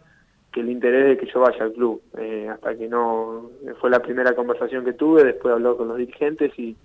que 0.55 0.61
el 0.61 0.69
interés 0.69 1.05
de 1.05 1.17
que 1.17 1.29
yo 1.31 1.41
vaya 1.41 1.65
al 1.65 1.73
club. 1.73 2.01
Eh, 2.17 2.47
hasta 2.49 2.77
que 2.77 2.87
no, 2.87 3.51
fue 3.81 3.89
la 3.89 3.99
primera 3.99 4.33
conversación 4.33 4.85
que 4.85 4.93
tuve, 4.93 5.25
después 5.25 5.53
habló 5.53 5.75
con 5.75 5.89
los 5.89 5.97
dirigentes 5.97 6.57
y, 6.57 6.77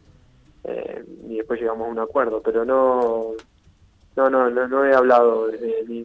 eh, 0.64 1.05
y 1.29 1.37
después 1.37 1.61
llegamos 1.61 1.87
a 1.87 1.91
un 1.93 2.01
acuerdo, 2.01 2.43
pero 2.43 2.64
no, 2.64 3.35
no, 4.16 4.29
no, 4.29 4.51
no, 4.51 4.66
no 4.66 4.85
he 4.85 4.93
hablado 4.93 5.47
de, 5.47 5.85
ni, 5.87 6.05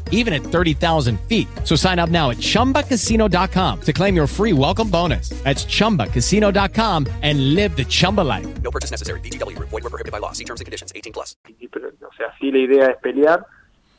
even 0.11 0.33
at 0.33 0.43
30,000 0.43 1.19
feet. 1.21 1.47
So 1.63 1.75
sign 1.75 1.97
up 1.97 2.09
now 2.09 2.29
at 2.29 2.37
chumbacasino.com 2.37 3.81
to 3.81 3.93
claim 3.93 4.15
your 4.15 4.27
free 4.27 4.53
welcome 4.53 4.89
bonus. 4.89 5.29
That's 5.43 5.65
chumbacasino.com 5.65 7.07
and 7.23 7.55
live 7.55 7.75
the 7.75 7.85
Chumba 7.85 8.21
life. 8.21 8.61
No 8.61 8.69
purchase 8.69 8.91
necessary. 8.91 9.19
VGW 9.21 9.57
Group. 9.57 9.69
Void 9.69 9.83
were 9.83 9.89
prohibited 9.89 10.11
by 10.11 10.19
law. 10.19 10.31
See 10.33 10.45
terms 10.45 10.61
and 10.61 10.65
conditions. 10.65 10.93
18 10.95 11.13
plus. 11.13 11.35
o 11.49 12.13
sea, 12.15 12.33
sí 12.39 12.51
la 12.51 12.59
idea 12.59 12.87
es 12.87 12.97
pelear, 12.97 13.45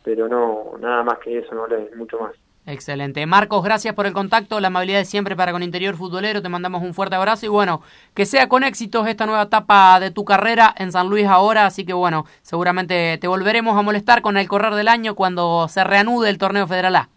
pero 0.04 0.28
no, 0.28 0.76
nada 0.78 1.02
más 1.02 1.18
que 1.18 1.38
eso, 1.38 1.54
no 1.54 1.66
le 1.66 1.94
mucho 1.96 2.18
más. 2.18 2.32
Excelente. 2.64 3.26
Marcos, 3.26 3.64
gracias 3.64 3.92
por 3.94 4.06
el 4.06 4.12
contacto, 4.12 4.60
la 4.60 4.68
amabilidad 4.68 4.98
de 4.98 5.04
siempre 5.04 5.34
para 5.34 5.50
con 5.50 5.64
Interior 5.64 5.96
Futbolero. 5.96 6.42
Te 6.42 6.48
mandamos 6.48 6.82
un 6.82 6.94
fuerte 6.94 7.16
abrazo 7.16 7.46
y 7.46 7.48
bueno, 7.48 7.82
que 8.14 8.24
sea 8.24 8.48
con 8.48 8.62
éxitos 8.62 9.08
esta 9.08 9.26
nueva 9.26 9.42
etapa 9.42 9.98
de 9.98 10.12
tu 10.12 10.24
carrera 10.24 10.72
en 10.78 10.92
San 10.92 11.08
Luis 11.08 11.26
ahora. 11.26 11.66
Así 11.66 11.84
que 11.84 11.92
bueno, 11.92 12.24
seguramente 12.42 13.18
te 13.18 13.26
volveremos 13.26 13.76
a 13.76 13.82
molestar 13.82 14.22
con 14.22 14.36
el 14.36 14.48
correr 14.48 14.74
del 14.74 14.86
año 14.86 15.16
cuando 15.16 15.66
se 15.68 15.82
reanude 15.82 16.30
el 16.30 16.38
torneo 16.38 16.68
Federal 16.68 16.94
A. 16.94 17.08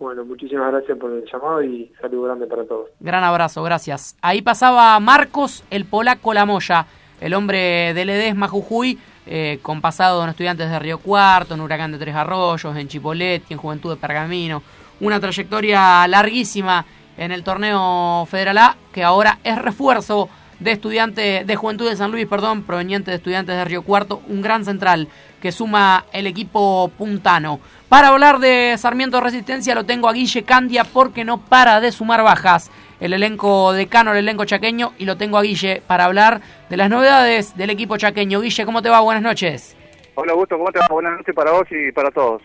Bueno, 0.00 0.24
muchísimas 0.24 0.72
gracias 0.72 0.98
por 0.98 1.12
el 1.12 1.24
llamado 1.32 1.62
y 1.62 1.92
saludo 2.00 2.22
grande 2.22 2.48
para 2.48 2.64
todos. 2.64 2.90
Gran 2.98 3.22
abrazo, 3.22 3.62
gracias. 3.62 4.16
Ahí 4.20 4.42
pasaba 4.42 4.98
Marcos, 4.98 5.62
el 5.70 5.84
polaco 5.84 6.34
Lamoya, 6.34 6.86
el 7.20 7.34
hombre 7.34 7.94
de 7.94 8.04
Ledesma 8.04 8.48
Jujuy, 8.48 8.98
eh, 9.26 9.58
con 9.62 9.80
pasado 9.80 10.22
en 10.22 10.30
Estudiantes 10.30 10.68
de 10.68 10.78
Río 10.78 10.98
Cuarto, 10.98 11.54
en 11.54 11.60
Huracán 11.60 11.92
de 11.92 11.98
Tres 11.98 12.14
Arroyos, 12.14 12.76
en 12.76 12.88
Chipoletti, 12.88 13.54
en 13.54 13.58
Juventud 13.58 13.90
de 13.90 13.96
Pergamino. 13.96 14.62
Una 15.00 15.20
trayectoria 15.20 16.06
larguísima 16.08 16.84
en 17.16 17.32
el 17.32 17.44
torneo 17.44 18.26
Federal 18.30 18.58
A, 18.58 18.76
que 18.92 19.04
ahora 19.04 19.38
es 19.44 19.56
refuerzo 19.58 20.28
de 20.58 20.72
estudiante 20.72 21.44
de 21.44 21.56
Juventud 21.56 21.88
de 21.88 21.96
San 21.96 22.10
Luis, 22.10 22.26
perdón, 22.26 22.62
proveniente 22.62 23.10
de 23.10 23.16
Estudiantes 23.16 23.56
de 23.56 23.64
Río 23.64 23.82
Cuarto, 23.82 24.22
un 24.28 24.42
gran 24.42 24.64
central 24.64 25.08
que 25.40 25.52
suma 25.52 26.04
el 26.12 26.26
equipo 26.26 26.90
puntano. 26.96 27.58
Para 27.88 28.08
hablar 28.08 28.38
de 28.38 28.76
Sarmiento 28.78 29.20
Resistencia 29.20 29.74
lo 29.74 29.84
tengo 29.84 30.08
a 30.08 30.12
Guille 30.12 30.44
Candia 30.44 30.84
porque 30.84 31.24
no 31.24 31.38
para 31.38 31.80
de 31.80 31.92
sumar 31.92 32.22
bajas 32.22 32.70
el 33.02 33.12
elenco 33.12 33.72
decano, 33.72 34.12
el 34.12 34.18
elenco 34.18 34.44
chaqueño, 34.44 34.92
y 34.96 35.06
lo 35.06 35.16
tengo 35.16 35.36
a 35.36 35.42
Guille 35.42 35.82
para 35.88 36.04
hablar 36.04 36.40
de 36.70 36.76
las 36.76 36.88
novedades 36.88 37.56
del 37.56 37.70
equipo 37.70 37.96
chaqueño. 37.96 38.40
Guille, 38.40 38.64
¿cómo 38.64 38.80
te 38.80 38.90
va? 38.90 39.00
Buenas 39.00 39.24
noches. 39.24 39.76
Hola 40.14 40.32
Augusto, 40.32 40.56
¿cómo 40.56 40.70
te 40.70 40.78
va? 40.78 40.86
Buenas 40.88 41.16
noches 41.18 41.34
para 41.34 41.50
vos 41.50 41.66
y 41.72 41.90
para 41.90 42.12
todos. 42.12 42.42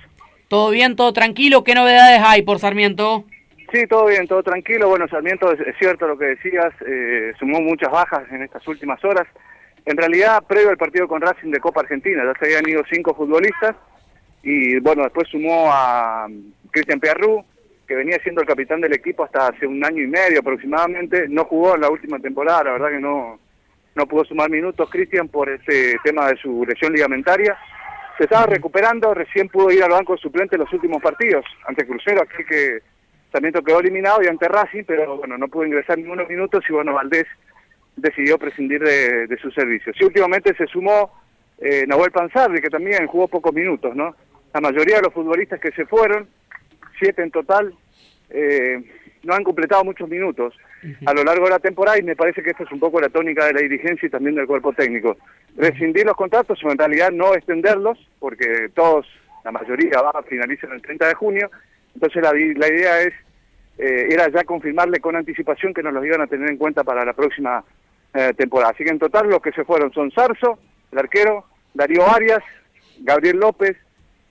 ¿Todo 0.47 0.71
bien? 0.71 0.95
¿Todo 0.95 1.13
tranquilo? 1.13 1.63
¿Qué 1.63 1.75
novedades 1.75 2.21
hay 2.25 2.41
por 2.41 2.57
Sarmiento? 2.57 3.25
Sí, 3.71 3.85
todo 3.85 4.07
bien, 4.07 4.27
todo 4.27 4.41
tranquilo. 4.41 4.89
Bueno, 4.89 5.07
Sarmiento, 5.07 5.51
es, 5.51 5.59
cierto 5.77 6.07
lo 6.07 6.17
que 6.17 6.25
decías, 6.25 6.73
eh, 6.87 7.33
sumó 7.37 7.61
muchas 7.61 7.91
bajas 7.91 8.23
en 8.31 8.41
estas 8.41 8.67
últimas 8.67 9.03
horas. 9.05 9.27
En 9.85 9.95
realidad, 9.95 10.43
previo 10.47 10.69
al 10.69 10.77
partido 10.77 11.07
con 11.07 11.21
Racing 11.21 11.51
de 11.51 11.59
Copa 11.59 11.81
Argentina, 11.81 12.23
ya 12.25 12.33
se 12.39 12.45
habían 12.45 12.67
ido 12.67 12.81
cinco 12.91 13.13
futbolistas 13.13 13.75
y 14.41 14.79
bueno, 14.79 15.03
después 15.03 15.27
sumó 15.29 15.71
a 15.71 16.27
mm, 16.27 16.71
Cristian 16.71 16.99
Piarrú, 16.99 17.45
que 17.87 17.95
venía 17.95 18.19
siendo 18.21 18.41
el 18.41 18.47
capitán 18.47 18.81
del 18.81 18.93
equipo 18.93 19.23
hasta 19.23 19.47
hace 19.47 19.65
un 19.65 19.83
año 19.83 20.03
y 20.03 20.07
medio 20.07 20.39
aproximadamente. 20.39 21.27
No 21.29 21.45
jugó 21.45 21.75
en 21.75 21.81
la 21.81 21.89
última 21.89 22.19
temporada, 22.19 22.65
la 22.65 22.71
verdad 22.73 22.89
que 22.89 22.99
no, 22.99 23.39
no 23.95 24.05
pudo 24.05 24.25
sumar 24.25 24.49
minutos 24.49 24.89
Cristian 24.89 25.29
por 25.29 25.49
ese 25.49 25.97
tema 26.03 26.27
de 26.27 26.37
su 26.37 26.65
lesión 26.65 26.93
ligamentaria. 26.93 27.57
Se 28.17 28.23
estaba 28.23 28.45
recuperando, 28.47 29.13
recién 29.13 29.47
pudo 29.47 29.71
ir 29.71 29.83
al 29.83 29.91
banco 29.91 30.13
de 30.13 30.19
suplente 30.19 30.55
en 30.55 30.61
los 30.61 30.73
últimos 30.73 31.01
partidos, 31.01 31.45
ante 31.65 31.85
Crucero, 31.85 32.23
aquel 32.23 32.45
que 32.45 32.79
Sarmiento 33.31 33.63
quedó 33.63 33.79
eliminado 33.79 34.23
y 34.23 34.27
ante 34.27 34.47
Racing, 34.47 34.83
pero 34.85 35.17
bueno, 35.17 35.37
no 35.37 35.47
pudo 35.47 35.65
ingresar 35.65 35.97
ningunos 35.97 36.27
minutos 36.27 36.63
y 36.67 36.73
bueno, 36.73 36.93
Valdés 36.93 37.27
decidió 37.95 38.37
prescindir 38.37 38.81
de, 38.81 39.27
de 39.27 39.37
sus 39.37 39.53
servicios. 39.53 39.95
Y 39.99 40.03
últimamente 40.03 40.55
se 40.55 40.65
sumó 40.67 41.11
eh, 41.59 41.85
Nahuel 41.87 42.11
Panzardi, 42.11 42.61
que 42.61 42.69
también 42.69 43.07
jugó 43.07 43.27
pocos 43.27 43.53
minutos, 43.53 43.95
¿no? 43.95 44.15
La 44.53 44.61
mayoría 44.61 44.97
de 44.97 45.03
los 45.03 45.13
futbolistas 45.13 45.59
que 45.59 45.71
se 45.71 45.85
fueron, 45.85 46.27
siete 46.99 47.23
en 47.23 47.31
total, 47.31 47.73
eh, 48.29 48.83
no 49.23 49.33
han 49.33 49.43
completado 49.43 49.83
muchos 49.83 50.09
minutos 50.09 50.53
a 51.05 51.13
lo 51.13 51.23
largo 51.23 51.45
de 51.45 51.51
la 51.51 51.59
temporada 51.59 51.97
y 51.97 52.03
me 52.03 52.15
parece 52.15 52.43
que 52.43 52.51
esto 52.51 52.63
es 52.63 52.71
un 52.71 52.79
poco 52.79 53.01
la 53.01 53.09
tónica 53.09 53.45
de 53.45 53.53
la 53.53 53.61
dirigencia 53.61 54.05
y 54.05 54.09
también 54.09 54.35
del 54.35 54.47
cuerpo 54.47 54.73
técnico. 54.73 55.17
Rescindir 55.55 56.05
los 56.05 56.15
contratos 56.15 56.63
o 56.63 56.71
en 56.71 56.77
realidad 56.77 57.11
no 57.11 57.33
extenderlos, 57.33 57.97
porque 58.19 58.69
todos, 58.73 59.07
la 59.43 59.51
mayoría 59.51 60.01
va 60.01 60.11
a 60.19 60.23
finalizar 60.23 60.71
el 60.71 60.81
30 60.81 61.07
de 61.07 61.13
junio, 61.15 61.51
entonces 61.95 62.21
la, 62.21 62.31
la 62.31 62.67
idea 62.67 63.01
es, 63.01 63.13
eh, 63.79 64.07
era 64.11 64.29
ya 64.29 64.43
confirmarle 64.43 64.99
con 64.99 65.15
anticipación 65.15 65.73
que 65.73 65.83
nos 65.83 65.93
los 65.93 66.05
iban 66.05 66.21
a 66.21 66.27
tener 66.27 66.49
en 66.49 66.57
cuenta 66.57 66.83
para 66.83 67.03
la 67.03 67.13
próxima 67.13 67.63
eh, 68.13 68.33
temporada. 68.37 68.71
Así 68.71 68.83
que 68.83 68.91
en 68.91 68.99
total 68.99 69.27
los 69.29 69.41
que 69.41 69.51
se 69.51 69.65
fueron 69.65 69.91
son 69.93 70.11
Sarso, 70.11 70.59
el 70.91 70.99
arquero, 70.99 71.45
Darío 71.73 72.07
Arias, 72.07 72.43
Gabriel 72.99 73.37
López, 73.37 73.75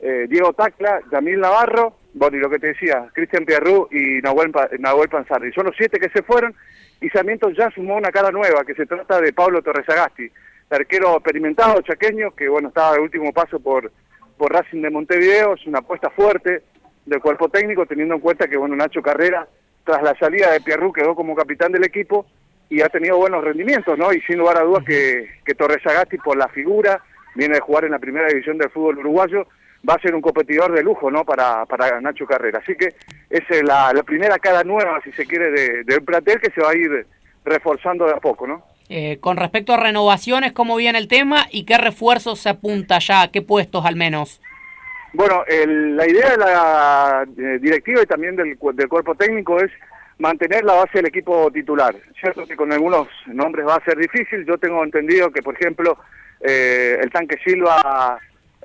eh, 0.01 0.27
Diego 0.29 0.53
Tacla, 0.53 1.01
Yamil 1.11 1.41
Navarro, 1.41 1.96
y 2.19 2.39
lo 2.39 2.49
que 2.49 2.59
te 2.59 2.69
decía, 2.69 3.09
Cristian 3.13 3.45
Pierrú 3.45 3.89
y 3.91 4.23
Nahuel, 4.23 4.51
Nahuel 4.79 5.09
Panzardi. 5.09 5.53
Son 5.53 5.67
los 5.67 5.77
siete 5.77 6.01
que 6.01 6.09
se 6.09 6.23
fueron 6.23 6.55
y 7.01 7.11
Sarmiento 7.11 7.51
ya 7.51 7.71
sumó 7.71 7.97
una 7.97 8.11
cara 8.11 8.31
nueva, 8.31 8.65
que 8.65 8.75
se 8.75 8.87
trata 8.87 9.21
de 9.21 9.35
Pablo 9.35 9.61
Torresagasti, 9.61 10.25
el 10.25 10.77
arquero 10.77 11.15
experimentado 11.15 11.83
chaqueño, 11.83 12.35
que 12.35 12.49
bueno, 12.49 12.69
estaba 12.69 12.95
de 12.95 13.01
último 13.01 13.33
paso 13.33 13.61
por, 13.61 13.93
por 14.39 14.53
Racing 14.53 14.81
de 14.81 14.91
Montevideo, 14.91 15.55
es 15.55 15.67
una 15.67 15.81
apuesta 15.81 16.09
fuerte 16.09 16.63
del 17.05 17.21
cuerpo 17.21 17.51
técnico, 17.51 17.85
teniendo 17.85 18.15
en 18.15 18.21
cuenta 18.21 18.49
que 18.49 18.57
bueno, 18.57 18.75
Nacho 18.75 19.03
Carrera, 19.03 19.47
tras 19.85 20.03
la 20.03 20.19
salida 20.19 20.51
de 20.53 20.63
Pierrú, 20.63 20.93
quedó 20.93 21.15
como 21.15 21.37
capitán 21.37 21.71
del 21.71 21.85
equipo 21.85 22.27
y 22.71 22.81
ha 22.81 22.89
tenido 22.89 23.19
buenos 23.19 23.45
rendimientos, 23.45 23.97
¿no? 23.97 24.13
Y 24.13 24.21
sin 24.23 24.39
lugar 24.39 24.59
a 24.59 24.65
dudas 24.65 24.85
que, 24.85 25.29
que 25.45 25.55
Torresagasti, 25.55 26.17
por 26.17 26.37
la 26.37 26.49
figura, 26.49 27.01
viene 27.35 27.55
de 27.55 27.61
jugar 27.61 27.85
en 27.85 27.93
la 27.93 27.99
primera 27.99 28.27
división 28.27 28.57
del 28.57 28.71
fútbol 28.71 28.99
uruguayo, 28.99 29.47
va 29.89 29.95
a 29.95 30.01
ser 30.01 30.15
un 30.15 30.21
competidor 30.21 30.73
de 30.73 30.83
lujo, 30.83 31.11
¿no? 31.11 31.25
Para, 31.25 31.65
para 31.67 32.01
Nacho 32.01 32.27
Carrera. 32.27 32.61
Así 32.63 32.75
que 32.77 32.89
es 33.31 33.45
la, 33.63 33.93
la 33.93 34.03
primera 34.03 34.39
cara 34.39 34.65
nueva, 34.65 35.01
si 35.05 35.13
se 35.13 35.27
quiere, 35.27 35.51
de, 35.51 35.85
del 35.85 36.03
plantel 36.03 36.41
que 36.41 36.51
se 36.51 36.61
va 36.61 36.71
a 36.71 36.77
ir 36.77 37.07
reforzando 37.45 38.07
de 38.07 38.13
a 38.13 38.17
poco, 38.19 38.47
¿no? 38.47 38.63
Eh, 38.89 39.19
con 39.21 39.37
respecto 39.37 39.73
a 39.75 39.79
renovaciones, 39.79 40.53
¿cómo 40.53 40.77
viene 40.77 40.99
el 40.99 41.09
tema 41.09 41.47
y 41.51 41.65
qué 41.65 41.77
refuerzos 41.77 42.39
se 42.41 42.49
apunta 42.49 42.99
ya? 43.01 43.31
¿Qué 43.33 43.43
puestos 43.43 43.85
al 43.85 43.97
menos? 43.97 44.41
Bueno, 45.13 45.45
el- 45.49 45.97
la 45.97 46.09
idea 46.09 46.31
de 46.31 46.37
la 46.37 47.27
eh, 47.37 47.59
directiva 47.61 48.03
y 48.03 48.07
también 48.07 48.37
del, 48.37 48.57
del 48.75 48.89
cuerpo 48.89 49.15
técnico 49.15 49.59
es 49.61 49.71
mantener 50.19 50.65
la 50.65 50.75
base 50.75 50.91
del 50.99 51.07
equipo 51.07 51.51
titular. 51.51 51.95
Cierto 52.21 52.47
que 52.47 52.55
con 52.57 52.73
algunos 52.73 53.09
nombres 53.27 53.67
va 53.67 53.77
a 53.77 53.85
ser 53.85 53.97
difícil. 53.99 54.45
Yo 54.47 54.57
tengo 54.59 54.83
entendido 54.85 55.31
que, 55.31 55.43
por 55.43 55.55
ejemplo, 55.55 55.99
eh, 56.41 56.99
el 57.03 57.11
tanque 57.11 57.37
Silva 57.45 58.19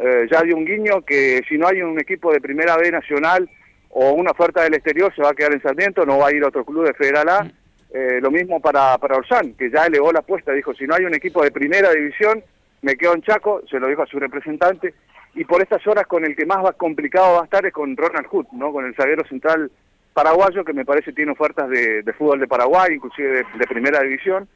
eh, 0.03 0.27
ya 0.31 0.41
dio 0.41 0.57
un 0.57 0.65
guiño 0.65 1.01
que 1.01 1.41
si 1.47 1.57
no 1.57 1.67
hay 1.67 1.81
un 1.81 1.99
equipo 1.99 2.33
de 2.33 2.41
primera 2.41 2.75
B 2.75 2.91
nacional 2.91 3.47
o 3.89 4.13
una 4.13 4.31
oferta 4.31 4.63
del 4.63 4.73
exterior, 4.73 5.13
se 5.15 5.21
va 5.21 5.29
a 5.29 5.33
quedar 5.33 5.53
en 5.53 5.61
Sarmiento, 5.61 6.05
no 6.05 6.17
va 6.17 6.29
a 6.29 6.33
ir 6.33 6.43
a 6.43 6.47
otro 6.47 6.65
club 6.65 6.87
de 6.87 6.93
Federal 6.93 7.29
A. 7.29 7.51
Eh, 7.93 8.19
lo 8.21 8.31
mismo 8.31 8.61
para, 8.61 8.97
para 8.97 9.17
Orsán, 9.17 9.53
que 9.53 9.69
ya 9.69 9.85
elevó 9.85 10.11
la 10.13 10.19
apuesta, 10.19 10.53
dijo, 10.53 10.73
si 10.73 10.87
no 10.87 10.95
hay 10.95 11.03
un 11.03 11.13
equipo 11.13 11.43
de 11.43 11.51
primera 11.51 11.91
división, 11.91 12.41
me 12.81 12.95
quedo 12.95 13.13
en 13.13 13.21
Chaco, 13.21 13.61
se 13.69 13.79
lo 13.79 13.87
dijo 13.87 14.01
a 14.01 14.07
su 14.07 14.17
representante, 14.17 14.93
y 15.35 15.43
por 15.43 15.61
estas 15.61 15.85
horas 15.85 16.07
con 16.07 16.23
el 16.23 16.35
que 16.35 16.45
más 16.45 16.63
va 16.63 16.71
complicado 16.71 17.35
va 17.35 17.41
a 17.41 17.43
estar 17.43 17.65
es 17.65 17.73
con 17.73 17.95
Ronald 17.97 18.27
Hood, 18.27 18.47
¿no? 18.53 18.71
con 18.71 18.85
el 18.85 18.95
zaguero 18.95 19.25
central 19.27 19.69
paraguayo, 20.13 20.63
que 20.63 20.73
me 20.73 20.85
parece 20.85 21.11
tiene 21.11 21.33
ofertas 21.33 21.69
de, 21.69 22.01
de 22.01 22.13
fútbol 22.13 22.39
de 22.39 22.47
Paraguay, 22.47 22.93
inclusive 22.95 23.29
de, 23.29 23.45
de 23.59 23.67
primera 23.67 24.01
división, 24.01 24.47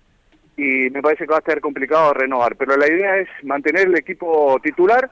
y 0.56 0.89
me 0.89 1.02
parece 1.02 1.26
que 1.26 1.32
va 1.32 1.38
a 1.38 1.39
estar 1.39 1.60
complicado 1.60 2.14
renovar. 2.14 2.56
Pero 2.56 2.78
la 2.78 2.88
idea 2.88 3.18
es 3.18 3.28
mantener 3.43 3.88
el 3.88 3.98
equipo 3.98 4.58
titular 4.64 5.12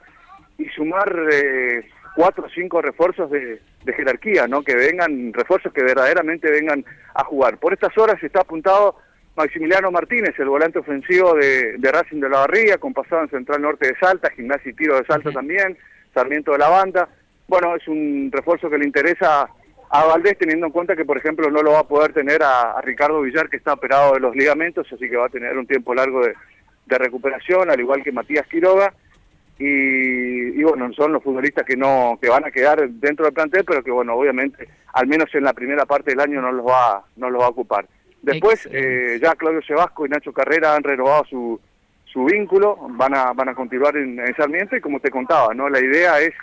y 0.57 0.65
sumar 0.69 1.13
eh, 1.31 1.89
cuatro 2.15 2.45
o 2.45 2.49
cinco 2.49 2.81
refuerzos 2.81 3.29
de, 3.31 3.59
de 3.83 3.93
jerarquía, 3.93 4.47
¿no? 4.47 4.61
Que 4.61 4.75
vengan, 4.75 5.33
refuerzos 5.33 5.73
que 5.73 5.83
verdaderamente 5.83 6.51
vengan 6.51 6.85
a 7.15 7.23
jugar. 7.23 7.57
Por 7.57 7.73
estas 7.73 7.97
horas 7.97 8.21
está 8.23 8.41
apuntado 8.41 8.95
Maximiliano 9.35 9.89
Martínez, 9.89 10.37
el 10.37 10.49
volante 10.49 10.79
ofensivo 10.79 11.33
de, 11.33 11.77
de 11.77 11.91
Racing 11.91 12.19
de 12.19 12.29
la 12.29 12.39
Barriga, 12.39 12.77
con 12.77 12.93
pasado 12.93 13.23
en 13.23 13.29
Central 13.29 13.61
Norte 13.63 13.87
de 13.87 13.97
Salta, 13.99 14.29
Gimnasia 14.29 14.69
y 14.69 14.75
Tiro 14.75 14.95
de 14.95 15.05
Salta 15.05 15.31
también, 15.31 15.75
Sarmiento 16.13 16.51
de 16.51 16.59
la 16.59 16.69
Banda. 16.69 17.09
Bueno, 17.47 17.75
es 17.75 17.87
un 17.87 18.29
refuerzo 18.31 18.69
que 18.69 18.77
le 18.77 18.85
interesa 18.85 19.49
a 19.89 20.05
Valdés, 20.05 20.37
teniendo 20.37 20.67
en 20.67 20.71
cuenta 20.71 20.95
que, 20.95 21.05
por 21.05 21.17
ejemplo, 21.17 21.49
no 21.51 21.61
lo 21.61 21.71
va 21.71 21.79
a 21.79 21.87
poder 21.87 22.13
tener 22.13 22.41
a, 22.43 22.71
a 22.73 22.81
Ricardo 22.81 23.21
Villar, 23.21 23.49
que 23.49 23.57
está 23.57 23.73
operado 23.73 24.13
de 24.13 24.19
los 24.19 24.35
ligamentos, 24.35 24.87
así 24.91 25.09
que 25.09 25.17
va 25.17 25.25
a 25.25 25.29
tener 25.29 25.57
un 25.57 25.67
tiempo 25.67 25.93
largo 25.93 26.25
de, 26.25 26.33
de 26.85 26.97
recuperación, 26.97 27.69
al 27.69 27.79
igual 27.79 28.03
que 28.03 28.11
Matías 28.11 28.47
Quiroga. 28.47 28.93
Y, 29.59 30.59
y, 30.59 30.63
bueno, 30.63 30.91
son 30.93 31.13
los 31.13 31.23
futbolistas 31.23 31.63
que 31.65 31.77
no 31.77 32.17
que 32.21 32.29
van 32.29 32.45
a 32.45 32.51
quedar 32.51 32.89
dentro 32.89 33.25
del 33.25 33.33
plantel, 33.33 33.63
pero 33.65 33.83
que 33.83 33.91
bueno, 33.91 34.15
obviamente, 34.15 34.67
al 34.93 35.07
menos 35.07 35.33
en 35.33 35.43
la 35.43 35.53
primera 35.53 35.85
parte 35.85 36.11
del 36.11 36.19
año 36.19 36.41
no 36.41 36.51
los 36.51 36.65
va 36.65 37.03
no 37.15 37.29
los 37.29 37.41
va 37.41 37.47
a 37.47 37.49
ocupar. 37.49 37.85
Después, 38.21 38.67
eh, 38.71 39.19
ya 39.21 39.35
Claudio 39.35 39.61
Sebasco 39.61 40.05
y 40.05 40.09
Nacho 40.09 40.31
Carrera 40.31 40.75
han 40.75 40.83
renovado 40.83 41.25
su, 41.25 41.59
su 42.05 42.23
vínculo, 42.25 42.77
van 42.91 43.15
a 43.15 43.33
van 43.33 43.49
a 43.49 43.55
continuar 43.55 43.95
en, 43.97 44.19
en 44.19 44.35
Sarmiento 44.35 44.75
y 44.75 44.81
como 44.81 44.99
te 44.99 45.11
contaba, 45.11 45.53
no 45.53 45.69
la 45.69 45.79
idea 45.79 46.19
es 46.19 46.33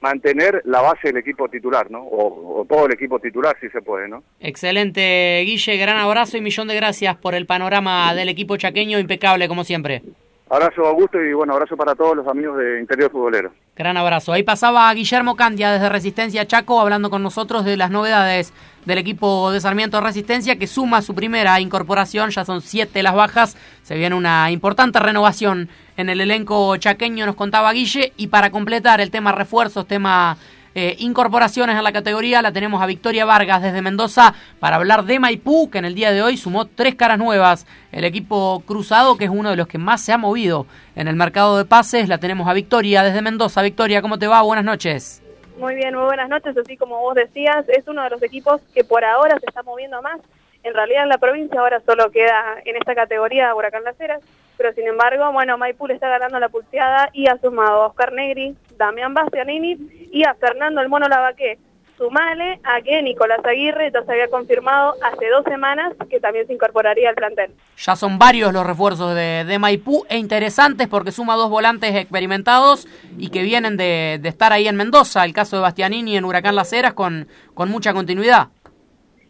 mantener 0.00 0.62
la 0.64 0.82
base 0.82 1.08
del 1.08 1.16
equipo 1.16 1.48
titular, 1.48 1.90
¿no? 1.90 2.02
O, 2.02 2.60
o, 2.60 2.64
todo 2.64 2.86
el 2.86 2.92
equipo 2.92 3.18
titular, 3.18 3.56
si 3.60 3.68
se 3.70 3.82
puede, 3.82 4.08
¿no? 4.08 4.22
Excelente, 4.40 5.42
Guille, 5.44 5.76
gran 5.76 5.98
abrazo 5.98 6.36
y 6.36 6.40
millón 6.40 6.68
de 6.68 6.76
gracias 6.76 7.16
por 7.16 7.34
el 7.34 7.46
panorama 7.46 8.14
del 8.14 8.28
equipo 8.28 8.56
chaqueño, 8.56 8.98
impecable 8.98 9.48
como 9.48 9.64
siempre. 9.64 10.02
Abrazo 10.48 10.86
Augusto 10.86 11.20
y 11.20 11.32
bueno, 11.32 11.54
abrazo 11.54 11.76
para 11.76 11.96
todos 11.96 12.16
los 12.16 12.26
amigos 12.28 12.58
de 12.58 12.78
Interior 12.78 13.10
Futbolero. 13.10 13.52
Gran 13.74 13.96
abrazo. 13.96 14.32
Ahí 14.32 14.44
pasaba 14.44 14.92
Guillermo 14.94 15.34
Candia 15.34 15.72
desde 15.72 15.88
Resistencia 15.88 16.46
Chaco 16.46 16.80
hablando 16.80 17.10
con 17.10 17.22
nosotros 17.22 17.64
de 17.64 17.76
las 17.76 17.90
novedades 17.90 18.52
del 18.84 18.98
equipo 18.98 19.50
de 19.50 19.60
Sarmiento 19.60 20.00
Resistencia 20.00 20.56
que 20.56 20.68
suma 20.68 21.02
su 21.02 21.16
primera 21.16 21.60
incorporación, 21.60 22.30
ya 22.30 22.44
son 22.44 22.60
siete 22.60 23.02
las 23.02 23.16
bajas, 23.16 23.56
se 23.82 23.96
viene 23.96 24.14
una 24.14 24.48
importante 24.52 25.00
renovación 25.00 25.68
en 25.96 26.08
el 26.10 26.20
elenco 26.20 26.76
chaqueño, 26.76 27.26
nos 27.26 27.34
contaba 27.34 27.72
Guille, 27.72 28.12
y 28.16 28.28
para 28.28 28.50
completar 28.50 29.00
el 29.00 29.10
tema 29.10 29.32
refuerzos, 29.32 29.88
tema 29.88 30.36
eh, 30.78 30.94
incorporaciones 30.98 31.74
a 31.74 31.80
la 31.80 31.90
categoría, 31.90 32.42
la 32.42 32.52
tenemos 32.52 32.82
a 32.82 32.86
Victoria 32.86 33.24
Vargas 33.24 33.62
desde 33.62 33.80
Mendoza 33.80 34.34
para 34.60 34.76
hablar 34.76 35.04
de 35.04 35.18
Maipú, 35.18 35.70
que 35.70 35.78
en 35.78 35.86
el 35.86 35.94
día 35.94 36.12
de 36.12 36.20
hoy 36.20 36.36
sumó 36.36 36.66
tres 36.66 36.94
caras 36.96 37.16
nuevas. 37.16 37.66
El 37.92 38.04
equipo 38.04 38.62
cruzado, 38.66 39.16
que 39.16 39.24
es 39.24 39.30
uno 39.30 39.48
de 39.48 39.56
los 39.56 39.68
que 39.68 39.78
más 39.78 40.02
se 40.02 40.12
ha 40.12 40.18
movido 40.18 40.66
en 40.94 41.08
el 41.08 41.16
mercado 41.16 41.56
de 41.56 41.64
pases, 41.64 42.10
la 42.10 42.18
tenemos 42.18 42.46
a 42.46 42.52
Victoria 42.52 43.02
desde 43.02 43.22
Mendoza. 43.22 43.62
Victoria, 43.62 44.02
¿cómo 44.02 44.18
te 44.18 44.26
va? 44.26 44.42
Buenas 44.42 44.66
noches. 44.66 45.22
Muy 45.56 45.76
bien, 45.76 45.94
muy 45.94 46.04
buenas 46.04 46.28
noches. 46.28 46.54
Así 46.54 46.76
como 46.76 47.00
vos 47.00 47.14
decías, 47.14 47.66
es 47.70 47.88
uno 47.88 48.02
de 48.02 48.10
los 48.10 48.22
equipos 48.22 48.60
que 48.74 48.84
por 48.84 49.02
ahora 49.02 49.38
se 49.40 49.46
está 49.46 49.62
moviendo 49.62 50.02
más. 50.02 50.20
En 50.62 50.74
realidad 50.74 51.04
en 51.04 51.08
la 51.08 51.16
provincia 51.16 51.58
ahora 51.58 51.80
solo 51.86 52.10
queda 52.10 52.56
en 52.66 52.76
esta 52.76 52.94
categoría 52.94 53.54
Huracán 53.54 53.82
Las 53.82 53.98
Heras, 53.98 54.20
pero 54.58 54.74
sin 54.74 54.86
embargo, 54.86 55.32
bueno, 55.32 55.56
Maipú 55.56 55.86
le 55.86 55.94
está 55.94 56.10
ganando 56.10 56.38
la 56.38 56.50
pulseada 56.50 57.08
y 57.14 57.28
ha 57.28 57.38
sumado 57.38 57.84
a 57.84 57.86
Oscar 57.86 58.12
Negri, 58.12 58.54
Damián 58.76 59.14
Bastianini 59.14 59.76
y 60.12 60.24
a 60.24 60.34
Fernando 60.34 60.80
el 60.80 60.88
Mono 60.88 61.08
Lavaqué. 61.08 61.58
Sumale 61.96 62.60
a 62.62 62.82
que 62.82 63.00
Nicolás 63.02 63.40
Aguirre 63.42 63.90
ya 63.90 64.02
se 64.02 64.12
había 64.12 64.28
confirmado 64.28 64.94
hace 65.02 65.30
dos 65.30 65.44
semanas 65.44 65.94
que 66.10 66.20
también 66.20 66.46
se 66.46 66.52
incorporaría 66.52 67.08
al 67.08 67.14
plantel. 67.14 67.52
Ya 67.78 67.96
son 67.96 68.18
varios 68.18 68.52
los 68.52 68.66
refuerzos 68.66 69.14
de, 69.14 69.44
de 69.46 69.58
Maipú 69.58 70.04
e 70.10 70.18
interesantes 70.18 70.88
porque 70.88 71.10
suma 71.10 71.36
dos 71.36 71.48
volantes 71.48 71.94
experimentados 71.94 72.86
y 73.16 73.30
que 73.30 73.42
vienen 73.42 73.78
de, 73.78 74.18
de 74.20 74.28
estar 74.28 74.52
ahí 74.52 74.68
en 74.68 74.76
Mendoza, 74.76 75.24
el 75.24 75.32
caso 75.32 75.56
de 75.56 75.62
Bastianini 75.62 76.18
en 76.18 76.26
Huracán 76.26 76.54
Las 76.54 76.70
Heras 76.74 76.92
con, 76.92 77.28
con 77.54 77.70
mucha 77.70 77.94
continuidad. 77.94 78.48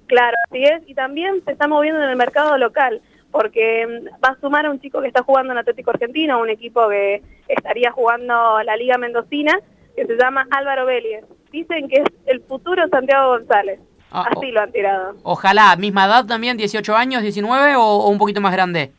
Claro, 0.08 0.36
así 0.48 0.64
es, 0.64 0.82
y 0.88 0.94
también 0.94 1.44
se 1.44 1.52
está 1.52 1.68
moviendo 1.68 2.02
en 2.02 2.10
el 2.10 2.16
mercado 2.16 2.58
local 2.58 3.00
porque 3.30 3.86
mm, 3.86 4.24
va 4.24 4.30
a 4.30 4.40
sumar 4.40 4.66
a 4.66 4.70
un 4.70 4.80
chico 4.80 5.00
que 5.00 5.08
está 5.08 5.22
jugando 5.22 5.52
en 5.52 5.58
Atlético 5.58 5.90
Argentino, 5.90 6.40
un 6.40 6.50
equipo 6.50 6.88
que 6.88 7.22
estaría 7.48 7.90
jugando 7.92 8.62
la 8.62 8.76
Liga 8.76 8.98
Mendocina, 8.98 9.58
que 9.94 10.06
se 10.06 10.16
llama 10.16 10.46
Álvaro 10.50 10.86
Vélez. 10.86 11.24
Dicen 11.50 11.88
que 11.88 11.96
es 12.02 12.08
el 12.26 12.40
futuro 12.42 12.86
Santiago 12.88 13.28
González. 13.28 13.80
Ah, 14.10 14.24
Así 14.34 14.50
lo 14.50 14.60
han 14.60 14.72
tirado. 14.72 15.14
Ojalá, 15.22 15.74
misma 15.76 16.06
edad 16.06 16.26
también, 16.26 16.56
18 16.56 16.94
años, 16.94 17.22
19 17.22 17.76
o, 17.76 17.82
o 17.82 18.08
un 18.08 18.18
poquito 18.18 18.40
más 18.40 18.52
grande. 18.52 18.92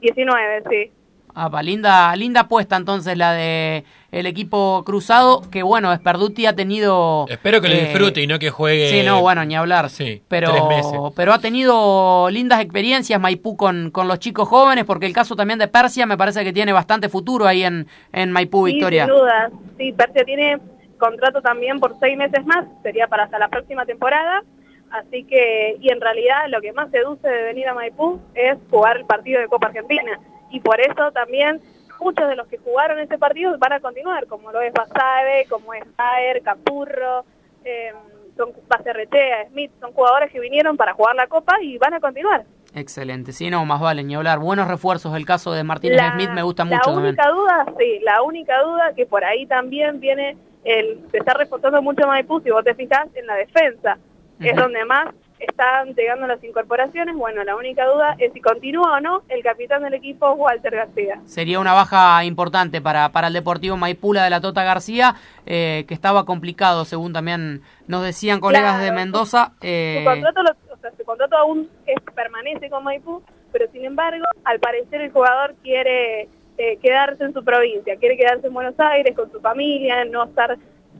19, 0.00 0.62
sí. 0.70 0.92
Ah, 1.36 1.50
pa, 1.50 1.62
linda, 1.62 2.14
linda 2.14 2.42
apuesta 2.42 2.76
entonces 2.76 3.16
la 3.18 3.32
de 3.32 3.84
el 4.12 4.26
equipo 4.26 4.84
cruzado, 4.86 5.42
que 5.50 5.64
bueno, 5.64 5.92
Esperduti 5.92 6.46
ha 6.46 6.54
tenido... 6.54 7.26
Espero 7.28 7.60
que 7.60 7.68
lo 7.68 7.74
disfrute 7.74 8.22
y 8.22 8.28
no 8.28 8.38
que 8.38 8.50
juegue... 8.50 8.88
Sí, 8.88 9.02
no, 9.04 9.20
bueno, 9.20 9.44
ni 9.44 9.56
hablar. 9.56 9.90
Sí, 9.90 10.22
pero, 10.28 10.52
tres 10.52 10.64
meses. 10.68 11.00
pero 11.16 11.32
ha 11.32 11.40
tenido 11.40 12.30
lindas 12.30 12.60
experiencias 12.60 13.20
Maipú 13.20 13.56
con, 13.56 13.90
con 13.90 14.06
los 14.06 14.20
chicos 14.20 14.48
jóvenes, 14.48 14.84
porque 14.84 15.06
el 15.06 15.12
caso 15.12 15.34
también 15.34 15.58
de 15.58 15.66
Persia 15.66 16.06
me 16.06 16.16
parece 16.16 16.44
que 16.44 16.52
tiene 16.52 16.72
bastante 16.72 17.08
futuro 17.08 17.46
ahí 17.48 17.64
en, 17.64 17.88
en 18.12 18.30
Maipú, 18.30 18.66
Sí, 18.68 18.74
Victoria. 18.74 19.06
sin 19.06 19.14
duda. 19.14 19.50
Sí, 19.76 19.92
Persia 19.92 20.24
tiene 20.24 20.58
contrato 20.98 21.42
también 21.42 21.80
por 21.80 21.98
seis 21.98 22.16
meses 22.16 22.46
más, 22.46 22.66
sería 22.84 23.08
para 23.08 23.24
hasta 23.24 23.40
la 23.40 23.48
próxima 23.48 23.84
temporada. 23.84 24.44
Así 24.92 25.24
que, 25.24 25.76
y 25.80 25.88
en 25.90 26.00
realidad 26.00 26.36
lo 26.50 26.60
que 26.60 26.72
más 26.72 26.88
seduce 26.92 27.26
de 27.26 27.42
venir 27.42 27.66
a 27.66 27.74
Maipú 27.74 28.20
es 28.36 28.56
jugar 28.70 28.96
el 28.98 29.04
partido 29.06 29.40
de 29.40 29.48
Copa 29.48 29.66
Argentina. 29.66 30.20
Y 30.50 30.60
por 30.60 30.80
eso 30.80 31.10
también 31.12 31.60
muchos 32.00 32.28
de 32.28 32.36
los 32.36 32.46
que 32.48 32.58
jugaron 32.58 32.98
ese 32.98 33.18
partido 33.18 33.56
van 33.58 33.72
a 33.72 33.80
continuar, 33.80 34.26
como 34.26 34.52
lo 34.52 34.60
es 34.60 34.72
Basabe, 34.72 35.46
como 35.48 35.72
es 35.74 35.84
Baer, 35.96 36.42
Capurro, 36.42 37.24
eh, 37.64 37.92
son 38.36 38.50
Bacerrechea, 38.68 39.48
Smith, 39.48 39.70
son 39.80 39.92
jugadores 39.92 40.30
que 40.30 40.40
vinieron 40.40 40.76
para 40.76 40.92
jugar 40.92 41.14
la 41.14 41.26
Copa 41.28 41.54
y 41.62 41.78
van 41.78 41.94
a 41.94 42.00
continuar. 42.00 42.44
Excelente, 42.74 43.32
sí, 43.32 43.48
no, 43.50 43.64
más 43.64 43.80
vale 43.80 44.02
ni 44.02 44.16
hablar. 44.16 44.40
Buenos 44.40 44.66
refuerzos, 44.66 45.14
el 45.16 45.24
caso 45.24 45.52
de 45.52 45.62
Martínez 45.62 45.96
La- 45.98 46.12
Smith 46.12 46.30
me 46.30 46.42
gusta 46.42 46.64
La 46.64 46.76
mucho 46.76 46.90
también. 46.90 47.06
única 47.14 47.28
duda, 47.30 47.64
sí, 47.78 48.00
la 48.02 48.22
única 48.22 48.60
duda 48.62 48.92
que 48.96 49.06
por 49.06 49.24
ahí 49.24 49.46
también 49.46 50.00
viene, 50.00 50.36
el, 50.64 50.98
se 51.12 51.18
está 51.18 51.34
reforzando 51.34 51.80
mucho 51.80 52.06
Maipú, 52.08 52.40
si 52.40 52.50
vos 52.50 52.64
te 52.64 52.74
fijas, 52.74 53.06
en 53.14 53.26
la 53.26 53.36
defensa. 53.36 53.96
Es 54.40 54.52
Ujú. 54.52 54.62
donde 54.62 54.84
más 54.84 55.14
están 55.38 55.94
llegando 55.94 56.26
las 56.26 56.42
incorporaciones. 56.42 57.14
Bueno, 57.16 57.42
la 57.44 57.56
única 57.56 57.84
duda 57.86 58.14
es 58.18 58.32
si 58.32 58.40
continúa 58.40 58.96
o 58.96 59.00
no 59.00 59.22
el 59.28 59.42
capitán 59.42 59.82
del 59.82 59.94
equipo, 59.94 60.32
Walter 60.32 60.74
García. 60.74 61.20
Sería 61.26 61.60
una 61.60 61.72
baja 61.72 62.24
importante 62.24 62.80
para, 62.80 63.10
para 63.12 63.26
el 63.28 63.32
Deportivo 63.34 63.76
Maipula 63.76 64.24
de 64.24 64.30
la 64.30 64.40
Tota 64.40 64.64
García, 64.64 65.14
eh, 65.46 65.84
que 65.88 65.94
estaba 65.94 66.24
complicado, 66.24 66.84
según 66.84 67.12
también 67.12 67.62
nos 67.86 68.02
decían 68.04 68.40
colegas 68.40 68.74
Claro, 68.76 68.84
de 68.84 68.92
Mendoza. 68.92 69.52
Su 69.60 69.66
eh, 69.66 70.02
contrato, 70.04 70.42
lo- 70.42 70.74
o 70.74 70.76
sea, 70.78 70.90
su 70.96 71.04
contrato 71.04 71.36
aún 71.36 71.68
es- 71.86 72.00
permanece 72.14 72.70
con 72.70 72.84
Maipú, 72.84 73.22
pero 73.52 73.66
sin 73.72 73.84
embargo, 73.84 74.24
al 74.44 74.60
parecer 74.60 75.00
el 75.00 75.10
jugador 75.12 75.54
quiere 75.62 76.28
eh, 76.56 76.78
quedarse 76.80 77.24
en 77.24 77.34
su 77.34 77.42
provincia, 77.44 77.96
quiere 77.96 78.16
quedarse 78.16 78.46
en 78.46 78.54
Buenos 78.54 78.78
Aires 78.78 79.14
con 79.16 79.30
su 79.32 79.40
familia, 79.40 80.04
no 80.04 80.24
estar... 80.24 80.56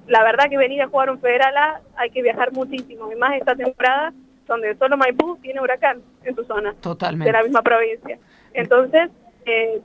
La 0.08 0.22
verdad 0.22 0.50
que 0.50 0.58
venir 0.58 0.82
a 0.82 0.88
jugar 0.88 1.08
un 1.08 1.18
Federal 1.18 1.56
A 1.56 1.80
hay 1.96 2.10
que 2.10 2.20
viajar 2.20 2.52
muchísimo, 2.52 3.10
y 3.10 3.16
más 3.16 3.36
esta 3.36 3.54
temporada 3.54 4.12
donde 4.46 4.76
solo 4.76 4.96
Maipú 4.96 5.38
tiene 5.42 5.60
huracán 5.60 6.02
en 6.24 6.34
su 6.34 6.44
zona, 6.44 6.74
Totalmente. 6.80 7.26
de 7.26 7.32
la 7.32 7.42
misma 7.42 7.62
provincia. 7.62 8.18
Entonces, 8.52 9.10
eh, 9.46 9.80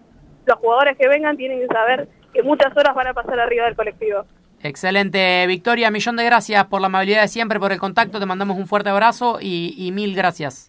los 0.46 0.58
jugadores 0.60 0.98
que 0.98 1.08
vengan 1.08 1.38
tienen 1.38 1.60
que 1.60 1.68
saber 1.68 2.08
que 2.34 2.44
muchas 2.44 2.76
horas 2.76 2.94
van 2.96 3.08
a 3.08 3.14
pasar 3.14 3.40
arriba 3.40 3.66
del 3.66 3.76
colectivo. 3.76 4.26
Excelente, 4.62 5.46
Victoria, 5.48 5.90
millón 5.90 6.18
de 6.18 6.26
gracias 6.26 6.66
por 6.66 6.82
la 6.82 6.88
amabilidad 6.88 7.22
de 7.22 7.28
siempre, 7.30 7.60
por 7.60 7.72
el 7.72 7.80
contacto, 7.80 8.20
te 8.20 8.26
mandamos 8.26 8.58
un 8.58 8.68
fuerte 8.68 8.90
abrazo 8.90 9.40
y, 9.42 9.74
y 9.78 9.92
mil 9.92 10.16
gracias. 10.16 10.69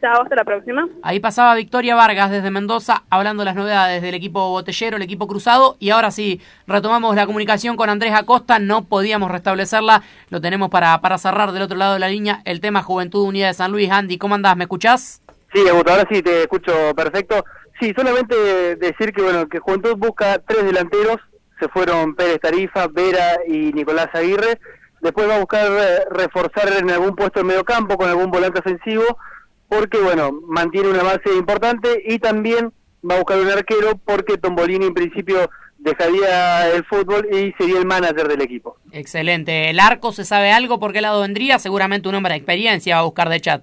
Chao, 0.00 0.22
hasta 0.22 0.34
la 0.34 0.44
próxima. 0.44 0.88
Ahí 1.02 1.20
pasaba 1.20 1.54
Victoria 1.54 1.94
Vargas 1.94 2.30
desde 2.30 2.50
Mendoza 2.50 3.02
hablando 3.10 3.42
de 3.42 3.44
las 3.46 3.54
novedades 3.54 4.00
del 4.00 4.14
equipo 4.14 4.48
botellero, 4.48 4.96
el 4.96 5.02
equipo 5.02 5.26
cruzado. 5.26 5.76
Y 5.78 5.90
ahora 5.90 6.10
sí, 6.10 6.40
retomamos 6.66 7.14
la 7.14 7.26
comunicación 7.26 7.76
con 7.76 7.90
Andrés 7.90 8.14
Acosta. 8.14 8.58
No 8.58 8.84
podíamos 8.84 9.30
restablecerla. 9.30 10.02
Lo 10.30 10.40
tenemos 10.40 10.70
para, 10.70 10.98
para 11.02 11.18
cerrar 11.18 11.52
del 11.52 11.62
otro 11.62 11.76
lado 11.76 11.94
de 11.94 11.98
la 11.98 12.08
línea 12.08 12.40
el 12.46 12.60
tema 12.60 12.82
Juventud 12.82 13.26
Unida 13.26 13.48
de 13.48 13.54
San 13.54 13.72
Luis. 13.72 13.90
Andy, 13.90 14.16
¿cómo 14.16 14.34
andás? 14.34 14.56
¿Me 14.56 14.64
escuchás? 14.64 15.20
Sí, 15.52 15.60
ahora 15.68 16.06
sí 16.10 16.22
te 16.22 16.42
escucho 16.42 16.72
perfecto. 16.96 17.44
Sí, 17.80 17.92
solamente 17.96 18.76
decir 18.76 19.12
que 19.12 19.22
bueno 19.22 19.48
que 19.48 19.58
Juventud 19.58 19.96
busca 19.96 20.38
tres 20.46 20.64
delanteros, 20.64 21.16
se 21.58 21.68
fueron 21.68 22.14
Pérez 22.14 22.40
Tarifa, 22.40 22.88
Vera 22.88 23.38
y 23.46 23.72
Nicolás 23.72 24.08
Aguirre. 24.12 24.60
después 25.00 25.28
va 25.28 25.36
a 25.36 25.40
buscar 25.40 25.66
eh, 25.66 26.04
reforzar 26.10 26.68
en 26.78 26.90
algún 26.90 27.16
puesto 27.16 27.40
de 27.40 27.44
medio 27.44 27.64
campo 27.64 27.96
con 27.96 28.08
algún 28.08 28.30
volante 28.30 28.60
ofensivo, 28.60 29.18
porque 29.70 29.98
bueno, 29.98 30.32
mantiene 30.48 30.88
una 30.88 31.04
base 31.04 31.32
importante 31.38 32.02
y 32.04 32.18
también 32.18 32.72
va 33.08 33.14
a 33.14 33.18
buscar 33.18 33.38
un 33.38 33.48
arquero 33.48 33.98
porque 34.04 34.36
Tombolini 34.36 34.86
en 34.86 34.94
principio 34.94 35.48
dejaría 35.78 36.68
el 36.74 36.84
fútbol 36.84 37.26
y 37.32 37.52
sería 37.56 37.78
el 37.78 37.86
manager 37.86 38.28
del 38.28 38.42
equipo. 38.42 38.76
Excelente. 38.92 39.70
¿El 39.70 39.80
arco 39.80 40.12
se 40.12 40.24
sabe 40.24 40.52
algo 40.52 40.80
por 40.80 40.92
qué 40.92 41.00
lado 41.00 41.22
vendría? 41.22 41.58
Seguramente 41.58 42.08
un 42.08 42.16
hombre 42.16 42.32
de 42.32 42.38
experiencia 42.38 42.96
va 42.96 43.02
a 43.02 43.04
buscar 43.04 43.28
de 43.28 43.40
chat. 43.40 43.62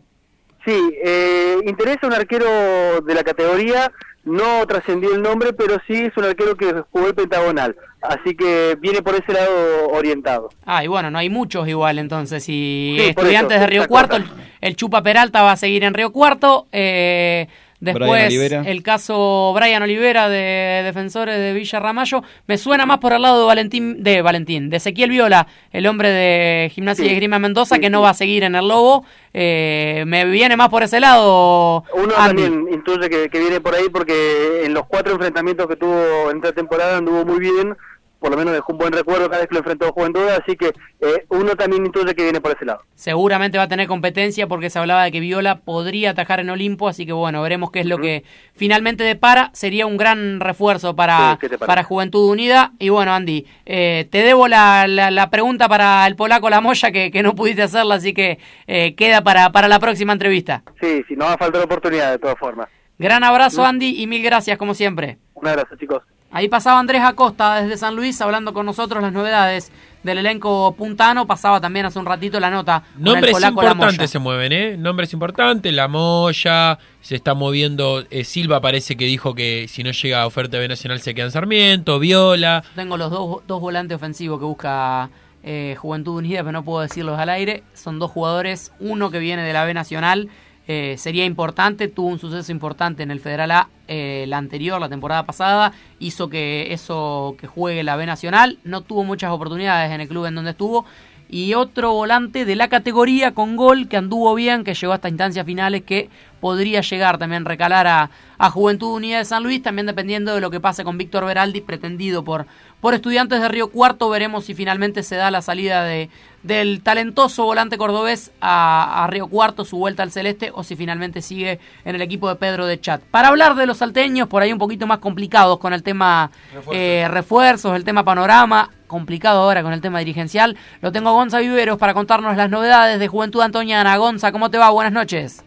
Sí, 0.66 0.94
eh, 1.04 1.58
interesa 1.66 2.08
un 2.08 2.14
arquero 2.14 3.02
de 3.02 3.14
la 3.14 3.24
categoría, 3.24 3.92
no 4.26 4.66
trascendió 4.68 5.14
el 5.16 5.22
nombre, 5.22 5.54
pero 5.54 5.78
sí 5.88 5.94
es 5.94 6.18
un 6.18 6.26
arquero 6.26 6.56
que 6.58 6.84
jugó 6.92 7.08
el 7.08 7.16
pentagonal, 7.16 7.76
así 8.02 8.36
que 8.36 8.78
viene 8.80 9.02
por 9.02 9.16
ese 9.16 9.32
lado 9.32 9.88
orientado. 9.90 10.50
Ah, 10.66 10.84
y 10.84 10.88
bueno, 10.88 11.10
no 11.10 11.18
hay 11.20 11.30
muchos 11.30 11.68
igual 11.70 12.00
entonces. 12.00 12.44
Y 12.50 12.98
Sí, 13.00 13.06
estudiantes 13.06 13.56
eso, 13.56 13.62
de 13.62 13.68
Río 13.68 13.88
Cuarto, 13.88 14.18
el, 14.18 14.26
el 14.60 14.76
Chupa 14.76 15.02
Peralta 15.02 15.42
va 15.44 15.54
a 15.54 15.58
seguir 15.58 15.84
en 15.86 15.94
Río 15.94 16.12
Cuarto. 16.12 16.68
Eh, 16.74 17.48
después 17.80 18.34
el 18.34 18.84
caso 18.84 19.54
Brian 19.56 19.84
Olivera 19.84 20.30
de 20.30 20.82
Defensores 20.84 21.38
de 21.38 21.54
Villa 21.54 21.80
Ramallo. 21.80 22.24
Me 22.48 22.58
suena 22.58 22.86
más 22.86 23.00
por 23.00 23.14
el 23.14 23.22
lado 23.22 23.42
de 23.42 23.46
Valentín, 23.46 24.04
de 24.04 24.22
Valentín, 24.22 24.70
de 24.70 24.78
Ezequiel 24.78 25.10
Viola, 25.10 25.48
el 25.72 25.86
hombre 25.88 26.10
de 26.10 26.70
Gimnasia 26.74 27.06
y 27.06 27.10
Esgrima 27.10 27.40
Mendoza, 27.40 27.80
que 27.80 27.90
no 27.90 28.02
va 28.02 28.12
a 28.12 28.14
seguir 28.14 28.44
en 28.44 28.56
el 28.56 28.68
Lobo. 28.68 29.06
Eh, 29.34 30.04
me 30.08 30.26
viene 30.26 30.58
más 30.58 30.70
por 30.70 30.84
ese 30.84 31.00
lado. 31.00 31.84
Uno 31.94 32.14
Andy. 32.18 32.44
también 32.44 32.74
intuye 32.74 33.10
que, 33.10 33.30
que 33.30 33.40
viene 33.40 33.62
por 33.62 33.76
ahí 33.76 33.90
porque 33.92 34.64
en 34.66 34.74
los 34.74 34.86
cuatro 34.88 35.14
enfrentamientos 35.14 35.68
que 35.68 35.76
tuvo 35.76 36.32
en 36.32 36.38
esta 36.38 36.54
temporada 36.54 36.98
anduvo 36.98 37.26
muy 37.26 37.40
bien, 37.40 37.76
por 38.20 38.32
lo 38.32 38.38
menos 38.38 38.54
dejó 38.54 38.74
un 38.74 38.80
buen 38.80 38.94
recuerdo 38.94 39.30
cada 39.30 39.40
vez 39.40 39.48
que 39.48 39.56
lo 39.56 39.60
enfrentó 39.60 39.88
a 39.88 39.92
Juventud, 39.92 40.28
así 40.30 40.56
que 40.56 40.68
eh, 40.68 41.26
uno 41.30 41.56
también 41.56 41.86
intuye 41.86 42.16
que 42.16 42.24
viene 42.24 42.42
por 42.42 42.52
ese 42.52 42.66
lado. 42.66 42.82
Seguramente 42.96 43.58
va 43.58 43.66
a 43.66 43.68
tener 43.68 43.88
competencia 43.88 44.48
porque 44.48 44.70
se 44.70 44.80
hablaba 44.80 45.04
de 45.04 45.12
que 45.12 45.20
Viola 45.20 45.60
podría 45.60 46.12
atajar 46.12 46.40
en 46.40 46.50
Olimpo, 46.50 46.88
así 46.88 47.06
que 47.06 47.14
bueno, 47.14 47.42
veremos 47.42 47.72
qué 47.72 47.82
es 47.82 47.86
lo 47.86 47.98
que 47.98 48.24
finalmente 48.54 49.04
depara. 49.04 49.52
Sería 49.54 49.86
un 49.86 49.98
gran 49.98 50.40
refuerzo 50.40 50.96
para, 50.96 51.38
para 51.66 51.84
Juventud 51.84 52.30
Unida. 52.30 52.72
Y 52.80 52.90
bueno, 52.90 53.14
Andy, 53.14 53.46
eh, 53.66 54.08
te 54.10 54.24
debo 54.24 54.48
la, 54.48 54.88
la, 54.88 55.12
la 55.12 55.30
pregunta 55.30 55.70
para 55.70 56.06
el 56.08 56.16
polaco 56.16 56.50
La 56.50 56.62
Moya 56.62 56.92
que, 56.92 57.12
que 57.12 57.24
no 57.24 57.36
pudiste 57.36 57.62
hacerla, 57.64 57.96
así 57.96 58.14
que 58.14 58.40
eh, 58.68 58.96
queda 58.96 59.22
para, 59.22 59.52
para 59.52 59.68
la 59.68 59.80
próxima 59.80 60.14
entrevista. 60.14 60.64
Sí, 60.82 61.04
sí, 61.08 61.16
no 61.16 61.26
va 61.26 61.34
a 61.34 61.38
faltar 61.38 61.62
oportunidad 61.62 62.12
de 62.12 62.20
todas 62.20 62.38
formas. 62.38 62.68
Gran 63.00 63.24
abrazo, 63.24 63.64
Andy, 63.64 64.02
y 64.02 64.08
mil 64.08 64.24
gracias, 64.24 64.58
como 64.58 64.74
siempre. 64.74 65.20
Un 65.36 65.48
abrazo, 65.48 65.76
chicos. 65.76 66.02
Ahí 66.32 66.50
pasaba 66.50 66.80
Andrés 66.80 67.02
Acosta 67.04 67.62
desde 67.62 67.78
San 67.78 67.96
Luis 67.96 68.20
hablando 68.22 68.54
con 68.54 68.66
nosotros 68.66 69.02
las 69.02 69.14
novedades 69.14 69.72
del 70.04 70.18
elenco 70.20 70.76
puntano. 70.78 71.26
Pasaba 71.26 71.62
también 71.62 71.86
hace 71.86 71.98
un 72.00 72.06
ratito 72.06 72.40
la 72.40 72.50
nota. 72.52 72.84
con 72.94 73.08
el 73.08 73.14
Nombres 73.14 73.40
La 73.40 73.52
Moya. 73.52 73.72
importantes 73.72 74.12
se 74.12 74.20
mueven, 74.20 74.52
¿eh? 74.52 74.78
Nombres 74.78 75.14
importantes. 75.14 75.74
La 75.74 75.88
Moya, 75.88 76.78
se 77.02 77.16
está 77.16 77.34
moviendo. 77.34 78.04
eh, 78.10 78.24
Silva 78.26 78.60
parece 78.60 78.98
que 78.98 79.06
dijo 79.06 79.34
que 79.36 79.68
si 79.70 79.84
no 79.84 79.92
llega 79.92 80.22
a 80.22 80.28
oferta 80.28 80.58
de 80.58 80.62
B 80.64 80.68
Nacional 80.68 81.00
se 81.00 81.16
queda 81.16 81.26
en 81.26 81.32
Sarmiento. 81.32 81.98
Viola. 82.00 82.64
Tengo 82.76 82.98
los 82.98 83.10
dos, 83.10 83.42
dos 83.48 83.62
volantes 83.62 83.96
ofensivos 83.96 84.38
que 84.40 84.46
busca 84.46 85.10
eh, 85.44 85.76
Juventud 85.80 86.18
Unida, 86.18 86.40
pero 86.42 86.52
no 86.52 86.64
puedo 86.64 86.82
decirlos 86.82 87.18
al 87.18 87.30
aire. 87.30 87.64
Son 87.74 88.00
dos 88.00 88.12
jugadores, 88.12 88.74
uno 88.82 89.10
que 89.12 89.20
viene 89.20 89.44
de 89.44 89.54
la 89.54 89.64
B 89.64 89.74
Nacional, 89.74 90.30
eh, 90.68 90.96
sería 90.98 91.24
importante, 91.24 91.88
tuvo 91.88 92.08
un 92.08 92.20
suceso 92.20 92.52
importante 92.52 93.02
en 93.02 93.12
el 93.12 93.22
Federal 93.22 93.52
A 93.52 93.70
eh, 93.88 94.26
la 94.28 94.38
anterior, 94.38 94.82
la 94.82 94.90
temporada 94.90 95.26
pasada, 95.26 95.72
hizo 96.00 96.30
que 96.30 96.74
eso 96.74 97.36
que 97.40 97.48
juegue 97.48 97.84
la 97.84 97.96
B 97.96 98.06
Nacional, 98.06 98.60
no 98.66 98.82
tuvo 98.82 99.06
muchas 99.06 99.32
oportunidades 99.32 99.92
en 99.92 100.02
el 100.02 100.10
club 100.10 100.26
en 100.26 100.36
donde 100.36 100.52
estuvo. 100.52 100.86
Y 101.30 101.54
otro 101.56 101.92
volante 101.94 102.46
de 102.46 102.56
la 102.56 102.70
categoría 102.70 103.34
con 103.34 103.58
gol 103.58 103.88
que 103.90 103.98
anduvo 103.98 104.34
bien, 104.36 104.64
que 104.64 104.74
llegó 104.74 104.94
hasta 104.94 105.10
instancias 105.10 105.46
finales, 105.46 105.84
que 105.84 106.10
podría 106.40 106.82
llegar 106.82 107.18
también 107.18 107.46
recalar 107.46 107.88
a, 107.88 108.10
a 108.38 108.50
Juventud 108.50 108.96
Unida 108.96 109.18
de 109.18 109.26
San 109.26 109.44
Luis, 109.44 109.62
también 109.62 109.86
dependiendo 109.86 110.34
de 110.34 110.42
lo 110.42 110.52
que 110.52 110.60
pase 110.60 110.84
con 110.84 110.98
Víctor 110.98 111.26
Beraldi, 111.26 111.62
pretendido 111.62 112.24
por, 112.24 112.46
por 112.82 112.94
estudiantes 112.94 113.42
de 113.42 113.48
Río 113.48 113.70
Cuarto. 113.70 114.10
Veremos 114.10 114.46
si 114.46 114.54
finalmente 114.54 115.04
se 115.04 115.16
da 115.16 115.32
la 115.32 115.42
salida 115.42 115.84
de, 115.84 116.10
del 116.44 116.82
talentoso 116.82 117.44
volante 117.46 117.78
cordobés 117.78 118.32
a, 118.42 119.04
a 119.04 119.08
Río 119.08 119.28
Cuarto, 119.28 119.66
su 119.66 119.78
vuelta 119.78 120.04
al 120.04 120.12
celeste, 120.12 120.52
o 120.54 120.64
si 120.64 120.76
finalmente 120.76 121.22
sigue 121.22 121.60
en 121.84 121.96
el 121.96 122.02
equipo 122.02 122.30
de 122.30 122.36
Pedro 122.36 122.66
de 122.66 122.80
Chat. 122.80 123.02
Para 123.02 123.30
hablar 123.30 123.56
de 123.56 123.66
los 123.66 123.78
salteños, 123.78 124.28
por 124.28 124.42
ahí 124.42 124.54
un 124.54 124.60
poquito 124.60 124.88
más 124.88 125.00
complicados 125.00 125.58
con 125.60 125.74
el 125.74 125.84
tema 125.84 126.32
eh, 126.72 127.08
refuerzos, 127.10 127.76
el 127.76 127.84
tema 127.84 128.04
panorama, 128.04 128.70
complicado 128.88 129.42
ahora 129.42 129.64
con 129.64 129.74
el 129.74 129.82
tema 129.82 130.00
dirigencial, 130.00 130.56
lo 130.82 130.94
tengo 130.94 131.10
a 131.10 131.12
Gonza 131.12 131.40
Viveros 131.40 131.78
para 131.78 131.94
contarnos 131.94 132.38
las 132.38 132.50
novedades 132.50 133.00
de 133.00 133.08
Juventud 133.10 133.42
Antoniana. 133.42 133.98
Gonza, 133.98 134.32
¿cómo 134.32 134.50
te 134.50 134.58
va? 134.58 134.70
Buenas 134.70 134.94
noches. 134.94 135.44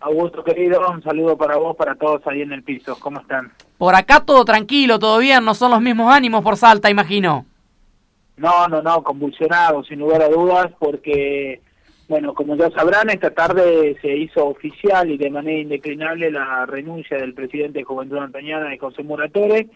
Augusto 0.00 0.42
querido, 0.42 0.80
un 0.90 1.02
saludo 1.02 1.36
para 1.36 1.56
vos, 1.56 1.76
para 1.76 1.94
todos 1.94 2.26
ahí 2.26 2.40
en 2.40 2.52
el 2.52 2.62
piso. 2.62 2.98
¿Cómo 2.98 3.20
están? 3.20 3.52
Por 3.76 3.94
acá 3.94 4.20
todo 4.20 4.44
tranquilo, 4.44 4.98
todo 4.98 5.18
bien, 5.18 5.44
no 5.44 5.54
son 5.54 5.70
los 5.70 5.82
mismos 5.82 6.12
ánimos 6.12 6.42
por 6.42 6.56
Salta, 6.56 6.88
imagino. 6.90 7.44
No, 8.38 8.66
no, 8.68 8.80
no, 8.80 9.02
convulsionado, 9.02 9.84
sin 9.84 9.98
lugar 9.98 10.22
a 10.22 10.28
dudas, 10.28 10.68
porque, 10.78 11.60
bueno, 12.08 12.32
como 12.32 12.56
ya 12.56 12.70
sabrán, 12.70 13.10
esta 13.10 13.30
tarde 13.32 13.98
se 14.00 14.16
hizo 14.16 14.46
oficial 14.46 15.10
y 15.10 15.18
de 15.18 15.28
manera 15.28 15.60
indeclinable 15.60 16.30
la 16.30 16.64
renuncia 16.64 17.18
del 17.18 17.34
presidente 17.34 17.80
de 17.80 17.84
Juventud 17.84 18.16
Antañana 18.16 18.70
de 18.70 18.78
José 18.78 19.02
Muratore, 19.02 19.68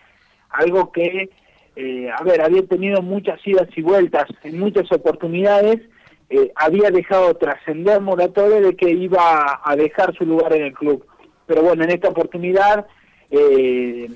algo 0.49 0.91
que, 0.91 1.29
eh, 1.77 2.11
a 2.11 2.22
ver, 2.22 2.41
había 2.41 2.66
tenido 2.66 3.03
muchas 3.03 3.47
idas 3.47 3.68
y 3.77 3.83
vueltas 3.83 4.25
en 4.43 4.59
muchas 4.59 4.91
oportunidades, 4.91 5.83
eh, 6.31 6.53
había 6.57 6.91
dejado 6.91 7.35
trascender 7.35 8.01
Muratore 8.01 8.61
de 8.61 8.77
que 8.77 8.91
iba 8.91 9.61
a 9.62 9.77
dejar 9.77 10.14
su 10.16 10.25
lugar 10.25 10.55
en 10.55 10.64
el 10.64 10.72
club. 10.72 11.05
Pero 11.47 11.62
bueno, 11.62 11.85
en 11.85 11.91
esta 11.91 12.09
oportunidad 12.09 12.87
eh, 13.31 14.09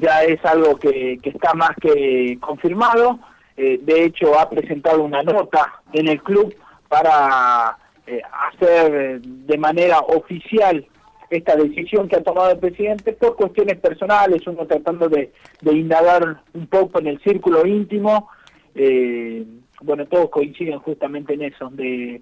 ya 0.00 0.22
es 0.24 0.44
algo 0.44 0.76
que, 0.76 1.18
está 1.22 1.54
más 1.54 1.72
que 1.80 2.38
confirmado. 2.40 3.18
Eh, 3.56 3.78
de 3.82 4.04
hecho, 4.04 4.38
ha 4.38 4.48
presentado 4.48 5.02
una 5.02 5.22
nota 5.22 5.80
en 5.92 6.08
el 6.08 6.22
club 6.22 6.54
para 6.88 7.76
eh, 8.06 8.20
hacer 8.50 9.20
de 9.20 9.58
manera 9.58 10.00
oficial 10.00 10.86
esta 11.30 11.56
decisión 11.56 12.08
que 12.08 12.16
ha 12.16 12.22
tomado 12.22 12.50
el 12.52 12.58
presidente 12.58 13.12
por 13.12 13.36
cuestiones 13.36 13.78
personales, 13.78 14.46
uno 14.46 14.66
tratando 14.66 15.08
de, 15.08 15.32
de 15.60 15.72
indagar 15.72 16.42
un 16.52 16.66
poco 16.66 17.00
en 17.00 17.08
el 17.08 17.20
círculo 17.22 17.66
íntimo. 17.66 18.28
Eh, 18.74 19.44
bueno, 19.84 20.06
todos 20.06 20.30
coinciden 20.30 20.78
justamente 20.80 21.34
en 21.34 21.42
eso, 21.42 21.68
de, 21.70 22.20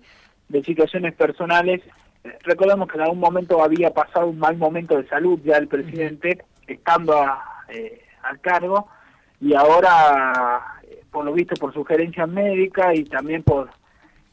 de 0.49 0.63
situaciones 0.65 1.15
personales. 1.15 1.81
Recordemos 2.45 2.89
que 2.89 2.97
en 2.97 3.03
algún 3.03 3.19
momento 3.21 3.63
había 3.63 3.91
pasado 3.93 4.27
un 4.29 4.39
mal 4.39 4.57
momento 4.57 4.97
de 4.97 5.09
salud 5.09 5.41
ya 5.45 5.57
el 5.57 5.69
presidente, 5.69 6.43
estando 6.67 7.15
a- 7.21 7.43
eh, 7.69 8.03
al 8.23 8.41
cargo, 8.41 8.89
y 9.41 9.55
ahora, 9.55 10.63
eh, 10.85 11.03
por 11.11 11.25
lo 11.25 11.33
visto, 11.33 11.55
por 11.57 11.73
sugerencia 11.75 12.27
médica 12.27 12.95
y 12.95 13.05
también 13.05 13.43
por 13.43 13.71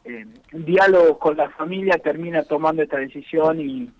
eh, 0.05 0.25
un 0.53 0.65
diálogo 0.65 1.17
con 1.19 1.36
la 1.38 1.49
familia, 1.49 1.97
termina 1.97 2.43
tomando 2.43 2.82
esta 2.84 2.97
decisión 2.97 3.59
y, 3.59 3.91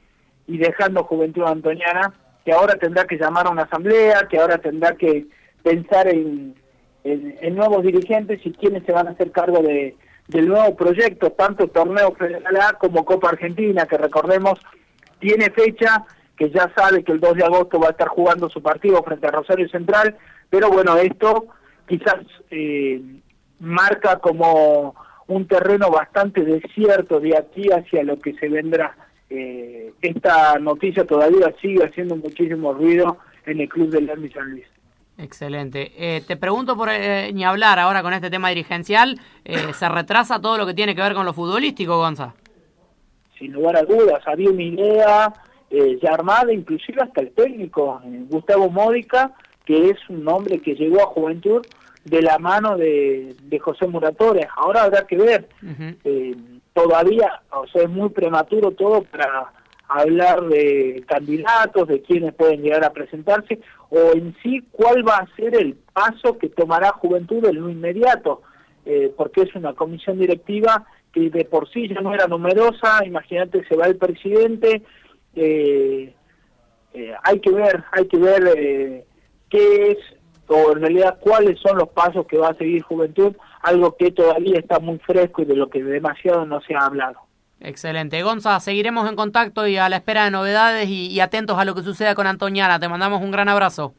y 0.48 0.58
dejando 0.58 1.04
Juventud 1.04 1.44
Antoniana, 1.44 2.14
que 2.46 2.52
ahora 2.52 2.76
tendrá 2.76 3.06
que 3.06 3.18
llamar 3.18 3.48
a 3.48 3.52
una 3.52 3.64
asamblea, 3.64 4.28
que 4.30 4.38
ahora 4.40 4.58
tendrá 4.60 4.96
que 4.96 5.26
pensar 5.64 6.08
en, 6.08 6.56
en, 7.04 7.56
nuevos 7.56 7.84
dirigentes 7.84 8.40
y 8.46 8.52
quiénes 8.52 8.84
se 8.86 8.92
van 8.92 9.08
a 9.08 9.12
hacer 9.12 9.32
cargo 9.32 9.62
de, 9.62 9.96
del 10.28 10.48
nuevo 10.48 10.76
proyecto, 10.76 11.32
tanto 11.32 11.68
Torneo 11.68 12.14
Federal 12.14 12.56
A 12.58 12.74
como 12.74 13.06
Copa 13.06 13.30
Argentina, 13.30 13.86
que 13.86 13.98
recordemos 13.98 14.60
tiene 15.20 15.50
fecha, 15.50 16.06
que 16.38 16.50
ya 16.50 16.72
sabe 16.76 17.04
que 17.04 17.12
el 17.12 17.20
2 17.20 17.36
de 17.36 17.44
agosto 17.44 17.80
va 17.80 17.88
a 17.88 17.92
estar 17.92 18.08
jugando 18.08 18.50
su 18.50 18.62
partido 18.62 19.04
frente 19.04 19.28
a 19.28 19.32
Rosario 19.32 19.68
Central, 19.70 20.16
pero 20.50 20.70
bueno, 20.70 20.96
esto 20.98 21.48
quizás 21.88 22.26
eh, 22.50 23.02
marca 23.60 24.20
como 24.20 24.96
un 25.28 25.48
terreno 25.48 25.92
bastante 25.92 26.44
desierto 26.44 27.20
de 27.20 27.38
aquí 27.38 27.70
hacia 27.72 28.04
lo 28.04 28.20
que 28.20 28.34
se 28.34 28.48
vendrá. 28.50 28.96
Eh, 29.30 29.94
esta 30.02 30.58
noticia 30.58 31.06
todavía 31.06 31.54
sigue 31.62 31.84
haciendo 31.84 32.16
muchísimo 32.16 32.74
ruido 32.74 33.18
en 33.46 33.60
el 33.62 33.70
club 33.70 33.90
del 33.90 34.08
Lermi 34.08 34.30
San 34.30 34.52
Luis. 34.52 34.66
Excelente. 35.20 35.92
Eh, 35.98 36.22
te 36.26 36.38
pregunto 36.38 36.76
por 36.78 36.90
eh, 36.90 37.32
ni 37.34 37.44
hablar 37.44 37.78
ahora 37.78 38.02
con 38.02 38.14
este 38.14 38.30
tema 38.30 38.50
dirigencial. 38.50 39.20
eh, 39.44 39.74
¿Se 39.74 39.90
retrasa 39.90 40.40
todo 40.42 40.58
lo 40.58 40.66
que 40.66 40.74
tiene 40.74 40.96
que 40.96 41.02
ver 41.02 41.14
con 41.14 41.26
lo 41.26 41.34
futbolístico, 41.34 41.98
Gonza? 41.98 42.34
sin 43.38 43.54
lugar 43.54 43.78
a 43.78 43.84
dudas, 43.84 44.22
había 44.28 44.50
una 44.50 44.64
idea 44.64 45.34
eh, 45.70 45.98
ya 46.04 46.14
armada, 46.14 46.52
inclusive 46.52 47.02
hasta 47.02 47.22
el 47.22 47.32
técnico, 47.32 48.02
eh, 48.04 48.26
Gustavo 48.30 48.70
Módica, 48.70 49.32
que 49.64 49.92
es 49.92 49.98
un 50.10 50.28
hombre 50.28 50.60
que 50.60 50.76
llegó 50.76 51.02
a 51.02 51.06
Juventud 51.06 51.66
de 52.04 52.22
la 52.22 52.38
mano 52.38 52.76
de, 52.76 53.38
de 53.44 53.60
José 53.60 53.88
Muratore. 53.88 54.46
Ahora 54.58 54.84
habrá 54.84 55.08
que 55.08 55.16
ver, 55.16 55.48
eh, 56.04 56.36
todavía, 56.74 57.42
o 57.52 57.66
sea, 57.68 57.84
es 57.84 57.90
muy 57.90 58.10
prematuro 58.10 58.72
todo 58.72 59.04
para 59.04 59.54
hablar 59.90 60.48
de 60.48 61.04
candidatos, 61.08 61.88
de 61.88 62.02
quienes 62.02 62.34
pueden 62.34 62.62
llegar 62.62 62.86
a 62.86 62.94
presentarse, 62.94 63.60
o 63.90 64.14
en 64.14 64.36
sí 64.42 64.64
cuál 64.72 65.08
va 65.08 65.18
a 65.18 65.36
ser 65.36 65.56
el 65.56 65.76
paso 65.94 66.38
que 66.38 66.50
tomará 66.50 66.92
Juventud 66.92 67.44
en 67.46 67.62
lo 67.62 67.70
inmediato. 67.70 68.42
eh, 68.86 69.12
porque 69.16 69.42
es 69.42 69.54
una 69.56 69.74
comisión 69.74 70.18
directiva 70.18 70.86
que 71.12 71.30
de 71.30 71.46
por 71.46 71.70
sí 71.70 71.88
ya 71.88 72.02
no 72.02 72.14
era 72.14 72.28
numerosa, 72.28 73.06
imagínate, 73.06 73.64
se 73.68 73.76
va 73.76 73.86
el 73.88 73.98
presidente, 73.98 74.84
eh, 75.36 76.14
eh, 76.94 77.14
hay 77.24 77.40
que 77.40 77.52
ver, 77.52 77.84
hay 77.92 78.08
que 78.08 78.18
ver 78.18 78.54
eh, 78.58 79.06
qué 79.50 79.92
es, 79.92 79.98
o 80.48 80.72
en 80.72 80.82
realidad 80.82 81.18
cuáles 81.20 81.60
son 81.60 81.78
los 81.78 81.90
pasos 81.90 82.26
que 82.26 82.38
va 82.38 82.50
a 82.50 82.56
seguir 82.56 82.82
Juventud, 82.82 83.36
algo 83.62 83.96
que 83.96 84.12
todavía 84.12 84.60
está 84.60 84.80
muy 84.80 84.98
fresco 85.00 85.42
y 85.42 85.46
de 85.46 85.56
lo 85.56 85.70
que 85.70 85.84
demasiado 85.84 86.46
no 86.46 86.62
se 86.62 86.76
ha 86.76 86.86
hablado. 86.86 87.20
Excelente. 87.62 88.22
Gonza, 88.24 88.60
seguiremos 88.60 89.10
en 89.10 89.16
contacto 89.16 89.68
y 89.68 89.78
a 89.78 89.90
la 89.90 89.98
espera 89.98 90.24
de 90.24 90.32
novedades 90.32 90.88
y, 90.88 91.20
atentos 91.20 91.58
a 91.58 91.66
lo 91.66 91.76
que 91.76 91.84
suceda 91.84 92.16
con 92.16 92.26
Antoñana. 92.28 92.80
Te 92.80 92.88
mandamos 92.88 93.22
un 93.22 93.32
gran 93.32 93.50
abrazo. 93.50 93.96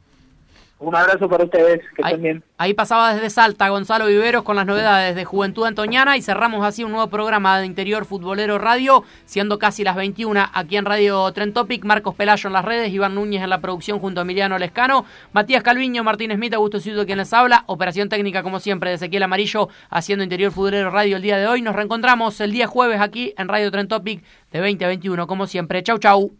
Un 0.80 0.96
abrazo 0.96 1.28
para 1.28 1.44
ustedes, 1.44 1.80
que 1.94 2.02
ahí, 2.02 2.12
estén 2.12 2.22
bien. 2.22 2.44
Ahí 2.56 2.72
pasaba 2.72 3.12
desde 3.12 3.28
Salta 3.28 3.68
Gonzalo 3.68 4.06
Viveros 4.06 4.44
con 4.44 4.56
las 4.56 4.64
novedades 4.64 5.14
de 5.14 5.26
Juventud 5.26 5.66
Antoñana 5.66 6.16
y 6.16 6.22
cerramos 6.22 6.64
así 6.64 6.84
un 6.84 6.92
nuevo 6.92 7.06
programa 7.08 7.60
de 7.60 7.66
Interior 7.66 8.06
Futbolero 8.06 8.58
Radio, 8.58 9.04
siendo 9.26 9.58
casi 9.58 9.84
las 9.84 9.94
21 9.94 10.42
aquí 10.54 10.78
en 10.78 10.86
Radio 10.86 11.30
Tren 11.32 11.52
Topic. 11.52 11.84
Marcos 11.84 12.14
Pelayo 12.14 12.46
en 12.46 12.54
las 12.54 12.64
redes, 12.64 12.90
Iván 12.90 13.14
Núñez 13.14 13.42
en 13.42 13.50
la 13.50 13.60
producción 13.60 13.98
junto 13.98 14.20
a 14.20 14.22
Emiliano 14.22 14.58
Lescano, 14.58 15.04
Matías 15.34 15.62
Calviño, 15.62 16.02
Martín 16.02 16.32
Smith, 16.32 16.54
Augusto 16.54 16.80
Ciuto 16.80 17.04
quien 17.04 17.18
les 17.18 17.32
habla, 17.34 17.64
operación 17.66 18.08
técnica 18.08 18.42
como 18.42 18.58
siempre 18.58 18.88
de 18.88 18.96
Ezequiel 18.96 19.24
Amarillo 19.24 19.68
haciendo 19.90 20.24
Interior 20.24 20.50
Futbolero 20.50 20.90
Radio 20.90 21.16
el 21.16 21.22
día 21.22 21.36
de 21.36 21.46
hoy. 21.46 21.60
Nos 21.60 21.76
reencontramos 21.76 22.40
el 22.40 22.52
día 22.52 22.66
jueves 22.66 23.02
aquí 23.02 23.34
en 23.36 23.48
Radio 23.48 23.70
Tren 23.70 23.86
Topic 23.86 24.24
de 24.50 24.60
20 24.60 24.82
a 24.86 24.88
21 24.88 25.26
como 25.26 25.46
siempre. 25.46 25.82
Chau, 25.82 25.98
chau. 25.98 26.39